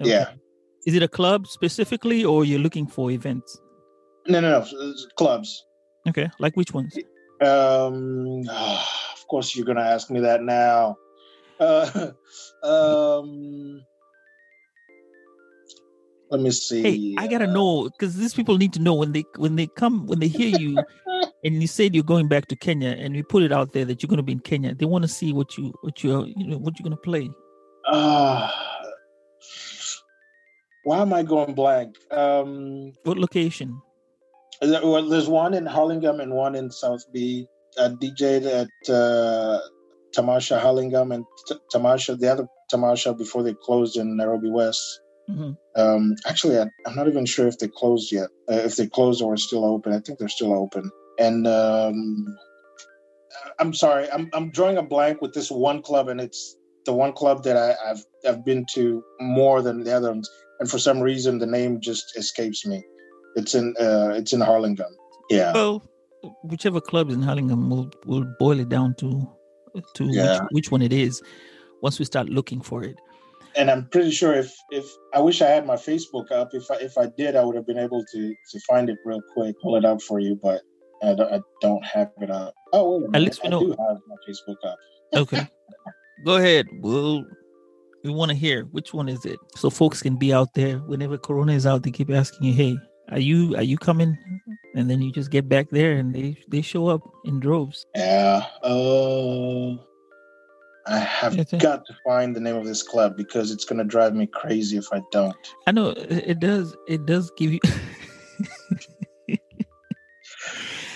Okay. 0.00 0.10
Yeah. 0.10 0.30
Is 0.86 0.94
it 0.94 1.02
a 1.02 1.08
club 1.08 1.46
specifically, 1.46 2.24
or 2.24 2.44
you're 2.44 2.60
looking 2.60 2.86
for 2.86 3.10
events? 3.10 3.58
No, 4.28 4.40
no, 4.40 4.60
no. 4.60 4.94
Clubs. 5.16 5.64
Okay, 6.08 6.28
like 6.38 6.56
which 6.56 6.72
ones? 6.72 6.94
Um, 7.40 8.42
of 8.48 9.26
course, 9.28 9.56
you're 9.56 9.66
gonna 9.66 9.80
ask 9.82 10.10
me 10.10 10.20
that 10.20 10.42
now. 10.42 10.96
Uh, 11.58 12.10
um, 12.62 13.82
let 16.34 16.42
me 16.42 16.50
see. 16.50 16.82
Hey, 16.82 17.14
I 17.16 17.28
gotta 17.28 17.46
know 17.46 17.84
because 17.84 18.16
these 18.16 18.34
people 18.34 18.58
need 18.58 18.72
to 18.72 18.82
know 18.82 18.94
when 18.94 19.12
they 19.12 19.24
when 19.36 19.54
they 19.54 19.68
come 19.68 20.04
when 20.06 20.18
they 20.18 20.26
hear 20.26 20.48
you 20.58 20.82
and 21.44 21.62
you 21.62 21.68
said 21.68 21.94
you're 21.94 22.02
going 22.02 22.26
back 22.26 22.46
to 22.48 22.56
Kenya 22.56 22.88
and 22.88 23.14
you 23.14 23.22
put 23.22 23.44
it 23.44 23.52
out 23.52 23.72
there 23.72 23.84
that 23.84 24.02
you're 24.02 24.08
gonna 24.08 24.24
be 24.24 24.32
in 24.32 24.40
Kenya. 24.40 24.74
They 24.74 24.84
want 24.84 25.02
to 25.02 25.08
see 25.08 25.32
what 25.32 25.56
you 25.56 25.72
what 25.82 26.02
you 26.02 26.24
you 26.36 26.48
know 26.48 26.58
what 26.58 26.76
you're 26.76 26.82
gonna 26.84 26.96
play. 26.96 27.30
Uh, 27.86 28.50
why 30.82 30.98
am 31.02 31.12
I 31.12 31.22
going 31.22 31.54
blank? 31.54 31.94
Um, 32.10 32.92
What 33.04 33.16
location? 33.18 33.80
well, 34.60 35.08
there's 35.08 35.28
one 35.28 35.54
in 35.54 35.66
Hurlingham 35.66 36.18
and 36.18 36.32
one 36.32 36.56
in 36.56 36.68
South 36.70 37.04
B. 37.12 37.46
I 37.78 37.88
DJ'd 37.88 38.46
at 38.46 38.92
uh, 38.92 39.60
Tamasha 40.12 40.58
Hurlingham 40.58 41.12
and 41.12 41.24
T- 41.46 41.54
Tamasha, 41.70 42.16
the 42.16 42.32
other 42.32 42.46
Tamasha 42.70 43.14
before 43.14 43.44
they 43.44 43.54
closed 43.54 43.96
in 43.96 44.16
Nairobi 44.16 44.50
West. 44.50 45.00
Mhm. 45.28 45.56
Um, 45.76 46.14
actually, 46.26 46.58
I, 46.58 46.66
I'm 46.86 46.94
not 46.96 47.08
even 47.08 47.24
sure 47.26 47.46
if 47.48 47.58
they 47.58 47.68
closed 47.68 48.12
yet. 48.12 48.28
Uh, 48.50 48.56
if 48.56 48.76
they 48.76 48.86
closed 48.86 49.22
or 49.22 49.32
are 49.32 49.36
still 49.38 49.64
open, 49.64 49.92
I 49.92 50.00
think 50.00 50.18
they're 50.18 50.28
still 50.28 50.52
open. 50.52 50.90
And 51.18 51.46
um, 51.46 52.36
I'm 53.58 53.72
sorry, 53.72 54.10
I'm 54.10 54.28
I'm 54.34 54.50
drawing 54.50 54.76
a 54.76 54.82
blank 54.82 55.20
with 55.22 55.32
this 55.32 55.50
one 55.50 55.82
club, 55.82 56.08
and 56.08 56.20
it's 56.20 56.56
the 56.86 56.92
one 56.92 57.12
club 57.12 57.42
that 57.44 57.56
I, 57.56 57.74
I've 57.90 58.04
I've 58.28 58.44
been 58.44 58.66
to 58.74 59.02
more 59.20 59.62
than 59.62 59.84
the 59.84 59.92
other 59.96 60.10
ones, 60.10 60.28
and 60.60 60.70
for 60.70 60.78
some 60.78 61.00
reason 61.00 61.38
the 61.38 61.46
name 61.46 61.80
just 61.80 62.04
escapes 62.16 62.66
me. 62.66 62.82
It's 63.36 63.54
in 63.54 63.74
uh, 63.80 64.12
it's 64.14 64.32
in 64.32 64.40
Hurlingham. 64.40 64.92
Yeah, 65.30 65.52
Well, 65.54 65.82
whichever 66.42 66.80
club 66.80 67.08
is 67.08 67.16
in 67.16 67.22
Hurlingham, 67.22 67.70
we'll 67.70 67.90
we'll 68.06 68.26
boil 68.38 68.60
it 68.60 68.68
down 68.68 68.94
to 68.96 69.26
to 69.94 70.04
Yeah. 70.04 70.40
which, 70.40 70.48
which 70.50 70.70
one 70.70 70.82
it 70.82 70.92
is 70.92 71.22
once 71.82 71.98
we 71.98 72.04
start 72.04 72.28
looking 72.28 72.60
for 72.60 72.84
it. 72.84 72.96
And 73.56 73.70
I'm 73.70 73.88
pretty 73.88 74.10
sure 74.10 74.34
if 74.34 74.54
if 74.70 74.84
I 75.14 75.20
wish 75.20 75.40
I 75.42 75.48
had 75.48 75.66
my 75.66 75.76
Facebook 75.76 76.30
up. 76.32 76.50
If 76.52 76.70
I 76.70 76.76
if 76.76 76.96
I 76.98 77.06
did, 77.06 77.36
I 77.36 77.44
would 77.44 77.56
have 77.56 77.66
been 77.66 77.78
able 77.78 78.04
to 78.12 78.34
to 78.52 78.60
find 78.68 78.88
it 78.90 78.98
real 79.04 79.20
quick, 79.34 79.54
pull 79.62 79.76
it 79.76 79.84
up 79.84 80.02
for 80.02 80.18
you, 80.20 80.38
but. 80.42 80.60
I 81.02 81.12
don't, 81.14 81.32
I 81.34 81.40
don't 81.60 81.84
have 81.84 82.12
it 82.22 82.30
up. 82.30 82.54
Oh, 82.72 82.98
wait 82.98 83.08
a 83.08 83.10
minute. 83.10 83.26
least 83.26 83.42
we 83.42 83.48
I 83.48 83.50
know- 83.50 83.60
do 83.60 83.70
have 83.70 83.98
my 84.08 84.16
Facebook 84.26 84.56
up. 84.64 84.78
Okay, 85.14 85.46
go 86.24 86.36
ahead. 86.36 86.66
We'll 86.80 87.26
we 88.04 88.10
want 88.10 88.30
to 88.30 88.36
hear 88.36 88.64
which 88.66 88.94
one 88.94 89.10
is 89.10 89.26
it, 89.26 89.38
so 89.54 89.68
folks 89.68 90.00
can 90.00 90.16
be 90.16 90.32
out 90.32 90.54
there 90.54 90.78
whenever 90.78 91.18
Corona 91.18 91.52
is 91.52 91.66
out. 91.66 91.82
They 91.82 91.90
keep 91.90 92.10
asking 92.10 92.46
you, 92.48 92.54
"Hey, 92.54 92.78
are 93.10 93.18
you 93.18 93.54
are 93.56 93.62
you 93.62 93.76
coming?" 93.76 94.16
And 94.76 94.88
then 94.88 95.02
you 95.02 95.12
just 95.12 95.30
get 95.30 95.46
back 95.46 95.68
there, 95.70 95.92
and 95.92 96.14
they 96.14 96.38
they 96.48 96.62
show 96.62 96.86
up 96.86 97.02
in 97.26 97.38
droves. 97.38 97.84
Yeah. 97.94 98.46
Uh, 98.62 99.76
I 100.86 100.98
have 100.98 101.36
got 101.58 101.86
to 101.86 101.96
find 102.04 102.36
the 102.36 102.40
name 102.40 102.56
of 102.56 102.66
this 102.66 102.82
club 102.82 103.16
because 103.16 103.50
it's 103.50 103.64
going 103.64 103.78
to 103.78 103.84
drive 103.84 104.14
me 104.14 104.26
crazy 104.26 104.76
if 104.76 104.86
I 104.92 105.00
don't. 105.12 105.36
I 105.66 105.72
know 105.72 105.94
it 105.96 106.40
does. 106.40 106.76
It 106.86 107.06
does 107.06 107.30
give 107.36 107.52
you. 107.52 107.60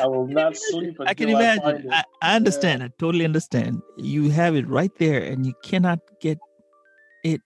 I 0.01 0.07
will 0.07 0.29
not 0.29 0.57
sleep 0.57 0.97
I 1.07 1.15
can 1.15 1.31
imagine. 1.31 1.87
it. 1.87 1.87
I, 1.91 2.05
I 2.23 2.37
understand. 2.37 2.83
I 2.83 2.91
totally 2.99 3.25
understand. 3.25 3.83
You 3.97 4.31
have 4.31 4.55
it 4.55 4.69
right 4.69 4.93
there, 4.99 5.23
and 5.23 5.45
you 5.47 5.55
cannot 5.65 6.01
get 6.21 6.39
it 7.25 7.41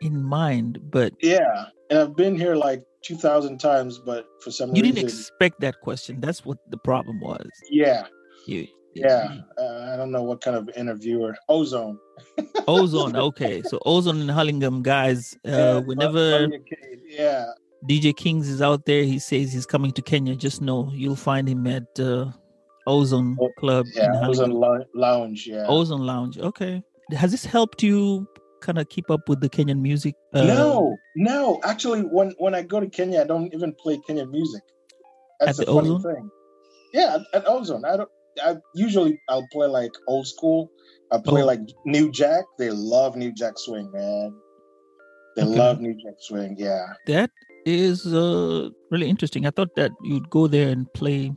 in 0.00 0.22
mind. 0.22 0.78
But 0.90 1.12
yeah, 1.22 1.66
and 1.90 1.98
I've 1.98 2.16
been 2.16 2.36
here 2.36 2.56
like 2.56 2.82
two 3.02 3.16
thousand 3.16 3.58
times, 3.58 3.98
but 3.98 4.26
for 4.40 4.50
some 4.50 4.70
you 4.70 4.82
reason, 4.82 4.96
you 4.96 5.02
didn't 5.02 5.08
expect 5.10 5.60
that 5.60 5.80
question. 5.80 6.20
That's 6.20 6.44
what 6.44 6.58
the 6.70 6.78
problem 6.78 7.20
was. 7.20 7.46
yeah, 7.70 8.06
You, 8.46 8.66
yeah. 8.94 9.38
Uh, 9.58 9.90
I 9.92 9.96
don't 9.96 10.10
know 10.10 10.22
what 10.22 10.40
kind 10.40 10.56
of 10.56 10.68
interviewer. 10.76 11.36
Ozone. 11.48 11.98
Ozone. 12.68 13.16
Okay, 13.16 13.62
so 13.62 13.78
Ozone 13.86 14.20
and 14.20 14.30
Hurlingham 14.30 14.82
guys. 14.82 15.34
Uh, 15.46 15.80
Bud- 15.80 15.86
whenever 15.88 16.48
Yeah, 17.08 17.46
DJ 17.88 18.12
Kingz 18.14 18.48
is 18.48 18.62
out 18.62 18.84
there, 18.86 19.02
he 19.04 19.18
says 19.18 19.52
he's 19.52 19.66
coming 19.66 19.92
to 19.92 20.02
Kenya. 20.02 20.36
Just 20.36 20.60
know 20.62 20.90
you'll 20.94 21.16
find 21.16 21.48
him 21.48 21.66
at 21.66 21.84
uh, 21.98 22.30
Ozone 22.86 23.36
Oh, 23.40 23.50
Club. 23.58 23.86
in 23.96 24.02
yeah. 24.02 24.26
Ozone. 24.28 24.84
Lounge. 24.94 25.46
Yeah. 25.46 25.66
Ozone 25.68 26.02
Lounge. 26.06 26.38
Okay. 26.38 26.82
Has 27.12 27.30
this 27.30 27.44
helped 27.44 27.82
you 27.82 28.26
kind 28.60 28.78
of 28.78 28.88
keep 28.88 29.10
up 29.10 29.28
with 29.28 29.40
the 29.40 29.48
Kenyan 29.48 29.80
music? 29.80 30.14
Uh, 30.32 30.44
no, 30.44 30.96
no. 31.16 31.60
Actually, 31.64 32.02
when 32.02 32.32
when 32.38 32.54
I 32.54 32.62
go 32.62 32.78
to 32.80 32.88
Kenya, 32.88 33.22
I 33.22 33.24
don't 33.24 33.52
even 33.54 33.72
play 33.74 33.98
Kenyan 34.08 34.30
music. 34.30 34.62
That's 35.40 35.58
At 35.58 35.66
the 35.66 35.72
the 35.72 35.78
funny 35.78 35.90
Ozone? 35.90 36.14
thing. 36.14 36.30
Yeah, 36.94 37.16
at, 37.16 37.42
at 37.42 37.48
Ozone, 37.48 37.84
I 37.84 37.96
don't. 37.96 38.08
I 38.42 38.56
usually 38.74 39.18
I'll 39.28 39.46
play 39.52 39.66
like 39.68 39.92
old 40.08 40.26
school. 40.26 40.70
I 41.10 41.18
play 41.18 41.42
Oh. 41.42 41.46
like 41.46 41.60
New 41.84 42.10
Jack. 42.10 42.44
They 42.58 42.70
love 42.70 43.16
New 43.16 43.32
Jack 43.32 43.54
swing, 43.58 43.90
man. 43.92 44.32
They 45.36 45.42
Okay. 45.42 45.58
love 45.58 45.80
New 45.80 45.94
Jack 45.94 46.14
swing. 46.20 46.56
Yeah. 46.58 46.86
That 47.06 47.30
is 47.66 48.06
uh, 48.06 48.70
really 48.90 49.08
interesting. 49.08 49.46
I 49.46 49.50
thought 49.50 49.74
that 49.76 49.92
you'd 50.02 50.28
go 50.30 50.46
there 50.46 50.68
and 50.70 50.90
play, 50.94 51.32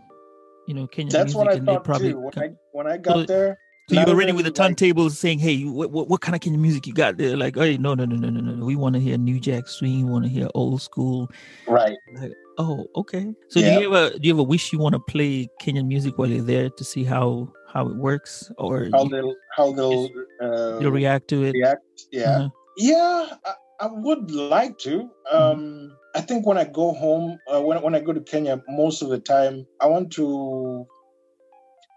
you 0.67 0.73
know, 0.73 0.87
Kenyan 0.87 1.11
That's 1.11 1.33
music, 1.33 1.37
what 1.37 1.47
I 1.49 1.53
and 1.55 1.65
thought 1.65 1.83
probably. 1.83 2.11
too. 2.13 2.19
When 2.19 2.39
I 2.39 2.49
when 2.71 2.87
I 2.87 2.97
got 2.97 3.13
So- 3.15 3.25
there, 3.25 3.57
so 3.87 3.93
you 3.95 3.99
not 3.99 4.09
were 4.09 4.15
ready 4.15 4.29
even, 4.31 4.37
with 4.43 4.45
the 4.55 4.61
like- 4.63 4.75
turntables 4.77 5.11
saying, 5.11 5.39
"Hey, 5.39 5.63
what, 5.63 5.91
what 5.91 6.07
what 6.09 6.21
kind 6.21 6.35
of 6.35 6.41
Kenyan 6.41 6.59
music 6.59 6.87
you 6.87 6.93
got 6.93 7.17
there?" 7.17 7.37
Like, 7.37 7.55
"Hey, 7.55 7.77
no, 7.77 7.93
no, 7.93 8.05
no, 8.05 8.15
no, 8.15 8.29
no, 8.29 8.41
no. 8.41 8.65
We 8.65 8.75
want 8.75 8.95
to 8.95 8.99
hear 9.01 9.17
New 9.17 9.39
Jack 9.39 9.67
Swing. 9.67 10.05
We 10.05 10.11
want 10.11 10.25
to 10.25 10.29
hear 10.29 10.47
old 10.55 10.81
school." 10.81 11.29
right. 11.67 11.97
Like, 12.15 12.33
oh, 12.57 12.87
okay. 12.95 13.33
So 13.49 13.59
Yeah. 13.59 13.75
do 13.75 13.81
you 13.81 13.93
ever 13.95 14.17
do 14.17 14.27
you 14.27 14.33
ever 14.33 14.43
wish 14.43 14.73
you 14.73 14.79
want 14.79 14.93
to 14.93 14.99
play 14.99 15.47
Kenyan 15.61 15.87
music 15.87 16.17
while 16.17 16.27
you're 16.29 16.41
there 16.43 16.69
to 16.69 16.83
see 16.83 17.03
how 17.03 17.51
how 17.71 17.87
it 17.89 17.95
works, 17.97 18.51
or 18.57 18.87
How 18.91 19.03
you, 19.03 19.09
they'll 19.09 19.35
how 19.55 19.71
they'll 19.73 20.09
uh, 20.41 20.79
you'll 20.79 20.91
react 20.91 21.27
to 21.29 21.43
it? 21.43 21.53
react. 21.53 21.83
Yeah. 22.11 22.29
Uh-huh. 22.37 22.49
Yeah, 22.77 23.27
I, 23.45 23.53
I 23.81 23.87
would 23.91 24.31
like 24.31 24.77
to. 24.79 25.09
Um, 25.31 25.95
I 26.15 26.21
think 26.21 26.45
when 26.47 26.57
I 26.57 26.63
go 26.65 26.91
home, 26.93 27.37
uh, 27.47 27.61
when 27.61 27.81
when 27.81 27.93
I 27.95 27.99
go 27.99 28.13
to 28.13 28.21
Kenya, 28.21 28.61
most 28.67 29.01
of 29.01 29.09
the 29.09 29.19
time 29.19 29.65
I 29.79 29.87
want 29.87 30.11
to. 30.13 30.87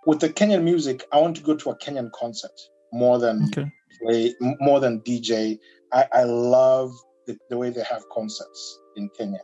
With 0.06 0.20
the 0.20 0.28
Kenyan 0.28 0.62
music, 0.62 1.04
I 1.12 1.18
want 1.18 1.36
to 1.36 1.42
go 1.42 1.54
to 1.56 1.70
a 1.70 1.76
Kenyan 1.76 2.10
concert 2.12 2.52
more 2.92 3.18
than 3.18 3.44
Okay. 3.44 3.70
play, 4.00 4.34
more 4.40 4.80
than 4.80 5.00
DJ. 5.00 5.58
I, 5.92 6.06
I 6.12 6.22
love 6.24 6.92
the, 7.26 7.36
the 7.50 7.56
way 7.56 7.70
they 7.70 7.82
have 7.82 8.02
concerts 8.10 8.78
in 8.96 9.08
Kenya. 9.16 9.40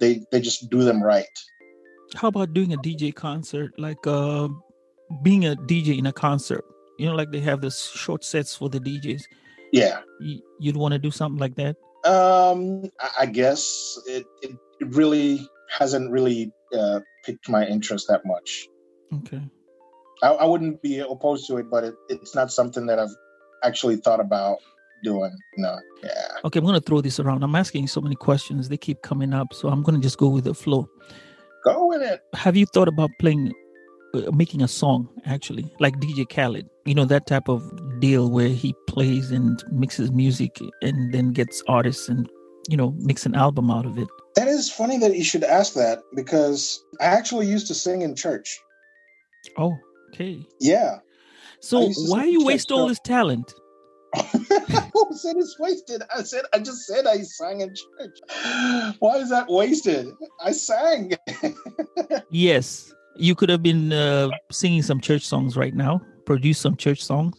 They 0.00 0.24
they 0.30 0.40
just 0.40 0.70
do 0.70 0.82
them 0.84 1.02
right. 1.02 1.26
How 2.14 2.28
about 2.28 2.54
doing 2.54 2.72
a 2.72 2.78
DJ 2.78 3.14
concert, 3.14 3.72
like 3.78 4.06
uh, 4.06 4.48
being 5.22 5.44
a 5.46 5.56
DJ 5.56 5.98
in 5.98 6.06
a 6.06 6.12
concert? 6.12 6.64
You 6.98 7.06
know, 7.06 7.14
like 7.14 7.30
they 7.30 7.40
have 7.40 7.60
the 7.60 7.70
short 7.70 8.24
sets 8.24 8.54
for 8.56 8.68
the 8.68 8.80
DJs. 8.80 9.22
Yeah. 9.72 10.00
You, 10.20 10.40
you'd 10.58 10.76
want 10.76 10.92
to 10.92 10.98
do 10.98 11.10
something 11.10 11.38
like 11.38 11.54
that? 11.56 11.76
Um, 12.04 12.84
I, 13.00 13.10
I 13.20 13.26
guess 13.26 13.98
it, 14.06 14.24
it 14.42 14.52
it 14.80 14.88
really 14.94 15.46
hasn't 15.70 16.10
really 16.10 16.50
uh, 16.72 17.00
piqued 17.24 17.48
my 17.48 17.66
interest 17.66 18.06
that 18.08 18.24
much. 18.24 18.66
Okay. 19.12 19.42
I, 20.22 20.28
I 20.28 20.44
wouldn't 20.44 20.82
be 20.82 20.98
opposed 20.98 21.46
to 21.48 21.58
it, 21.58 21.70
but 21.70 21.84
it, 21.84 21.94
it's 22.08 22.34
not 22.34 22.50
something 22.50 22.86
that 22.86 22.98
I've 22.98 23.14
actually 23.62 23.96
thought 23.96 24.20
about 24.20 24.58
doing. 25.02 25.36
No, 25.56 25.78
yeah. 26.02 26.10
Okay, 26.44 26.58
I'm 26.58 26.64
going 26.64 26.78
to 26.78 26.84
throw 26.84 27.00
this 27.00 27.20
around. 27.20 27.42
I'm 27.42 27.54
asking 27.54 27.86
so 27.86 28.00
many 28.00 28.16
questions. 28.16 28.68
They 28.68 28.76
keep 28.76 29.02
coming 29.02 29.32
up. 29.32 29.52
So 29.54 29.68
I'm 29.68 29.82
going 29.82 29.94
to 29.94 30.02
just 30.02 30.18
go 30.18 30.28
with 30.28 30.44
the 30.44 30.54
flow. 30.54 30.88
Go 31.64 31.86
with 31.86 32.02
it. 32.02 32.20
Have 32.34 32.56
you 32.56 32.66
thought 32.66 32.88
about 32.88 33.10
playing, 33.18 33.52
uh, 34.14 34.30
making 34.32 34.62
a 34.62 34.68
song 34.68 35.08
actually, 35.26 35.72
like 35.80 35.96
DJ 35.98 36.28
Khaled? 36.28 36.68
You 36.84 36.94
know, 36.94 37.04
that 37.04 37.26
type 37.26 37.48
of 37.48 37.62
deal 38.00 38.30
where 38.30 38.48
he 38.48 38.74
plays 38.86 39.30
and 39.30 39.62
mixes 39.70 40.10
music 40.10 40.58
and 40.82 41.12
then 41.12 41.32
gets 41.32 41.62
artists 41.68 42.08
and, 42.08 42.28
you 42.68 42.76
know, 42.76 42.94
makes 42.98 43.26
an 43.26 43.34
album 43.34 43.70
out 43.70 43.86
of 43.86 43.98
it. 43.98 44.08
That 44.36 44.48
is 44.48 44.70
funny 44.70 44.98
that 44.98 45.16
you 45.16 45.24
should 45.24 45.42
ask 45.42 45.74
that 45.74 46.00
because 46.14 46.82
I 47.00 47.06
actually 47.06 47.46
used 47.46 47.66
to 47.68 47.74
sing 47.74 48.02
in 48.02 48.14
church. 48.14 48.60
Oh, 49.56 49.76
okay. 50.12 50.46
Yeah. 50.60 50.98
So 51.60 51.90
why 52.06 52.24
you 52.24 52.44
waste 52.44 52.70
all 52.70 52.88
this 52.88 53.00
talent? 53.00 53.52
Who 54.14 55.06
said 55.12 55.36
it's 55.36 55.56
wasted? 55.58 56.02
I 56.16 56.22
said 56.22 56.44
I 56.54 56.58
just 56.60 56.86
said 56.86 57.06
I 57.06 57.18
sang 57.22 57.60
in 57.60 57.68
church. 57.74 58.18
Why 59.00 59.16
is 59.18 59.28
that 59.30 59.46
wasted? 59.48 60.08
I 60.42 60.52
sang. 60.52 61.12
Yes, 62.30 62.92
you 63.16 63.34
could 63.34 63.48
have 63.48 63.62
been 63.62 63.92
uh, 63.92 64.30
singing 64.50 64.82
some 64.82 65.00
church 65.00 65.22
songs 65.22 65.56
right 65.56 65.74
now, 65.74 66.00
produce 66.24 66.58
some 66.58 66.76
church 66.76 67.02
songs. 67.02 67.36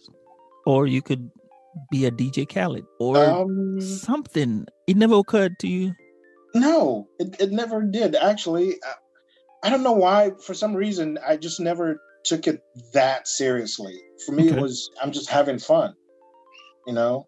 or 0.65 0.85
you 0.85 1.01
could 1.01 1.29
be 1.91 2.05
a 2.05 2.11
DJ 2.11 2.45
Khaled 2.47 2.85
or 2.99 3.17
Um, 3.17 3.79
something. 3.81 4.65
It 4.87 4.97
never 4.97 5.15
occurred 5.15 5.57
to 5.59 5.67
you. 5.67 5.93
no, 6.53 7.07
it, 7.19 7.35
it 7.39 7.51
never 7.51 7.81
did. 7.81 8.15
Actually, 8.15 8.75
I, 9.63 9.69
don't 9.69 9.83
know 9.83 9.93
why. 9.93 10.31
For 10.45 10.53
some 10.53 10.75
reason, 10.75 11.17
I 11.25 11.37
just 11.37 11.59
never 11.59 12.01
took 12.25 12.47
it 12.47 12.61
that 12.93 13.27
seriously. 13.27 13.95
For 14.25 14.31
me, 14.33 14.47
Okay. 14.49 14.57
it 14.57 14.61
was 14.61 14.89
I'm 15.01 15.11
just 15.11 15.29
having 15.29 15.59
fun. 15.59 15.93
You 16.87 16.93
know, 16.93 17.27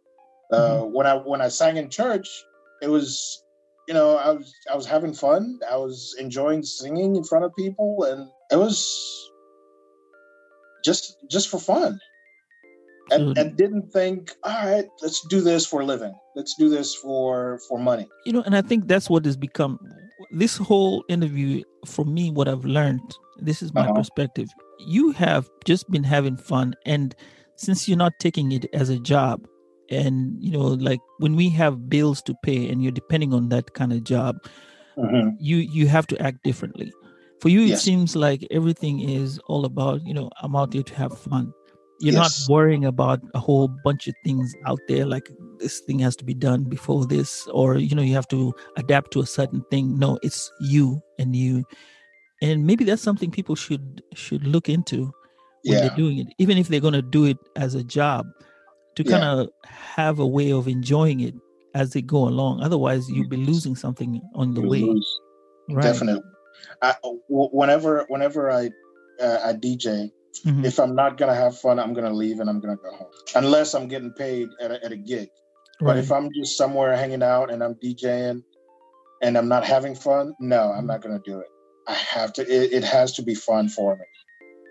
uh, 0.52 0.82
when 0.82 1.06
I 1.08 1.16
when 1.16 1.42
I 1.42 1.50
sang 1.50 1.78
in 1.78 1.90
church, 1.90 2.28
it 2.82 2.88
was 2.90 3.44
you 3.88 3.94
know 3.94 4.16
I 4.18 4.32
was 4.32 4.54
I 4.72 4.76
was 4.76 4.86
having 4.86 5.14
fun. 5.14 5.60
I 5.70 5.78
was 5.78 6.16
enjoying 6.20 6.64
singing 6.64 7.16
in 7.16 7.24
front 7.24 7.46
of 7.46 7.52
people, 7.56 8.04
and 8.04 8.28
it 8.52 8.58
was 8.58 8.88
just 10.84 11.16
just 11.30 11.50
for 11.50 11.60
fun. 11.60 12.00
And, 13.10 13.38
and 13.38 13.58
didn't 13.58 13.92
think, 13.92 14.32
all 14.42 14.54
right, 14.54 14.86
let's 15.02 15.20
do 15.28 15.42
this 15.42 15.66
for 15.66 15.82
a 15.82 15.86
living. 15.86 16.14
Let's 16.36 16.56
do 16.56 16.70
this 16.70 16.96
for 16.96 17.60
for 17.68 17.78
money. 17.78 18.08
you 18.26 18.32
know 18.32 18.42
and 18.46 18.56
i 18.56 18.62
think 18.62 18.88
that's 18.88 19.10
what 19.10 19.26
has 19.26 19.36
become 19.36 19.78
this 20.32 20.58
whole 20.58 21.04
interview 21.10 21.62
for 21.86 22.06
me 22.06 22.30
what 22.32 22.48
i've 22.48 22.66
learned 22.66 23.18
this 23.38 23.62
is 23.62 23.74
my 23.74 23.84
Uh-huh. 23.84 23.94
perspective 23.94 24.48
you 24.80 25.12
have 25.12 25.50
just 25.66 25.90
been 25.92 26.04
having 26.04 26.38
fun 26.38 26.74
and 26.86 27.16
since 27.56 27.88
you're 27.88 27.98
not 27.98 28.14
taking 28.20 28.52
it 28.52 28.66
as 28.74 28.90
a 28.90 29.00
job 29.00 29.48
and 29.90 30.42
you 30.44 30.52
know 30.52 30.68
like 30.90 31.00
when 31.20 31.36
we 31.36 31.50
have 31.50 31.90
bills 31.90 32.22
to 32.24 32.34
pay 32.44 32.70
and 32.70 32.82
you're 32.82 32.92
depending 32.92 33.34
on 33.34 33.50
that 33.50 33.74
kind 33.74 33.92
of 33.94 34.04
job 34.04 34.36
Mhm. 34.98 35.36
you 35.40 35.58
you 35.58 35.88
have 35.88 36.08
to 36.08 36.22
act 36.22 36.44
differently 36.44 36.92
for 37.42 37.50
you 37.50 37.62
it 37.62 37.78
seems 37.80 38.16
like 38.16 38.46
everything 38.52 39.00
is 39.02 39.40
all 39.48 39.66
about 39.66 40.02
you 40.06 40.14
know 40.14 40.30
i'm 40.42 40.56
out 40.56 40.72
there 40.72 40.84
to 40.84 40.96
have 40.96 41.18
fun 41.18 41.52
you're 42.02 42.14
Yes. 42.14 42.48
not 42.50 42.54
worrying 42.54 42.86
about 42.86 43.20
a 43.34 43.40
whole 43.40 43.68
bunch 43.84 44.08
of 44.08 44.16
things 44.26 44.54
out 44.66 44.80
there 44.88 45.06
like 45.06 45.30
this 45.60 45.80
thing 45.82 46.00
has 46.00 46.16
to 46.18 46.26
be 46.26 46.34
done 46.34 46.64
before 46.64 47.06
this 47.06 47.48
or 47.54 47.78
you 47.78 47.96
know 47.96 48.02
you 48.02 48.14
have 48.16 48.28
to 48.30 48.54
adapt 48.78 49.12
to 49.12 49.20
a 49.22 49.26
certain 49.26 49.64
thing 49.72 49.98
no 50.00 50.18
it's 50.24 50.52
you 50.60 51.02
and 51.20 51.36
you 51.36 51.64
and 52.42 52.66
maybe 52.66 52.84
that's 52.84 53.02
something 53.04 53.30
people 53.30 53.56
should 53.56 54.02
should 54.16 54.46
look 54.48 54.68
into 54.70 55.00
when 55.64 55.76
Yeah. 55.76 55.82
they're 55.82 55.96
doing 55.98 56.18
it 56.20 56.28
even 56.40 56.58
if 56.58 56.68
they're 56.68 56.80
going 56.88 56.94
to 56.94 57.02
do 57.04 57.26
it 57.26 57.38
as 57.56 57.76
a 57.76 57.84
job 57.84 58.26
to 58.96 59.04
Yeah. 59.04 59.12
kind 59.20 59.24
of 59.42 59.50
have 59.64 60.20
a 60.20 60.28
way 60.28 60.52
of 60.52 60.68
enjoying 60.68 61.20
it 61.22 61.36
as 61.76 61.92
they 61.94 62.02
go 62.02 62.28
along 62.28 62.62
otherwise 62.64 63.10
you'll 63.10 63.30
be 63.30 63.38
losing 63.38 63.76
something 63.76 64.20
on 64.36 64.54
the 64.56 64.62
You 64.62 64.70
way 64.70 64.82
lose. 64.82 65.10
right 65.70 65.84
Definitely. 65.84 66.24
I, 66.82 66.96
w- 67.04 67.22
whenever 67.54 68.06
whenever 68.10 68.50
I 68.52 68.70
uh, 69.22 69.40
I 69.46 69.54
DJ, 69.54 70.12
Mhm. 70.46 70.66
if 70.66 70.80
I'm 70.80 70.96
not 70.96 71.18
gonna 71.18 71.36
have 71.36 71.58
fun, 71.58 71.80
I'm 71.80 71.94
gonna 71.94 72.14
leave 72.14 72.40
and 72.40 72.50
I'm 72.50 72.60
gonna 72.60 72.78
go 72.78 72.92
home. 72.92 73.12
Unless 73.36 73.74
I'm 73.74 73.88
getting 73.88 74.12
paid 74.14 74.50
at 74.60 74.72
a, 74.72 74.84
at 74.86 74.92
a 74.92 74.98
gig. 74.98 75.30
But 75.80 75.98
if 75.98 76.12
I'm 76.12 76.30
just 76.32 76.58
somewhere 76.58 76.96
hanging 76.96 77.24
out 77.24 77.50
and 77.50 77.64
I'm 77.64 77.74
DJing 77.74 78.44
and 79.24 79.38
I'm 79.38 79.48
not 79.48 79.66
having 79.66 79.96
fun, 79.96 80.34
no, 80.40 80.72
I'm 80.72 80.86
not 80.86 81.02
gonna 81.02 81.22
do 81.26 81.40
it. 81.40 81.48
I 81.88 81.94
have 81.94 82.34
to. 82.34 82.42
It, 82.44 82.72
it 82.72 82.84
has 82.84 83.14
to 83.14 83.24
be 83.24 83.34
fun 83.34 83.68
for 83.70 83.96
me. 83.96 84.06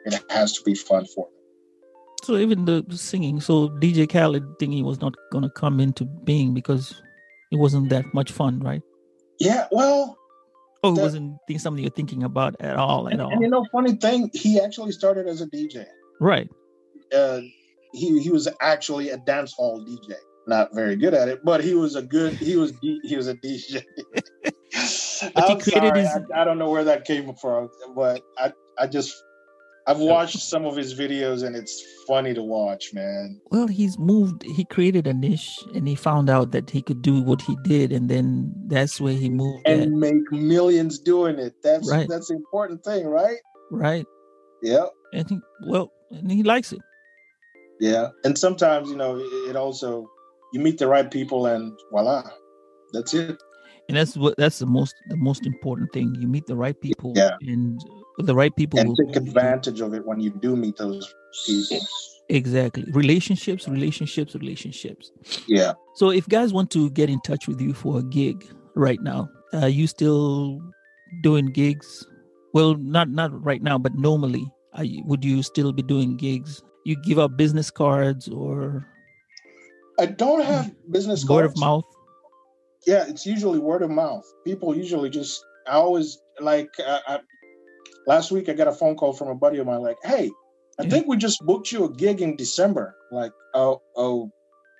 It 0.06 0.22
has 0.30 0.52
to 0.52 0.62
be 0.62 0.74
fun 0.74 1.06
for 1.06 1.26
me. 1.26 1.40
So 2.22 2.36
even 2.36 2.64
the 2.64 2.84
singing, 2.90 3.40
so 3.40 3.68
DJ 3.68 4.08
Khaled 4.11 4.44
thingy 4.58 4.84
was 4.84 5.00
not 5.00 5.14
going 5.32 5.42
to 5.42 5.50
come 5.50 5.80
into 5.80 6.04
being 6.04 6.52
because 6.52 7.02
it 7.50 7.56
wasn't 7.56 7.88
that 7.90 8.04
much 8.12 8.30
fun, 8.30 8.61
right? 8.61 8.82
Yeah. 9.38 9.66
Well, 9.72 10.18
Oh, 10.83 10.97
it 10.97 11.01
wasn't 11.03 11.37
think- 11.47 11.61
something 11.61 11.83
you're 11.85 11.91
thinking 11.91 12.22
about 12.22 12.57
at 12.61 12.76
all, 12.76 13.07
at 13.07 13.12
and, 13.12 13.22
all. 13.22 13.31
and 13.33 13.43
you 13.43 13.49
know, 13.49 13.64
funny 13.70 13.95
thing, 13.97 14.31
he 14.33 14.59
actually 14.61 14.93
started 14.93 15.26
as 15.26 15.41
a 15.43 15.47
DJ. 15.47 15.85
right? 16.20 16.49
uh, 17.14 17.41
he 17.93 18.20
he 18.22 18.31
was 18.31 18.47
actually 18.61 19.11
a 19.11 19.16
dance 19.18 19.53
hall 19.53 19.85
DJ. 19.85 20.14
Not 20.47 20.72
very 20.74 20.97
good 20.97 21.12
at 21.12 21.28
it, 21.28 21.41
but 21.45 21.62
he 21.62 21.74
was 21.74 21.97
a 21.97 22.03
good. 22.03 22.33
He 22.35 22.57
was 22.57 22.72
he 22.81 23.16
was 23.16 23.26
a 23.28 23.35
DJ. 23.35 23.83
But 25.35 25.51
I'm 25.51 25.61
created 25.61 25.89
sorry, 25.89 26.01
his- 26.01 26.18
I, 26.35 26.41
I 26.41 26.45
don't 26.45 26.57
know 26.59 26.70
where 26.70 26.85
that 26.85 27.05
came 27.05 27.35
from, 27.35 27.68
but 27.95 28.22
I 28.39 28.53
I 28.78 28.87
just 28.87 29.14
I've 29.87 29.99
watched 29.99 30.39
some 30.39 30.64
of 30.66 30.76
his 30.76 30.95
videos 30.99 31.43
and 31.43 31.57
it's 31.57 31.83
funny 32.07 32.35
to 32.35 32.43
watch, 32.43 32.93
man. 32.93 33.41
Well, 33.51 33.66
he's 33.66 33.99
moved. 33.99 34.43
He 34.43 34.64
created 34.64 35.07
a 35.07 35.14
niche, 35.14 35.59
and 35.74 35.89
he 35.89 35.95
found 35.95 36.28
out 36.31 36.53
that 36.53 36.68
he 36.70 36.83
could 36.83 37.03
do 37.03 37.22
what 37.22 37.41
he 37.43 37.57
did, 37.64 37.91
and 37.93 38.09
then 38.09 38.53
that's 38.66 39.01
where 39.01 39.14
he 39.14 39.31
moved. 39.31 39.66
And 39.66 39.83
At, 39.83 39.91
make 39.91 40.31
millions 40.33 40.99
doing 40.99 41.39
it. 41.39 41.55
That's 41.62 41.91
Right. 41.91 42.07
that's 42.09 42.28
the 42.28 42.35
important 42.35 42.85
thing, 42.85 43.07
right? 43.07 43.39
right? 43.70 44.07
Yep. 44.62 44.91
And 45.14 45.28
he, 45.31 45.41
well, 45.66 45.91
and 46.11 46.31
he 46.31 46.43
likes 46.43 46.72
it. 46.72 46.81
Yeah. 47.81 48.09
And 48.24 48.37
sometimes 48.37 48.91
you 48.91 48.97
know 48.97 49.16
it, 49.16 49.51
it 49.51 49.57
also 49.57 50.07
you 50.53 50.61
meet 50.61 50.78
the 50.78 50.87
right 50.89 51.11
people 51.11 51.47
and 51.47 51.72
voila, 51.91 52.28
that's 52.93 53.14
it. 53.14 53.41
and 53.89 53.97
that's 53.97 54.16
what 54.16 54.37
that's 54.37 54.59
the 54.59 54.66
most 54.66 54.95
the 55.09 55.16
most 55.16 55.47
important 55.47 55.93
thing 55.93 56.14
you 56.20 56.28
meet 56.28 56.47
the 56.47 56.57
right 56.57 56.78
people 56.81 57.12
Yeah. 57.16 57.37
and 57.41 57.81
the 58.27 58.35
right 58.35 58.55
people 58.57 58.79
And 58.81 58.97
take 58.97 59.16
advantage 59.16 59.81
of 59.81 59.95
it 59.95 60.07
when 60.07 60.21
you 60.21 60.31
do 60.31 60.57
meet 60.57 60.77
those 60.77 61.14
people. 61.47 61.79
exactly 62.29 62.85
relationships 62.93 63.66
relationships 63.68 64.35
relationships 64.35 65.11
Yeah. 65.49 65.73
so 65.97 66.11
if 66.11 66.29
guys 66.29 66.53
want 66.53 66.71
to 66.73 66.91
get 66.91 67.11
in 67.11 67.21
touch 67.23 67.49
with 67.49 67.61
you 67.61 67.75
for 67.75 67.99
a 67.99 68.03
gig 68.03 68.45
right 68.77 69.01
now 69.03 69.29
are 69.53 69.68
you 69.68 69.87
still 69.89 70.61
doing 71.23 71.47
gigs 71.47 72.07
well 72.55 72.75
not 72.77 73.09
not 73.11 73.31
right 73.45 73.62
now 73.62 73.79
but 73.79 73.95
normally 73.97 74.47
are 74.75 74.85
you, 74.85 75.03
would 75.07 75.25
you 75.25 75.43
still 75.43 75.73
be 75.73 75.83
doing 75.83 76.16
gigs 76.16 76.62
you 76.85 76.95
give 77.03 77.18
out 77.18 77.37
business 77.37 77.71
cards 77.71 78.29
or 78.29 78.87
I 79.99 80.07
don't 80.07 80.43
have 80.45 80.71
business 80.91 81.25
word 81.27 81.41
cards. 81.43 81.55
of 81.55 81.61
mouth 81.61 81.85
Yeah, 82.87 83.05
it's 83.09 83.27
usually 83.27 83.59
word 83.59 83.83
of 83.83 83.91
mouth. 83.91 84.25
People 84.47 84.75
usually 84.75 85.11
just. 85.11 85.45
I 85.66 85.73
always 85.73 86.16
like. 86.41 86.71
Uh, 86.81 87.01
I, 87.07 87.14
last 88.11 88.32
week, 88.32 88.48
I 88.48 88.54
got 88.54 88.66
a 88.66 88.72
phone 88.72 88.96
call 88.96 89.12
from 89.12 89.28
a 89.28 89.36
buddy 89.36 89.58
of 89.58 89.66
mine. 89.66 89.82
Like, 89.82 89.98
hey, 90.02 90.28
I 90.80 90.82
Yeah. 90.82 90.90
think 90.90 91.06
we 91.06 91.16
just 91.16 91.38
booked 91.46 91.70
you 91.70 91.84
a 91.84 91.90
gig 92.04 92.20
in 92.20 92.34
December. 92.34 92.96
Like, 93.12 93.32
oh, 93.54 93.80
oh, 93.96 94.30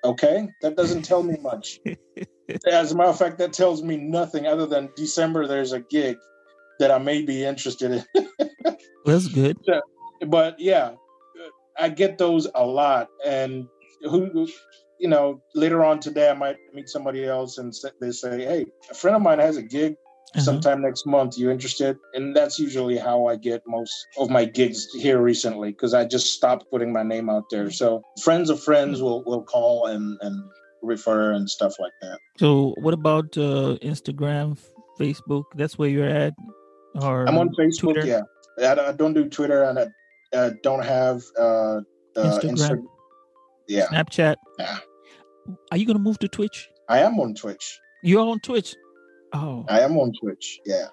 okay. 0.03 0.49
That 0.61 0.75
doesn't 0.75 1.03
tell 1.03 1.23
me 1.23 1.37
much. 1.41 1.79
As 2.67 2.91
a 2.91 2.95
matter 2.97 3.09
of 3.09 3.17
fact, 3.17 3.37
that 3.37 3.53
tells 3.53 3.81
me 3.81 3.95
nothing 3.95 4.45
other 4.47 4.65
than 4.65 4.89
December. 4.97 5.47
There's 5.47 5.71
a 5.71 5.79
gig 5.79 6.17
that 6.79 6.91
I 6.91 6.97
may 6.97 7.21
be 7.21 7.45
interested 7.45 7.89
in. 7.91 8.25
that's 9.05 9.27
good 9.29 9.57
but 10.27 10.59
yeah, 10.59 10.95
I 11.79 11.87
get 11.87 12.17
those 12.17 12.47
a 12.53 12.65
lot. 12.65 13.07
And 13.25 13.65
who, 14.01 14.45
you 14.99 15.07
know, 15.07 15.41
later 15.55 15.85
on 15.85 15.99
today, 16.01 16.29
I 16.29 16.33
might 16.33 16.57
meet 16.73 16.89
somebody 16.89 17.25
else 17.25 17.57
and 17.59 17.73
they 18.01 18.11
say, 18.11 18.43
"Hey, 18.51 18.65
a 18.91 18.93
friend 18.93 19.15
of 19.15 19.21
mine 19.21 19.39
has 19.39 19.55
a 19.57 19.63
gig 19.63 19.95
Uh-huh. 20.33 20.43
sometime 20.43 20.81
next 20.81 21.05
month. 21.05 21.37
You 21.37 21.49
interested?" 21.51 21.97
And 22.13 22.35
that's 22.35 22.57
usually 22.59 22.97
how 22.97 23.27
I 23.27 23.35
get 23.35 23.61
most 23.67 23.93
of 24.17 24.29
my 24.29 24.45
gigs 24.45 24.87
here 24.93 25.19
recently 25.21 25.71
because 25.71 25.93
I 25.93 26.05
just 26.05 26.27
stopped 26.33 26.65
putting 26.71 26.91
my 26.93 27.03
name 27.03 27.29
out 27.29 27.43
there. 27.51 27.69
So 27.71 28.01
friends 28.23 28.49
of 28.49 28.61
friends 28.63 29.01
will 29.01 29.23
will 29.25 29.43
call 29.43 29.87
and 29.87 30.17
and 30.21 30.35
refer 30.81 31.33
and 31.33 31.47
stuff 31.49 31.73
like 31.79 31.93
that. 32.01 32.17
so 32.39 32.73
what 32.81 32.91
about 32.93 33.37
uh 33.37 33.77
instagram 33.91 34.57
facebook 34.99 35.43
that's 35.55 35.77
where 35.77 35.87
you're 35.89 36.09
at 36.09 36.33
or 37.05 37.27
I'm 37.29 37.37
on 37.37 37.49
Facebook. 37.49 37.93
Twitter? 37.93 38.05
Yeah, 38.57 38.73
I, 38.87 38.91
don't 38.91 39.13
do 39.13 39.29
Twitter 39.29 39.61
and 39.63 39.77
I 39.77 39.85
uh, 40.35 40.49
don't 40.63 40.83
have 40.83 41.21
uh, 41.37 41.45
uh, 41.45 41.81
Instagram? 42.17 42.57
Insta- 42.57 42.83
Yeah, 43.67 43.85
snapchat 43.93 44.35
Nah. 44.57 44.77
are 45.71 45.77
you 45.77 45.85
gonna 45.85 45.99
move 46.09 46.17
to 46.19 46.27
twitch 46.27 46.67
I 46.89 46.99
am 47.07 47.19
on 47.19 47.35
Twitch. 47.35 47.79
You're 48.03 48.25
on 48.27 48.39
Twitch. 48.41 48.75
Oh, 49.33 49.65
I 49.69 49.79
am 49.81 49.97
on 49.97 50.11
Twitch. 50.21 50.59
Yeah. 50.65 50.87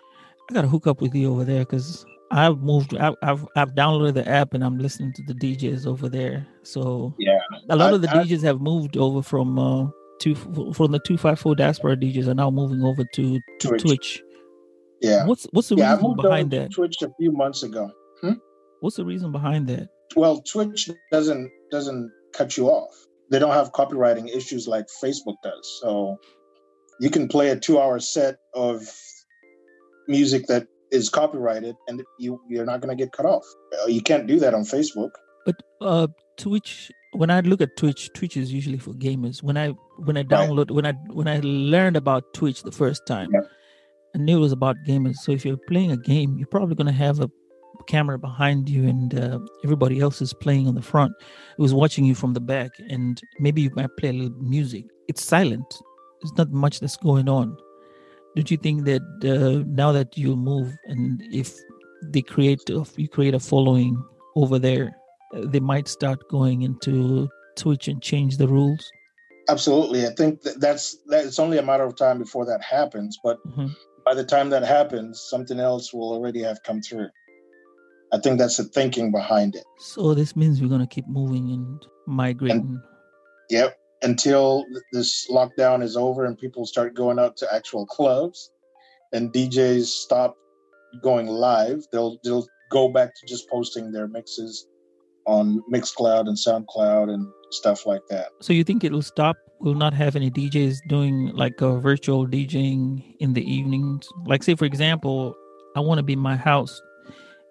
I 0.50 0.54
gotta 0.54 0.68
hook 0.68 0.86
up 0.86 1.00
with 1.00 1.14
you 1.14 1.30
over 1.30 1.44
there 1.44 1.60
because 1.60 2.04
I've 2.30 2.58
moved. 2.58 2.96
I've, 2.96 3.14
I've 3.22 3.46
I've 3.56 3.72
downloaded 3.74 4.14
the 4.14 4.28
app 4.28 4.54
and 4.54 4.62
I'm 4.64 4.78
listening 4.78 5.12
to 5.14 5.22
the 5.22 5.34
DJs 5.34 5.86
over 5.86 6.08
there. 6.08 6.46
So 6.62 7.14
Yeah. 7.18 7.38
a 7.70 7.76
lot 7.76 7.92
I- 7.92 7.96
of 7.96 8.02
the 8.02 8.10
I- 8.10 8.24
DJs 8.24 8.42
have 8.44 8.60
moved 8.60 8.96
over 8.96 9.22
from 9.22 9.58
uh 9.58 9.86
two 10.20 10.34
from 10.34 10.90
the 10.92 11.00
two 11.04 11.16
five 11.18 11.38
four 11.38 11.54
diaspora 11.54 11.96
DJs 11.96 12.28
are 12.28 12.34
now 12.34 12.50
moving 12.50 12.82
over 12.82 13.04
to 13.14 13.40
to 13.60 13.68
Twitch. 13.68 13.82
Twitch. 13.82 14.22
Yeah. 15.00 15.26
What's 15.26 15.46
what's 15.52 15.68
the 15.68 15.76
Yeah, 15.76 15.90
I 15.90 15.94
reason 15.94 16.08
moved 16.08 16.22
behind 16.22 16.54
over 16.54 16.62
that? 16.64 16.72
Twitch 16.72 16.96
a 17.02 17.08
few 17.18 17.32
months 17.32 17.62
ago. 17.62 17.90
What's 18.80 18.94
the 18.96 19.04
reason 19.04 19.32
behind 19.32 19.66
that? 19.68 19.88
Well, 20.14 20.40
Twitch 20.42 20.88
doesn't 21.10 21.50
doesn't 21.72 22.12
cut 22.32 22.56
you 22.56 22.68
off. 22.68 22.94
They 23.30 23.38
don't 23.40 23.52
have 23.52 23.72
copywriting 23.72 24.28
issues 24.34 24.68
like 24.68 24.86
Facebook 25.02 25.34
does. 25.42 25.78
So 25.82 26.16
you 27.00 27.10
can 27.10 27.28
play 27.28 27.50
a 27.50 27.56
two 27.58 27.80
hour 27.80 27.98
set 28.00 28.36
of 28.54 28.82
music 30.08 30.46
that 30.46 30.66
is 30.90 31.08
copyrighted 31.10 31.76
and 31.86 32.02
you 32.18 32.40
you're 32.48 32.64
not 32.64 32.80
going 32.80 32.96
to 32.96 33.02
get 33.04 33.12
cut 33.12 33.26
off. 33.26 33.44
Uh, 33.82 33.86
You 33.86 34.00
can't 34.02 34.26
do 34.26 34.38
that 34.40 34.54
on 34.54 34.62
Facebook. 34.62 35.10
But 35.46 35.56
uh 35.80 36.08
Twitch 36.36 36.90
when 37.12 37.30
I 37.30 37.40
look 37.40 37.60
at 37.62 37.76
Twitch, 37.76 38.10
Twitch 38.14 38.36
is 38.36 38.52
usually 38.52 38.78
for 38.78 38.92
gamers. 38.92 39.42
When 39.42 39.56
I 39.56 39.68
when 40.06 40.16
I 40.16 40.22
download 40.22 40.70
when 40.70 40.86
I 40.86 40.92
when 41.12 41.28
I 41.28 41.40
learned 41.42 41.96
about 41.96 42.32
Twitch 42.34 42.62
the 42.62 42.72
first 42.72 43.06
time, 43.06 43.28
Yeah. 43.32 43.40
I 44.14 44.18
knew 44.18 44.38
it 44.38 44.40
was 44.40 44.52
about 44.52 44.76
gamers. 44.86 45.16
So 45.16 45.32
if 45.32 45.44
you're 45.44 45.58
playing 45.68 45.92
a 45.92 45.96
game, 45.96 46.36
you're 46.38 46.48
probably 46.48 46.74
gonna 46.74 46.92
have 46.92 47.20
a 47.20 47.30
camera 47.86 48.18
behind 48.18 48.68
you 48.68 48.86
and 48.86 49.18
uh, 49.18 49.38
everybody 49.64 50.00
else 50.00 50.20
is 50.20 50.34
playing 50.34 50.68
on 50.68 50.74
the 50.74 50.82
front 50.82 51.12
it 51.58 51.62
was 51.62 51.72
watching 51.72 52.04
you 52.04 52.14
from 52.14 52.34
the 52.34 52.40
back 52.40 52.70
and 52.90 53.18
maybe 53.38 53.62
you 53.62 53.70
might 53.76 53.88
play 53.98 54.10
a 54.10 54.12
little 54.12 54.36
music 54.42 54.84
it's 55.08 55.24
silent 55.24 55.64
there's 56.20 56.36
not 56.36 56.50
much 56.50 56.80
that's 56.80 56.96
going 56.96 57.28
on 57.28 57.56
don't 58.36 58.50
you 58.50 58.56
think 58.56 58.84
that 58.84 59.02
uh, 59.24 59.64
now 59.66 59.90
that 59.92 60.16
you 60.16 60.36
move 60.36 60.76
and 60.86 61.20
if 61.32 61.54
they 62.12 62.22
create 62.22 62.60
if 62.68 62.98
you 62.98 63.08
create 63.08 63.34
a 63.34 63.40
following 63.40 63.96
over 64.36 64.58
there 64.58 64.94
uh, 65.34 65.40
they 65.46 65.60
might 65.60 65.88
start 65.88 66.18
going 66.30 66.62
into 66.62 67.28
twitch 67.56 67.88
and 67.88 68.02
change 68.02 68.36
the 68.36 68.46
rules 68.48 68.92
Absolutely, 69.50 70.06
I 70.06 70.10
think 70.10 70.42
that 70.42 70.60
that's 70.60 70.98
that. 71.06 71.24
It's 71.24 71.38
only 71.38 71.56
a 71.56 71.62
matter 71.62 71.82
of 71.84 71.96
time 71.96 72.18
before 72.18 72.44
that 72.44 72.60
happens. 72.62 73.18
But 73.24 73.38
Mhm. 73.48 73.70
by 74.04 74.12
the 74.12 74.22
time 74.22 74.50
that 74.50 74.62
happens, 74.62 75.24
something 75.30 75.58
else 75.58 75.90
will 75.94 76.12
already 76.12 76.42
have 76.42 76.62
come 76.64 76.82
through. 76.82 77.08
I 78.12 78.18
think 78.18 78.38
that's 78.38 78.58
the 78.58 78.64
thinking 78.64 79.10
behind 79.10 79.54
it. 79.54 79.64
so 79.78 80.12
this 80.12 80.36
means 80.36 80.60
we're 80.60 80.68
going 80.68 80.86
to 80.88 80.94
keep 80.96 81.08
moving 81.08 81.50
and 81.50 81.86
migrating 82.06 82.78
Yep. 83.48 83.74
Until 84.02 84.64
this 84.92 85.26
lockdown 85.30 85.82
is 85.82 85.96
over 85.96 86.24
and 86.24 86.38
people 86.38 86.64
start 86.66 86.94
going 86.94 87.18
out 87.18 87.36
to 87.38 87.52
actual 87.52 87.86
clubs, 87.96 88.50
and 89.12 89.32
DJs 89.32 89.86
stop 89.86 90.36
going 91.02 91.26
live, 91.26 91.84
they'll 91.92 92.18
they'll 92.24 92.46
go 92.70 92.88
back 92.88 93.14
to 93.14 93.26
just 93.26 93.48
posting 93.48 93.92
their 93.92 94.08
mixes 94.08 94.66
on 95.26 95.62
Mixcloud 95.72 96.26
and 96.28 96.36
SoundCloud 96.36 97.12
and 97.12 97.26
stuff 97.50 97.86
like 97.86 98.02
that. 98.08 98.28
So 98.40 98.52
you 98.52 98.64
think 98.64 98.84
it'll 98.84 99.02
stop? 99.02 99.36
We'll 99.60 99.74
not 99.74 99.92
have 99.92 100.16
any 100.16 100.30
DJs 100.30 100.76
doing 100.88 101.28
like 101.34 101.60
a 101.60 101.78
virtual 101.78 102.26
DJing 102.26 103.16
in 103.20 103.32
the 103.32 103.42
evenings. 103.42 104.08
Like 104.26 104.42
say 104.42 104.54
for 104.54 104.64
example, 104.64 105.34
I 105.76 105.80
want 105.80 105.98
to 105.98 106.02
be 106.02 106.12
in 106.12 106.18
my 106.18 106.36
house 106.36 106.80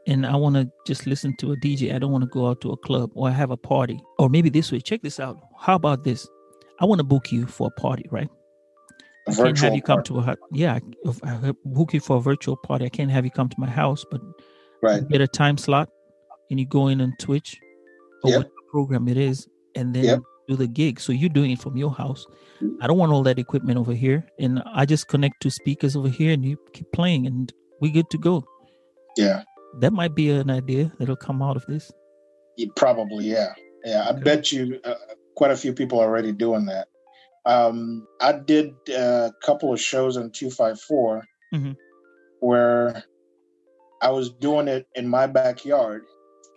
and 0.07 0.25
I 0.25 0.35
want 0.35 0.55
to 0.55 0.71
just 0.85 1.05
listen 1.05 1.35
to 1.37 1.51
a 1.51 1.57
DJ. 1.57 1.93
I 1.93 1.99
don't 1.99 2.11
want 2.11 2.23
to 2.23 2.29
go 2.29 2.47
out 2.47 2.61
to 2.61 2.71
a 2.71 2.77
club 2.77 3.11
or 3.13 3.29
have 3.29 3.51
a 3.51 3.57
party. 3.57 4.01
Or 4.17 4.29
maybe 4.29 4.49
this 4.49 4.71
way, 4.71 4.79
check 4.79 5.01
this 5.01 5.19
out. 5.19 5.37
How 5.59 5.75
about 5.75 6.03
this? 6.03 6.27
I 6.79 6.85
want 6.85 6.99
to 6.99 7.03
book 7.03 7.31
you 7.31 7.45
for 7.47 7.67
a 7.67 7.79
party, 7.81 8.05
right? 8.11 8.29
A 9.27 9.31
I 9.31 9.35
can't 9.35 9.57
have 9.59 9.75
you 9.75 9.81
come 9.81 9.97
party. 10.03 10.13
to 10.13 10.19
a. 10.19 10.35
Yeah, 10.51 10.79
if 11.05 11.19
I 11.23 11.51
book 11.65 11.93
you 11.93 11.99
for 11.99 12.17
a 12.17 12.21
virtual 12.21 12.55
party. 12.57 12.85
I 12.85 12.89
can't 12.89 13.11
have 13.11 13.25
you 13.25 13.31
come 13.31 13.49
to 13.49 13.55
my 13.59 13.69
house, 13.69 14.05
but 14.09 14.21
Right. 14.81 15.01
you 15.01 15.07
get 15.07 15.21
a 15.21 15.27
time 15.27 15.57
slot 15.57 15.89
and 16.49 16.59
you 16.59 16.65
go 16.67 16.87
in 16.87 17.01
on 17.01 17.13
Twitch 17.19 17.57
or 18.23 18.31
Yep. 18.31 18.37
what 18.39 18.51
program 18.71 19.07
it 19.07 19.17
is, 19.17 19.47
and 19.75 19.93
then 19.95 20.03
Yep. 20.03 20.19
do 20.47 20.55
the 20.55 20.67
gig. 20.67 20.99
So 20.99 21.11
you're 21.11 21.29
doing 21.29 21.51
it 21.51 21.59
from 21.59 21.75
your 21.77 21.91
house. 21.91 22.25
I 22.81 22.87
don't 22.87 22.97
want 22.97 23.11
all 23.11 23.23
that 23.23 23.37
equipment 23.39 23.77
over 23.77 23.93
here, 23.93 24.25
and 24.39 24.61
I 24.73 24.85
just 24.85 25.07
connect 25.07 25.41
to 25.41 25.49
speakers 25.51 25.95
over 25.95 26.09
here, 26.09 26.31
and 26.31 26.45
you 26.45 26.57
keep 26.73 26.91
playing, 26.91 27.25
and 27.27 27.51
we're 27.81 27.91
good 27.91 28.09
to 28.11 28.17
go. 28.17 28.43
Yeah. 29.17 29.43
That 29.81 29.93
might 29.93 30.15
be 30.15 30.29
an 30.29 30.49
idea 30.49 30.91
that'll 30.99 31.15
come 31.17 31.41
out 31.41 31.55
of 31.57 31.65
this. 31.67 31.91
Yeah, 32.55 32.67
Probably, 32.75 33.25
yeah, 33.25 33.53
yeah. 33.83 34.03
I 34.07 34.11
Okay. 34.11 34.21
bet 34.23 34.51
you 34.51 34.79
uh, 34.85 34.95
quite 35.37 35.51
a 35.51 35.55
few 35.57 35.71
people 35.73 35.99
already 35.99 36.31
doing 36.31 36.65
that. 36.65 36.87
Um, 37.45 38.05
I 38.19 38.33
did 38.33 38.73
uh, 38.89 39.29
a 39.29 39.33
couple 39.45 39.71
of 39.71 39.79
shows 39.79 40.17
on 40.17 40.31
two 40.31 40.49
five 40.49 40.81
four 40.81 41.23
Mhm. 41.53 41.77
where 42.41 43.03
I 44.01 44.09
was 44.11 44.29
doing 44.31 44.67
it 44.67 44.85
in 44.95 45.07
my 45.07 45.27
backyard, 45.27 46.03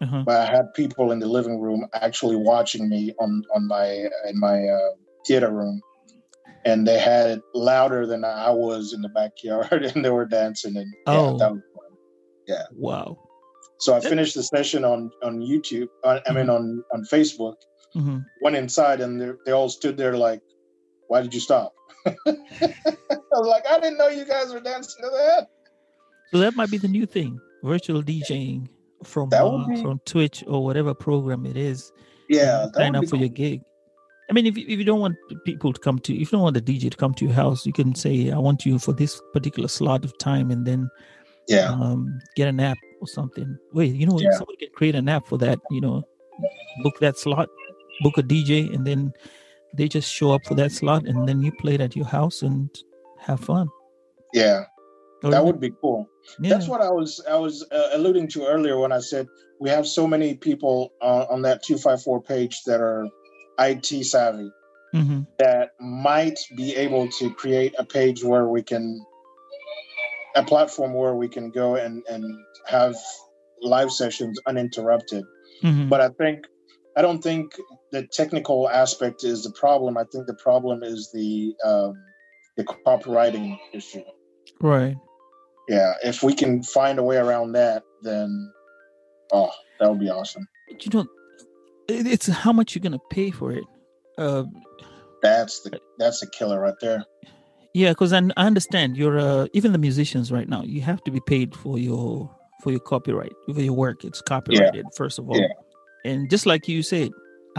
Uh-huh. 0.03 0.23
but 0.27 0.37
I 0.41 0.47
had 0.47 0.73
people 0.75 1.13
in 1.13 1.19
the 1.21 1.27
living 1.29 1.61
room 1.61 1.87
actually 1.95 2.37
watching 2.37 2.89
me 2.89 3.15
on 3.21 3.43
on 3.55 3.69
my 3.69 3.87
in 4.31 4.37
my 4.49 4.59
uh, 4.67 4.91
theater 5.27 5.51
room, 5.53 5.81
and 6.65 6.87
they 6.89 6.99
had 6.99 7.31
it 7.31 7.43
louder 7.55 8.07
than 8.07 8.25
I 8.25 8.51
was 8.51 8.93
in 8.95 9.01
the 9.03 9.11
backyard, 9.11 9.83
and 9.95 10.05
they 10.05 10.11
were 10.11 10.27
dancing. 10.27 10.77
And 10.77 10.93
yeah, 11.07 11.15
Oh. 11.21 11.39
that 11.39 11.53
was 11.53 11.63
fun. 11.75 12.67
Wow. 12.75 13.17
So 13.79 13.95
I 13.95 14.01
finished 14.01 14.35
the 14.35 14.43
session 14.43 14.85
on 14.85 15.11
on 15.23 15.41
YouTube. 15.41 15.89
On, 16.05 16.21
I 16.27 16.33
mean 16.33 16.51
on 16.51 16.83
on 16.93 17.05
Facebook. 17.05 17.55
Hmm 17.93 18.19
went 18.41 18.57
inside 18.57 19.01
and 19.01 19.21
they 19.21 19.31
they 19.45 19.53
all 19.53 19.69
stood 19.69 19.97
there 19.97 20.17
like, 20.17 20.41
"Why 21.09 21.23
did 21.23 21.35
you 21.35 21.41
stop?" 21.41 21.73
I 22.07 22.13
was 23.33 23.47
like, 23.49 23.67
"I 23.69 23.79
didn't 23.81 23.99
know 23.99 24.09
you 24.09 24.25
guys 24.25 24.53
were 24.53 24.61
dancing 24.61 25.03
to 25.05 25.11
that." 25.11 25.49
So 26.33 26.39
that 26.39 26.55
might 26.55 26.71
be 26.71 26.79
the 26.79 26.89
new 26.89 27.07
thing: 27.07 27.41
virtual 27.63 28.03
DJing 28.03 28.69
from 29.05 29.33
uh, 29.33 29.67
be- 29.67 29.83
from 29.83 30.01
Twitch 30.05 30.45
or 30.47 30.65
whatever 30.65 30.95
program 30.95 31.47
it 31.47 31.57
is. 31.57 31.93
Yeah, 32.29 32.69
sign 32.75 32.95
up 32.97 33.09
for 33.09 33.17
your 33.17 33.29
gig. 33.29 33.63
I 34.29 34.33
mean, 34.33 34.47
if 34.47 34.57
you, 34.57 34.65
if 34.69 34.79
you 34.79 34.85
don't 34.85 35.01
want 35.01 35.17
people 35.45 35.73
to 35.73 35.81
come 35.81 35.99
to, 36.01 36.15
if 36.15 36.21
you 36.21 36.39
don't 36.39 36.43
want 36.43 36.55
the 36.55 36.63
DJ 36.63 36.89
to 36.91 36.97
come 36.97 37.13
to 37.15 37.25
your 37.25 37.35
house, 37.35 37.67
you 37.67 37.73
can 37.73 37.95
say, 37.95 38.31
"I 38.31 38.39
want 38.39 38.65
you 38.65 38.79
for 38.79 38.93
this 38.93 39.21
particular 39.33 39.69
slot 39.69 40.05
of 40.05 40.17
time," 40.19 40.51
and 40.51 40.65
then 40.65 40.89
Yeah, 41.49 41.73
um, 41.73 42.21
get 42.37 42.47
an 42.47 42.61
app 42.61 42.79
or 43.01 43.09
something. 43.09 43.59
Wait, 43.73 43.93
you 43.95 44.07
know, 44.07 44.21
Yeah. 44.21 44.31
somebody 44.31 44.59
can 44.59 44.69
create 44.75 44.95
an 44.95 45.09
app 45.09 45.27
for 45.27 45.37
that. 45.39 45.59
You 45.71 45.81
know, 45.81 46.05
book 46.85 46.95
that 47.01 47.19
slot, 47.19 47.49
book 48.01 48.19
a 48.19 48.23
DJ, 48.23 48.75
and 48.75 48.87
then 48.87 49.13
they 49.77 49.89
just 49.89 50.13
show 50.13 50.33
up 50.33 50.45
for 50.47 50.55
that 50.55 50.73
slot, 50.73 51.07
and 51.07 51.29
then 51.29 51.41
you 51.43 51.53
play 51.53 51.75
it 51.75 51.81
at 51.81 51.95
your 51.97 52.07
house 52.07 52.43
and 52.43 52.69
have 53.19 53.41
fun. 53.41 53.69
yeah, 54.33 54.65
Or 55.23 55.31
that 55.31 55.45
would 55.45 55.61
be 55.61 55.73
cool. 55.81 56.09
yeah, 56.41 56.51
That's 56.55 56.69
what 56.69 56.81
I 56.81 56.91
was 56.91 57.21
I 57.29 57.37
was 57.37 57.67
uh, 57.71 57.91
alluding 57.93 58.29
to 58.29 58.47
earlier 58.47 58.79
when 58.79 58.93
I 58.93 59.01
said 59.01 59.27
we 59.61 59.69
have 59.71 59.87
so 59.87 60.07
many 60.07 60.35
people 60.35 60.93
uh, 61.03 61.27
on 61.29 61.43
that 61.43 61.63
two 61.63 61.77
five 61.79 62.03
four 62.03 62.23
page 62.23 62.63
that 62.65 62.81
are 62.81 63.07
IT 63.59 64.05
savvy 64.07 64.51
mhm. 64.95 65.27
that 65.39 65.71
might 65.81 66.39
be 66.57 66.75
able 66.77 67.09
to 67.19 67.31
create 67.35 67.75
a 67.79 67.85
page 67.85 68.25
where 68.25 68.47
we 68.49 68.63
can 68.63 68.85
a 70.37 70.43
platform 70.43 70.95
where 70.95 71.15
we 71.15 71.29
can 71.29 71.51
go 71.51 71.75
and 71.77 72.03
and 72.09 72.25
have 72.67 72.97
live 73.61 73.91
sessions 73.93 74.39
uninterrupted 74.47 75.25
Mhm. 75.63 75.89
but 75.91 76.01
I 76.01 76.09
think 76.21 76.47
I 76.97 77.03
don't 77.03 77.23
think 77.23 77.53
the 77.93 78.07
technical 78.13 78.69
aspect 78.69 79.25
is 79.25 79.43
the 79.45 79.51
problem. 79.53 79.97
I 79.97 80.05
think 80.13 80.27
the 80.27 80.35
problem 80.35 80.83
is 80.83 81.11
the 81.13 81.55
um, 81.65 81.95
the 82.57 82.65
copywriting 82.65 83.59
issue. 83.73 84.03
right. 84.61 84.97
Yeah, 85.69 85.93
if 86.03 86.23
we 86.25 86.35
can 86.35 86.63
find 86.65 86.99
a 86.99 87.03
way 87.03 87.17
around 87.17 87.53
that, 87.53 87.85
then 88.03 88.53
oh, 89.33 89.51
that 89.79 89.89
would 89.89 90.01
be 90.01 90.11
awesome. 90.11 90.47
You 90.69 90.91
know, 90.93 91.07
it- 91.89 92.07
it's 92.07 92.27
how 92.27 92.53
much 92.53 92.75
you're 92.75 92.81
gonna 92.83 92.99
pay 93.11 93.31
for 93.31 93.53
it. 93.53 93.65
Uh, 94.19 94.45
That's 95.23 95.61
the 95.63 95.79
that's 95.99 96.21
the 96.21 96.27
killer 96.27 96.61
right 96.61 96.75
there. 96.81 97.05
Yeah, 97.73 97.91
because 97.91 98.13
I, 98.13 98.19
I 98.37 98.47
understand 98.47 98.97
you're 98.97 99.19
uh, 99.19 99.47
even 99.53 99.71
the 99.73 99.79
musicians 99.79 100.33
right 100.33 100.49
now. 100.49 100.63
You 100.65 100.81
have 100.81 101.03
to 101.05 101.11
be 101.13 101.21
paid 101.27 101.55
for 101.55 101.79
your 101.79 102.29
for 102.63 102.71
your 102.73 102.81
copyright 102.81 103.33
for 103.55 103.61
your 103.61 103.73
work. 103.75 104.05
It's 104.05 104.21
copyrighted 104.21 104.87
first 104.97 105.19
of 105.19 105.29
all, 105.31 105.37
Yeah. 105.39 105.49
and 106.05 106.29
just 106.31 106.47
like 106.47 106.67
you 106.69 106.83
said, 106.83 107.11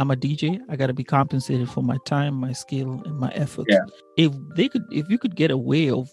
I'm 0.01 0.09
a 0.09 0.15
DJ. 0.15 0.59
I 0.67 0.75
got 0.75 0.87
to 0.87 0.93
be 0.93 1.03
compensated 1.03 1.69
for 1.69 1.83
my 1.83 1.97
time, 2.05 2.33
my 2.33 2.53
skill, 2.53 3.03
and 3.05 3.19
my 3.19 3.29
efforts. 3.35 3.67
Yeah. 3.69 3.85
If 4.17 4.33
they 4.55 4.67
could, 4.67 4.81
if 4.91 5.07
you 5.11 5.19
could 5.19 5.35
get 5.35 5.51
away 5.51 5.91
of, 5.91 6.11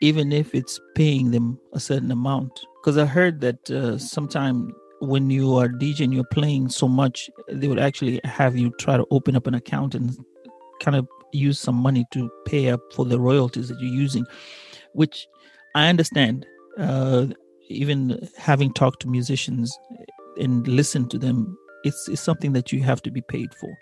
even 0.00 0.30
if 0.30 0.54
it's 0.54 0.78
paying 0.94 1.32
them 1.32 1.58
a 1.72 1.80
certain 1.80 2.12
amount, 2.12 2.52
because 2.80 2.96
I 2.96 3.04
heard 3.04 3.40
that 3.40 3.68
uh, 3.68 3.98
sometime 3.98 4.72
when 5.00 5.28
you 5.28 5.56
are 5.56 5.66
DJ 5.66 6.02
and 6.02 6.14
you're 6.14 6.22
playing 6.22 6.68
so 6.68 6.86
much, 6.86 7.28
they 7.48 7.66
would 7.66 7.80
actually 7.80 8.20
have 8.22 8.56
you 8.56 8.70
try 8.78 8.96
to 8.96 9.04
open 9.10 9.34
up 9.34 9.48
an 9.48 9.54
account 9.54 9.96
and 9.96 10.16
kind 10.80 10.96
of 10.96 11.08
use 11.32 11.58
some 11.58 11.74
money 11.74 12.06
to 12.12 12.30
pay 12.46 12.70
up 12.70 12.80
for 12.94 13.04
the 13.04 13.18
royalties 13.18 13.68
that 13.70 13.80
you're 13.80 13.92
using, 13.92 14.24
which 14.92 15.26
I 15.74 15.88
understand. 15.88 16.46
Uh, 16.78 17.26
even 17.68 18.28
having 18.38 18.72
talked 18.72 19.00
to 19.00 19.08
musicians 19.08 19.76
and 20.38 20.68
listened 20.68 21.10
to 21.10 21.18
them, 21.18 21.58
it's, 21.86 22.08
it's 22.08 22.20
something 22.30 22.52
that 22.52 22.72
you 22.72 22.82
have 22.82 23.00
to 23.02 23.10
be 23.10 23.22
paid 23.22 23.50
for. 23.60 23.72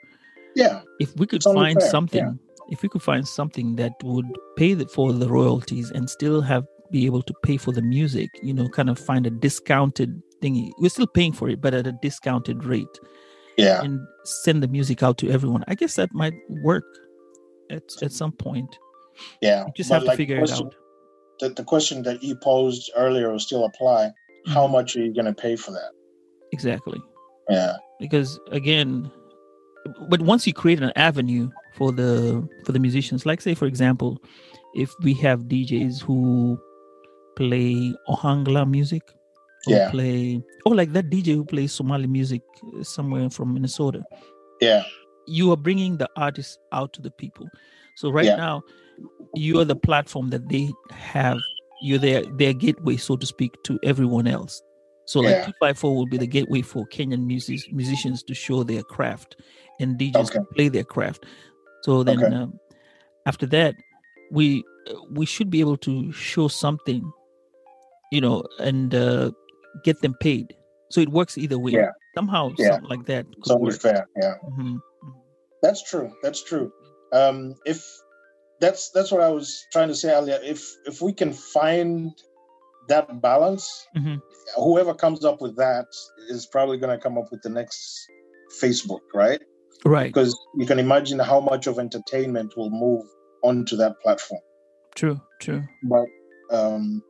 Yeah, 0.56 0.82
If 1.00 1.10
we 1.16 1.26
could 1.26 1.42
find 1.42 1.80
fair, 1.80 1.90
something, 1.90 2.24
yeah. 2.24 2.72
if 2.74 2.82
we 2.82 2.88
could 2.88 3.02
find 3.02 3.26
something 3.26 3.76
that 3.76 3.92
would 4.04 4.26
pay 4.56 4.74
the, 4.74 4.86
for 4.86 5.12
the 5.12 5.28
royalties 5.28 5.90
and 5.90 6.08
still 6.08 6.40
have 6.42 6.64
be 6.92 7.06
able 7.06 7.22
to 7.22 7.34
pay 7.42 7.56
for 7.56 7.72
the 7.72 7.82
music, 7.82 8.28
you 8.42 8.54
know, 8.54 8.68
kind 8.68 8.88
of 8.88 8.96
find 8.98 9.26
a 9.26 9.30
discounted 9.30 10.10
thingy. 10.40 10.70
We're 10.78 10.90
still 10.90 11.08
paying 11.08 11.32
for 11.32 11.48
it, 11.48 11.60
but 11.60 11.74
at 11.74 11.86
a 11.88 11.92
discounted 12.02 12.62
rate 12.64 12.94
yeah, 13.56 13.82
and 13.82 13.98
send 14.24 14.62
the 14.62 14.68
music 14.68 15.02
out 15.02 15.18
to 15.18 15.30
everyone. 15.30 15.64
I 15.66 15.74
guess 15.74 15.96
that 15.96 16.10
might 16.14 16.34
work 16.62 16.84
at 17.70 17.82
at 18.02 18.12
some 18.12 18.32
point. 18.32 18.78
yeah. 19.40 19.64
You 19.66 19.72
just 19.74 19.90
have 19.90 20.02
to 20.02 20.08
like 20.08 20.16
figure 20.16 20.36
the 20.36 20.42
it 20.42 20.46
question- 20.46 20.66
out. 20.66 20.74
The, 21.40 21.48
the 21.48 21.64
question 21.64 22.02
that 22.04 22.22
you 22.22 22.36
posed 22.36 22.92
earlier 22.94 23.32
will 23.32 23.40
still 23.40 23.64
apply. 23.64 24.12
How 24.46 24.66
Mhm. 24.68 24.72
much 24.76 24.94
are 24.96 25.02
you 25.04 25.12
going 25.12 25.26
to 25.26 25.34
pay 25.34 25.56
for 25.56 25.72
that? 25.72 25.90
Exactly. 26.52 27.00
Yeah, 27.50 27.74
Because 28.00 28.38
again, 28.50 29.10
but 30.08 30.20
once 30.22 30.46
you 30.46 30.52
create 30.52 30.82
an 30.82 30.92
avenue 30.96 31.50
for 31.72 31.92
the 31.92 32.46
for 32.64 32.72
the 32.72 32.78
musicians, 32.78 33.24
like 33.26 33.40
say 33.40 33.54
for 33.54 33.66
example, 33.66 34.22
if 34.74 34.92
we 35.02 35.14
have 35.14 35.42
DJs 35.42 36.02
who 36.02 36.58
play 37.36 37.94
Ohangla 38.08 38.68
music, 38.68 39.02
or 39.66 39.72
Yeah. 39.74 39.90
play 39.90 40.42
or 40.66 40.74
like 40.74 40.92
that 40.92 41.10
DJ 41.10 41.34
who 41.34 41.44
plays 41.44 41.72
Somali 41.72 42.06
music 42.06 42.42
somewhere 42.82 43.30
from 43.30 43.54
Minnesota, 43.54 44.04
yeah, 44.60 44.82
you 45.26 45.50
are 45.52 45.56
bringing 45.56 45.96
the 45.96 46.08
artists 46.16 46.58
out 46.72 46.92
to 46.94 47.02
the 47.02 47.10
people. 47.10 47.48
So 47.96 48.10
right 48.10 48.26
Yeah. 48.26 48.36
now, 48.36 48.62
you 49.34 49.58
are 49.60 49.64
the 49.64 49.76
platform 49.76 50.30
that 50.30 50.48
they 50.48 50.70
have. 50.90 51.38
You're 51.82 51.98
their 51.98 52.24
their 52.38 52.52
gateway, 52.52 52.96
so 52.96 53.16
to 53.16 53.26
speak, 53.26 53.62
to 53.64 53.78
everyone 53.82 54.26
else. 54.26 54.62
So 55.06 55.20
like 55.20 55.36
Yeah. 55.36 55.44
two 55.46 55.52
five 55.60 55.78
four 55.78 55.94
will 55.94 56.06
be 56.06 56.16
the 56.18 56.26
gateway 56.26 56.62
for 56.62 56.86
Kenyan 56.86 57.26
music, 57.26 57.60
musicians 57.72 58.22
to 58.24 58.34
show 58.34 58.62
their 58.64 58.82
craft 58.82 59.36
and 59.80 59.98
DJs 59.98 60.32
to 60.32 60.44
play 60.54 60.68
their 60.68 60.84
craft. 60.84 61.24
So 61.82 62.02
then 62.02 62.22
Okay. 62.24 62.34
um, 62.34 62.58
after 63.26 63.46
that, 63.46 63.74
we 64.30 64.64
we 65.10 65.24
should 65.26 65.50
be 65.50 65.60
able 65.60 65.76
to 65.78 66.12
show 66.12 66.48
something, 66.48 67.02
you 68.12 68.20
know, 68.20 68.44
and 68.58 68.94
uh, 68.94 69.30
get 69.82 70.00
them 70.02 70.14
paid. 70.20 70.54
So 70.90 71.00
it 71.00 71.08
works 71.08 71.36
either 71.38 71.58
way. 71.58 71.72
Yeah. 71.72 71.90
Somehow, 72.14 72.52
Yeah. 72.58 72.72
something 72.72 72.88
like 72.90 73.06
that 73.06 73.26
could 73.42 73.60
work. 73.60 73.80
fair. 73.80 74.06
Yeah. 74.16 74.34
Mhm. 74.50 74.78
That's 75.62 75.82
true. 75.82 76.12
That's 76.22 76.42
true. 76.44 76.70
Um, 77.12 77.54
if 77.64 77.82
that's 78.60 78.90
that's 78.90 79.10
what 79.10 79.20
I 79.20 79.30
was 79.30 79.66
trying 79.72 79.88
to 79.88 79.94
say 79.94 80.14
earlier. 80.14 80.38
If 80.42 80.62
if 80.86 81.00
we 81.02 81.12
can 81.12 81.32
find 81.32 82.12
that 82.88 83.20
balance, 83.20 83.86
Mhm. 83.96 84.20
whoever 84.56 84.94
comes 84.94 85.24
up 85.24 85.40
with 85.40 85.56
that 85.56 85.86
is 86.28 86.46
probably 86.46 86.78
going 86.78 86.96
to 86.96 87.02
come 87.02 87.16
up 87.18 87.30
with 87.30 87.42
the 87.42 87.48
next 87.48 88.06
Facebook, 88.60 89.00
right? 89.14 89.40
Right. 89.84 90.12
Because 90.12 90.34
you 90.56 90.66
can 90.66 90.78
imagine 90.78 91.18
how 91.18 91.40
much 91.40 91.66
of 91.66 91.78
entertainment 91.78 92.56
will 92.56 92.70
move 92.70 93.04
onto 93.42 93.76
that 93.76 94.00
platform. 94.00 94.40
True. 94.94 95.20
True. 95.40 95.62
But 95.82 96.06
um, 96.50 97.02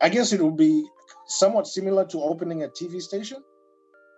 I 0.00 0.08
guess 0.08 0.32
it 0.32 0.40
will 0.40 0.50
be 0.56 0.84
somewhat 1.26 1.66
similar 1.66 2.04
to 2.06 2.18
opening 2.22 2.62
a 2.62 2.68
TV 2.68 3.00
station. 3.00 3.42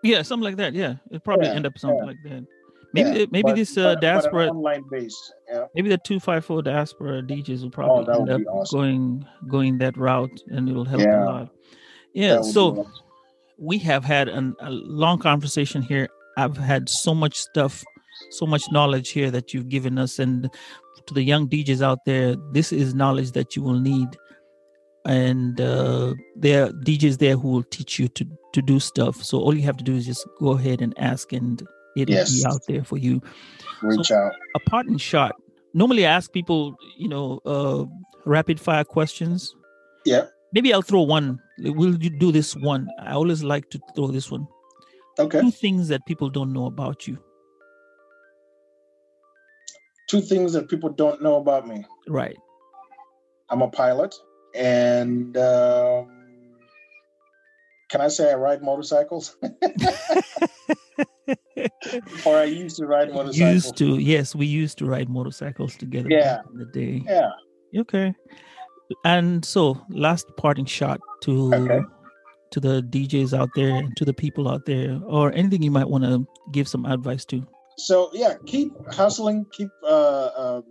Yeah, 0.02 0.22
something 0.22 0.44
like 0.44 0.56
that. 0.56 0.74
Yeah, 0.74 0.96
it 1.10 1.24
probably 1.24 1.46
Yeah, 1.46 1.54
end 1.54 1.66
up 1.66 1.78
something 1.78 1.98
yeah. 1.98 2.04
like 2.04 2.22
that. 2.24 2.46
Maybe 2.92 3.20
Yeah, 3.20 3.26
maybe 3.30 3.42
but- 3.42 3.56
this 3.56 3.76
uh, 3.76 3.94
but 3.94 4.00
diaspora, 4.00 4.46
online 4.48 4.84
base. 4.90 5.32
Yeah. 5.50 5.64
maybe 5.74 5.88
the 5.88 5.98
two 5.98 6.18
five 6.20 6.44
four 6.44 6.62
diaspora 6.62 7.22
DJs 7.22 7.62
will 7.62 7.70
probably 7.70 8.12
Oh, 8.14 8.20
end 8.20 8.30
up 8.30 8.40
awesome. 8.48 8.78
going 8.80 9.26
going 9.48 9.78
that 9.78 9.96
route, 9.96 10.42
and 10.48 10.68
it'll 10.68 10.84
help 10.84 11.02
Yeah. 11.02 11.24
a 11.24 11.26
lot. 11.26 11.48
Yeah. 12.14 12.28
That 12.28 12.40
would 12.40 12.46
be 12.46 12.52
So 12.52 12.62
awesome. 12.78 12.92
we 13.58 13.78
have 13.78 14.04
had 14.04 14.28
an, 14.28 14.54
a 14.60 14.70
long 14.70 15.18
conversation 15.18 15.82
here. 15.82 16.08
I've 16.38 16.56
had 16.56 16.88
so 16.88 17.14
much 17.14 17.36
stuff, 17.36 17.82
so 18.30 18.46
much 18.46 18.62
knowledge 18.72 19.10
here 19.10 19.30
that 19.30 19.52
you've 19.54 19.68
given 19.68 19.98
us, 19.98 20.18
and 20.18 20.50
to 21.06 21.14
the 21.14 21.22
young 21.22 21.48
DJs 21.48 21.82
out 21.82 21.98
there, 22.06 22.34
this 22.52 22.72
is 22.72 22.94
knowledge 22.94 23.32
that 23.32 23.54
you 23.56 23.62
will 23.62 23.78
need. 23.78 24.08
And 25.04 25.60
uh, 25.60 26.14
there 26.34 26.64
are 26.64 26.70
DJs 26.72 27.18
there 27.18 27.36
who 27.36 27.48
will 27.48 27.62
teach 27.64 27.98
you 27.98 28.08
to 28.08 28.26
to 28.54 28.62
do 28.62 28.80
stuff. 28.80 29.22
So 29.22 29.38
all 29.38 29.54
you 29.54 29.62
have 29.62 29.76
to 29.76 29.84
do 29.84 29.94
is 29.94 30.04
just 30.06 30.26
go 30.40 30.52
ahead 30.52 30.80
and 30.82 30.94
ask, 30.98 31.32
and 31.32 31.62
it'll 31.96 32.14
Yes. 32.14 32.38
be 32.38 32.46
out 32.46 32.60
there 32.68 32.84
for 32.84 32.98
you. 32.98 33.20
reach 33.82 34.10
out. 34.10 34.32
A 34.54 34.60
parting 34.60 34.96
shot. 34.98 35.34
Normally, 35.74 36.06
I 36.06 36.10
ask 36.12 36.32
people, 36.32 36.76
you 36.96 37.08
know, 37.08 37.40
uh, 37.44 37.84
rapid 38.24 38.58
fire 38.58 38.84
questions. 38.84 39.54
Yeah. 40.06 40.26
Maybe 40.52 40.72
I'll 40.72 40.82
throw 40.82 41.02
one. 41.02 41.38
We'll 41.58 41.96
you 42.02 42.08
do 42.10 42.32
this 42.32 42.54
one. 42.56 42.88
I 43.00 43.12
always 43.12 43.42
like 43.42 43.68
to 43.70 43.80
throw 43.94 44.06
this 44.08 44.30
one. 44.30 44.46
Okay. 45.18 45.40
Two 45.40 45.50
things 45.50 45.88
that 45.88 46.06
people 46.06 46.30
don't 46.30 46.52
know 46.52 46.66
about 46.66 47.06
you. 47.06 47.18
Two 50.08 50.20
things 50.20 50.52
that 50.52 50.68
people 50.68 50.88
don't 50.90 51.20
know 51.22 51.36
about 51.36 51.66
me. 51.66 51.84
Right. 52.08 52.36
I'm 53.50 53.60
a 53.62 53.68
pilot, 53.68 54.14
and 54.54 55.36
um, 55.36 56.08
can 57.90 58.00
I 58.00 58.08
say 58.08 58.30
I 58.30 58.34
ride 58.34 58.62
motorcycles? 58.62 59.36
or 62.24 62.36
I 62.36 62.44
used 62.44 62.76
to 62.78 62.86
ride 62.86 63.12
motorcycles. 63.12 63.54
Used 63.54 63.76
to, 63.78 63.98
yes, 63.98 64.34
we 64.34 64.46
used 64.46 64.78
to 64.78 64.86
ride 64.86 65.08
motorcycles 65.08 65.76
together 65.76 66.08
Yeah. 66.10 66.36
back 66.36 66.44
in 66.52 66.58
the 66.58 66.66
day. 66.66 67.02
Yeah. 67.06 67.30
Okay. 67.80 68.14
And 69.04 69.44
so, 69.44 69.80
last 69.90 70.26
parting 70.36 70.64
shot 70.66 71.00
to 71.22 71.52
Okay. 71.54 71.80
to 72.52 72.60
the 72.60 72.80
DJs 72.82 73.36
out 73.36 73.50
there 73.56 73.74
and 73.74 73.96
to 73.96 74.04
the 74.04 74.14
people 74.14 74.48
out 74.48 74.64
there, 74.66 75.00
or 75.04 75.32
anything 75.32 75.62
you 75.62 75.70
might 75.72 75.88
want 75.88 76.04
to 76.04 76.24
give 76.52 76.68
some 76.68 76.86
advice 76.86 77.24
to. 77.26 77.44
So 77.78 78.08
yeah, 78.14 78.34
keep 78.46 78.70
hustling, 78.92 79.44
keep 79.52 79.68
uh, 79.82 80.30
um, 80.36 80.62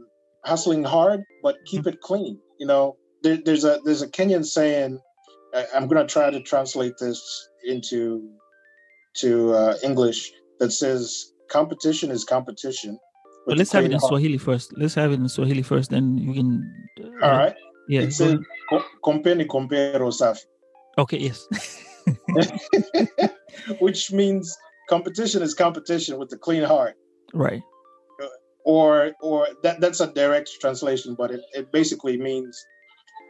hustling 0.45 0.83
hard, 0.83 1.21
but 1.43 1.57
keep 1.65 1.85
it 1.85 1.99
clean. 2.01 2.39
You 2.59 2.67
know, 2.67 2.95
there, 3.23 3.37
there's 3.37 3.65
a 3.65 3.79
there's 3.83 4.01
a 4.01 4.07
Kenyan 4.07 4.45
saying. 4.45 4.99
I, 5.53 5.65
I'm 5.75 5.87
gonna 5.87 6.07
try 6.07 6.29
to 6.31 6.41
translate 6.41 6.93
this 6.99 7.19
into 7.65 8.29
to 9.17 9.53
uh, 9.53 9.75
English 9.83 10.31
that 10.59 10.71
says 10.71 11.31
competition 11.51 12.11
is 12.11 12.23
competition. 12.23 12.97
But 13.47 13.57
let's 13.57 13.71
have 13.73 13.85
it 13.85 13.91
in. 13.91 13.99
Swahili 13.99 14.37
first. 14.37 14.73
Let's 14.77 14.95
have 14.95 15.11
it 15.11 15.19
in 15.19 15.29
Swahili 15.29 15.61
first, 15.61 15.91
then 15.91 16.17
you 16.17 16.33
can. 16.33 16.49
uh, 17.21 17.25
All 17.25 17.37
right. 17.37 17.55
Yeah. 17.87 18.01
it 18.01 18.13
says 18.13 18.33
ahead. 18.33 18.43
"Co- 18.69 18.83
compeni 19.03 19.45
compero 19.45 20.09
safi, 20.11 20.45
Okay. 20.97 21.17
Yes. 21.19 21.47
which 23.79 24.11
means 24.11 24.57
competition 24.89 25.41
is 25.41 25.53
competition 25.53 26.17
with 26.17 26.31
a 26.33 26.37
clean 26.37 26.63
heart. 26.63 26.95
right. 27.33 27.61
or 28.65 29.11
or 29.21 29.47
that 29.63 29.79
that's 29.79 29.99
a 30.01 30.07
direct 30.21 30.49
translation 30.59 31.13
but 31.15 31.29
it, 31.35 31.41
it 31.53 31.71
basically 31.71 32.17
means 32.17 32.51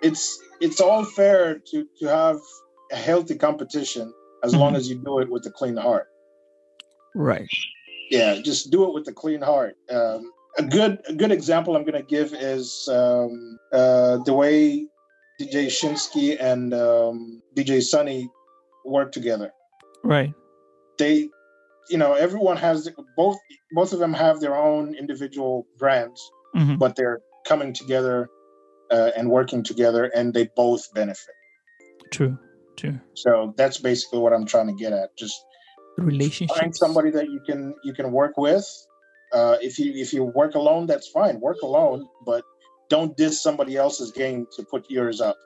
it's 0.01 0.23
it's 0.61 0.79
all 0.79 1.03
fair 1.03 1.59
to 1.69 1.77
to 1.99 2.05
have 2.07 2.37
a 2.93 2.95
healthy 2.95 3.35
competition 3.35 4.05
as 4.45 4.55
long 4.55 4.71
Mhm. 4.73 4.77
as 4.79 4.83
you 4.89 4.95
do 5.09 5.19
it 5.19 5.29
with 5.29 5.45
a 5.45 5.51
clean 5.59 5.75
heart 5.75 6.07
Right. 7.15 7.47
yeah 8.11 8.39
just 8.41 8.71
do 8.71 8.83
it 8.85 8.93
with 8.93 9.07
a 9.07 9.13
clean 9.13 9.41
heart 9.41 9.75
um, 9.89 10.31
a 10.57 10.63
good 10.63 10.99
a 11.07 11.13
good 11.13 11.31
example 11.31 11.75
i'm 11.75 11.83
going 11.83 11.93
to 12.01 12.03
give 12.17 12.33
is 12.33 12.87
um, 12.91 13.57
uh, 13.73 14.17
the 14.25 14.33
way 14.33 14.85
dj 15.39 15.67
Shinski 15.67 16.37
and 16.39 16.73
um, 16.73 17.41
dj 17.55 17.81
sunny 17.81 18.29
work 18.85 19.11
together 19.11 19.51
Right. 20.03 20.33
they 20.99 21.29
you 21.89 21.97
know 21.97 22.13
everyone 22.13 22.57
has 22.57 22.89
both 23.15 23.37
both 23.71 23.93
of 23.93 23.99
them 23.99 24.13
have 24.13 24.39
their 24.39 24.55
own 24.55 24.93
individual 24.95 25.65
brands 25.77 26.21
Mhm. 26.55 26.77
but 26.79 26.95
they're 26.95 27.19
coming 27.45 27.73
together 27.73 28.29
uh, 28.91 29.11
and 29.17 29.29
working 29.29 29.61
together 29.63 30.05
and 30.15 30.33
they 30.33 30.47
both 30.55 30.93
benefit 30.93 31.35
True. 32.11 32.37
True. 32.77 32.99
so 33.13 33.53
that's 33.57 33.77
basically 33.79 34.19
what 34.19 34.33
i'm 34.33 34.45
trying 34.45 34.67
to 34.67 34.73
get 34.83 34.93
at 34.93 35.09
just 35.17 35.35
Relationships. 35.97 36.59
find 36.59 36.75
somebody 36.75 37.09
that 37.11 37.29
you 37.29 37.39
can 37.47 37.73
you 37.83 37.93
can 37.93 38.11
work 38.11 38.37
with 38.37 38.65
uh, 39.33 39.57
if 39.61 39.79
you 39.79 39.91
if 39.93 40.13
you 40.13 40.23
work 40.23 40.55
alone 40.55 40.85
that's 40.85 41.07
fine 41.07 41.39
work 41.39 41.61
alone 41.63 42.07
but 42.25 42.43
don't 42.89 43.15
diss 43.17 43.41
somebody 43.41 43.75
else's 43.77 44.11
game 44.11 44.45
to 44.55 44.63
put 44.63 44.89
yours 44.89 45.21
up 45.21 45.37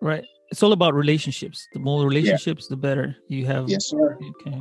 Right. 0.00 0.24
It's 0.50 0.62
all 0.64 0.72
about 0.72 0.94
relationships. 0.94 1.68
The 1.72 1.78
more 1.78 2.04
relationships, 2.04 2.66
the 2.66 2.76
better 2.76 3.16
you 3.28 3.46
have. 3.46 3.68
yes 3.68 3.86
sir 3.88 4.18
Okay. 4.40 4.60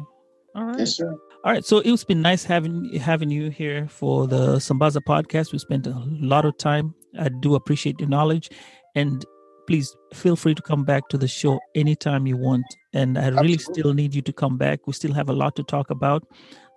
All 0.55 0.65
right. 0.65 0.79
yes 0.79 0.97
sir 0.97 1.09
All 1.43 1.51
right. 1.51 1.65
So 1.65 1.79
it's 1.79 2.03
been 2.03 2.21
nice 2.21 2.43
having 2.43 2.93
having 2.99 3.31
you 3.31 3.49
here 3.49 3.87
for 3.89 4.27
the 4.27 4.57
Sambaza 4.57 5.01
podcast. 5.01 5.51
We 5.51 5.57
spent 5.59 5.87
a 5.87 5.95
lot 6.05 6.45
of 6.45 6.53
time. 6.59 6.93
I 7.19 7.29
do 7.29 7.55
appreciate 7.55 7.99
your 7.99 8.07
knowledge, 8.09 8.51
and 8.95 9.25
please 9.67 9.95
feel 10.13 10.35
free 10.35 10.55
to 10.55 10.61
come 10.61 10.83
back 10.83 11.07
to 11.09 11.17
the 11.17 11.27
show 11.27 11.59
anytime 11.75 12.27
you 12.27 12.37
want. 12.37 12.65
And 12.93 13.17
I 13.17 13.29
really 13.29 13.57
still 13.57 13.93
need 13.93 14.13
you 14.15 14.21
to 14.21 14.33
come 14.33 14.57
back. 14.57 14.87
We 14.87 14.93
still 14.93 15.13
have 15.13 15.29
a 15.29 15.33
lot 15.33 15.55
to 15.55 15.63
talk 15.63 15.89
about. 15.89 16.23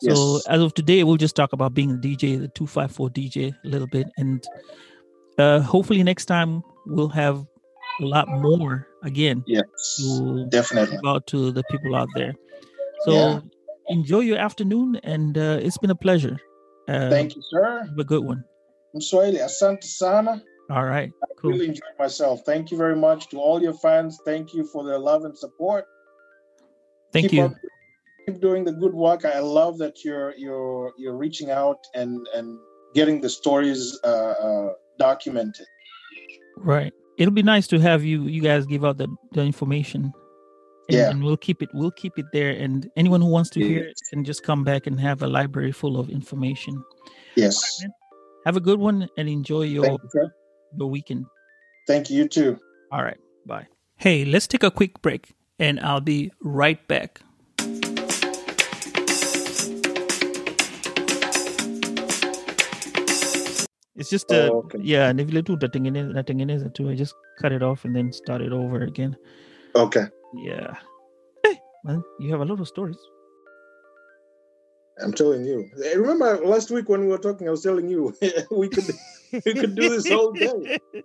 So 0.01 0.35
Yes. 0.35 0.47
as 0.47 0.61
of 0.63 0.75
today, 0.75 1.05
we'll 1.05 1.17
just 1.17 1.37
talk 1.37 1.53
about 1.53 1.75
being 1.75 1.91
a 1.93 1.95
DJ, 1.97 2.37
the 2.41 2.49
two 2.49 2.67
five 2.67 2.91
four 2.93 3.11
DJ, 3.11 3.53
a 3.65 3.69
little 3.69 3.87
bit, 3.89 4.07
and 4.19 4.45
uh, 5.39 5.61
hopefully 5.61 6.03
next 6.03 6.27
time 6.27 6.63
we'll 6.87 7.09
have 7.09 7.45
a 8.01 8.05
lot 8.05 8.29
more 8.29 8.87
again 9.03 9.43
yes 9.47 9.65
to 9.99 10.47
definitely 10.49 10.97
give 10.97 11.07
out 11.07 11.27
to 11.27 11.53
the 11.53 11.63
people 11.71 11.95
out 11.95 12.09
there. 12.15 12.35
So 13.05 13.13
Yeah. 13.13 13.41
enjoy 13.89 14.21
your 14.21 14.39
afternoon, 14.39 14.97
and 15.05 15.37
uh, 15.39 15.59
it's 15.63 15.79
been 15.79 15.91
a 15.91 15.95
pleasure. 16.07 16.37
Uh, 16.89 17.11
thank 17.11 17.37
you 17.37 17.43
sir 17.51 17.85
Have 17.89 17.99
a 17.99 18.05
good 18.05 18.25
one. 18.25 18.43
mswahili 18.95 19.41
asante 19.41 19.87
sana 19.87 20.41
All 20.71 20.85
right. 20.85 21.11
Cool. 21.39 21.51
really 21.53 21.67
enjoyed 21.69 21.97
myself 21.99 22.41
thank 22.47 22.71
you 22.71 22.79
very 22.79 22.97
much 22.97 23.29
to 23.29 23.39
all 23.39 23.61
your 23.61 23.75
fans 23.75 24.19
thank 24.25 24.55
you 24.55 24.65
for 24.65 24.83
their 24.85 24.99
love 24.99 25.25
and 25.25 25.37
support 25.37 25.85
Thank 27.13 27.31
keep 27.31 27.39
you. 27.39 27.45
up- 27.45 27.55
keep 28.27 28.41
doing 28.41 28.65
the 28.65 28.73
good 28.73 28.95
work. 28.95 29.25
I 29.27 29.39
love 29.41 29.77
that 29.79 30.03
you're 30.05 30.33
you're 30.37 30.93
you're 30.97 31.17
reaching 31.17 31.51
out 31.51 31.79
and 31.95 32.27
and 32.35 32.59
getting 32.95 33.21
the 33.21 33.29
stories 33.29 33.99
uh, 34.03 34.35
uh, 34.47 34.73
documented. 34.99 35.67
Right. 36.57 36.93
It'll 37.19 37.35
be 37.35 37.43
nice 37.43 37.67
to 37.69 37.79
have 37.79 38.03
you 38.03 38.23
you 38.23 38.41
guys 38.41 38.65
give 38.67 38.85
out 38.85 38.97
the, 38.99 39.09
the 39.33 39.43
information. 39.43 40.13
And, 40.89 40.97
Yeah. 40.99 41.11
and 41.11 41.23
we'll 41.23 41.37
keep 41.37 41.63
it 41.63 41.69
we'll 41.75 41.93
keep 42.03 42.19
it 42.19 42.27
there 42.33 42.51
and 42.65 42.91
anyone 42.97 43.21
who 43.21 43.29
wants 43.29 43.51
to 43.51 43.61
Yeah. 43.61 43.67
hear 43.69 43.85
it 43.85 44.01
can 44.11 44.25
just 44.25 44.43
come 44.43 44.65
back 44.65 44.87
and 44.89 44.99
have 44.99 45.23
a 45.23 45.27
library 45.29 45.73
full 45.73 46.01
of 46.01 46.09
information. 46.09 46.83
Yes. 47.37 47.85
Have 48.47 48.57
a 48.57 48.61
good 48.61 48.81
one 48.81 49.09
and 49.19 49.29
enjoy 49.29 49.63
your 49.65 49.85
you. 49.87 50.31
Your 50.79 50.91
weekend. 50.91 51.27
Thank 51.87 52.11
you. 52.11 52.19
You 52.23 52.29
too. 52.29 52.59
All 52.93 53.03
right. 53.03 53.19
Bye. 53.47 53.67
Hey, 53.97 54.25
let's 54.25 54.47
take 54.47 54.63
a 54.63 54.71
quick 54.71 55.01
break 55.03 55.35
and 55.59 55.79
I'll 55.81 56.01
be 56.01 56.33
right 56.41 56.87
back. 56.89 57.21
It's 63.97 64.11
just 64.11 64.27
yeah 64.31 64.47
uh, 64.47 64.51
Oh, 64.51 64.59
okay. 64.67 64.79
yeah, 64.83 65.13
ni 65.13 65.25
vile 65.25 65.43
tu 65.43 65.53
utatengeneza 65.53 66.13
natengeneza 66.13 66.69
tu. 66.75 66.89
I 66.91 66.97
just 66.97 67.15
cut 67.41 67.53
it 67.53 67.63
off 67.63 67.85
and 67.85 67.95
then 67.95 68.13
start 68.13 68.43
it 68.43 68.53
over 68.53 68.83
again. 68.83 69.17
Okay. 69.77 70.05
Yeah. 70.35 70.75
Hey, 71.45 71.61
man, 71.85 72.03
you 72.19 72.31
have 72.33 72.41
a 72.41 72.45
lot 72.45 72.61
of 72.61 72.67
stories. 72.69 72.99
I'm 75.01 75.13
telling 75.13 75.45
you. 75.45 75.69
Remember 75.97 76.41
last 76.45 76.71
week 76.71 76.89
when 76.89 77.01
we 77.01 77.07
were 77.09 77.19
talking, 77.19 77.49
I 77.49 77.51
was 77.51 77.63
telling 77.63 77.89
you 77.89 78.15
we 78.51 78.69
could 78.69 78.85
we 79.45 79.55
could 79.55 79.75
do 79.75 79.89
this 79.91 80.09
whole 80.09 80.33
day. 80.33 80.79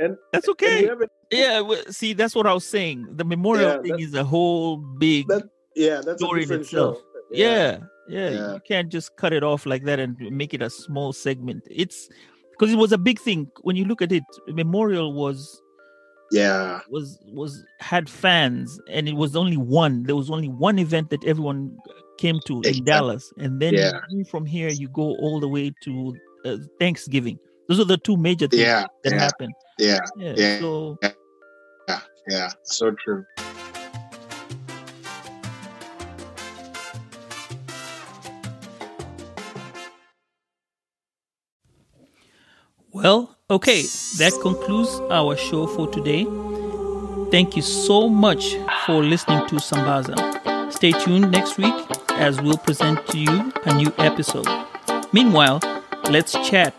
And, 0.00 0.16
That's 0.32 0.48
okay. 0.48 0.82
we 0.82 0.88
haven't 0.88 1.10
Yeah, 1.30 1.60
well, 1.60 1.80
see, 1.88 2.14
that's 2.14 2.34
what 2.34 2.46
I 2.48 2.52
was 2.52 2.66
saying. 2.66 3.06
The 3.16 3.24
memorial 3.24 3.70
Yeah, 3.76 3.82
thing 3.82 3.92
that- 3.92 4.00
is 4.00 4.14
a 4.14 4.24
whole 4.24 4.76
big 4.78 5.28
that 5.28 5.44
yeah, 5.76 6.00
that's 6.04 6.20
a 6.20 6.24
story 6.26 6.42
in 6.44 6.52
itself. 6.52 6.96
show. 6.98 7.02
yeah, 7.30 7.78
yeah, 8.08 8.30
Yeah. 8.30 8.54
You 8.54 8.60
can't 8.66 8.90
just 8.90 9.16
cut 9.16 9.32
it 9.32 9.44
off 9.44 9.66
like 9.66 9.84
that 9.84 9.98
and 10.00 10.16
make 10.32 10.52
it 10.54 10.62
a 10.62 10.70
small 10.70 11.12
segment. 11.12 11.62
It's 11.70 12.08
because 12.52 12.72
it 12.72 12.76
was 12.76 12.92
a 12.92 12.98
big 12.98 13.18
thing. 13.20 13.48
When 13.62 13.76
you 13.76 13.84
look 13.84 14.02
at 14.02 14.10
it, 14.12 14.24
memorial 14.48 15.12
was 15.12 15.60
Yeah. 16.32 16.80
was 16.90 17.18
was 17.32 17.64
had 17.80 18.08
fans, 18.10 18.78
and 18.88 19.08
it 19.08 19.14
was 19.14 19.36
only 19.36 19.56
one. 19.56 20.02
There 20.04 20.16
was 20.16 20.30
only 20.30 20.48
one 20.48 20.78
event 20.80 21.10
that 21.10 21.24
everyone 21.24 21.76
came 22.18 22.38
to 22.46 22.54
in 22.54 22.66
Exactly. 22.66 22.84
Dallas, 22.84 23.32
and 23.38 23.60
then 23.62 23.74
Yeah. 23.74 24.00
from 24.30 24.44
here 24.46 24.70
you 24.70 24.88
go 24.88 25.14
all 25.22 25.38
the 25.40 25.48
way 25.48 25.72
to 25.84 26.14
uh, 26.44 26.58
Thanksgiving. 26.80 27.38
Those 27.68 27.80
are 27.80 27.84
the 27.84 27.96
two 27.96 28.16
major 28.16 28.46
things 28.46 28.62
Yeah. 28.62 28.84
that 29.04 29.12
Yeah. 29.12 29.20
happen. 29.20 29.52
Yeah. 29.78 29.98
Yeah. 30.16 30.34
Yeah. 30.36 30.58
So 30.60 30.98
Yeah. 32.28 32.50
So 32.64 32.90
true. 32.92 33.24
Well, 42.92 43.36
okay, 43.50 43.82
that 44.18 44.38
concludes 44.40 44.90
our 45.10 45.36
show 45.36 45.66
for 45.66 45.88
today. 45.90 46.24
Thank 47.30 47.56
you 47.56 47.62
so 47.62 48.08
much 48.08 48.54
for 48.86 49.02
listening 49.02 49.46
to 49.48 49.56
Sambaza. 49.56 50.72
Stay 50.72 50.92
tuned 50.92 51.30
next 51.32 51.58
week 51.58 51.74
as 52.10 52.40
we'll 52.40 52.56
present 52.58 53.04
to 53.08 53.18
you 53.18 53.52
a 53.64 53.74
new 53.74 53.92
episode. 53.98 54.46
Meanwhile, 55.12 55.60
let's 56.10 56.32
chat 56.48 56.78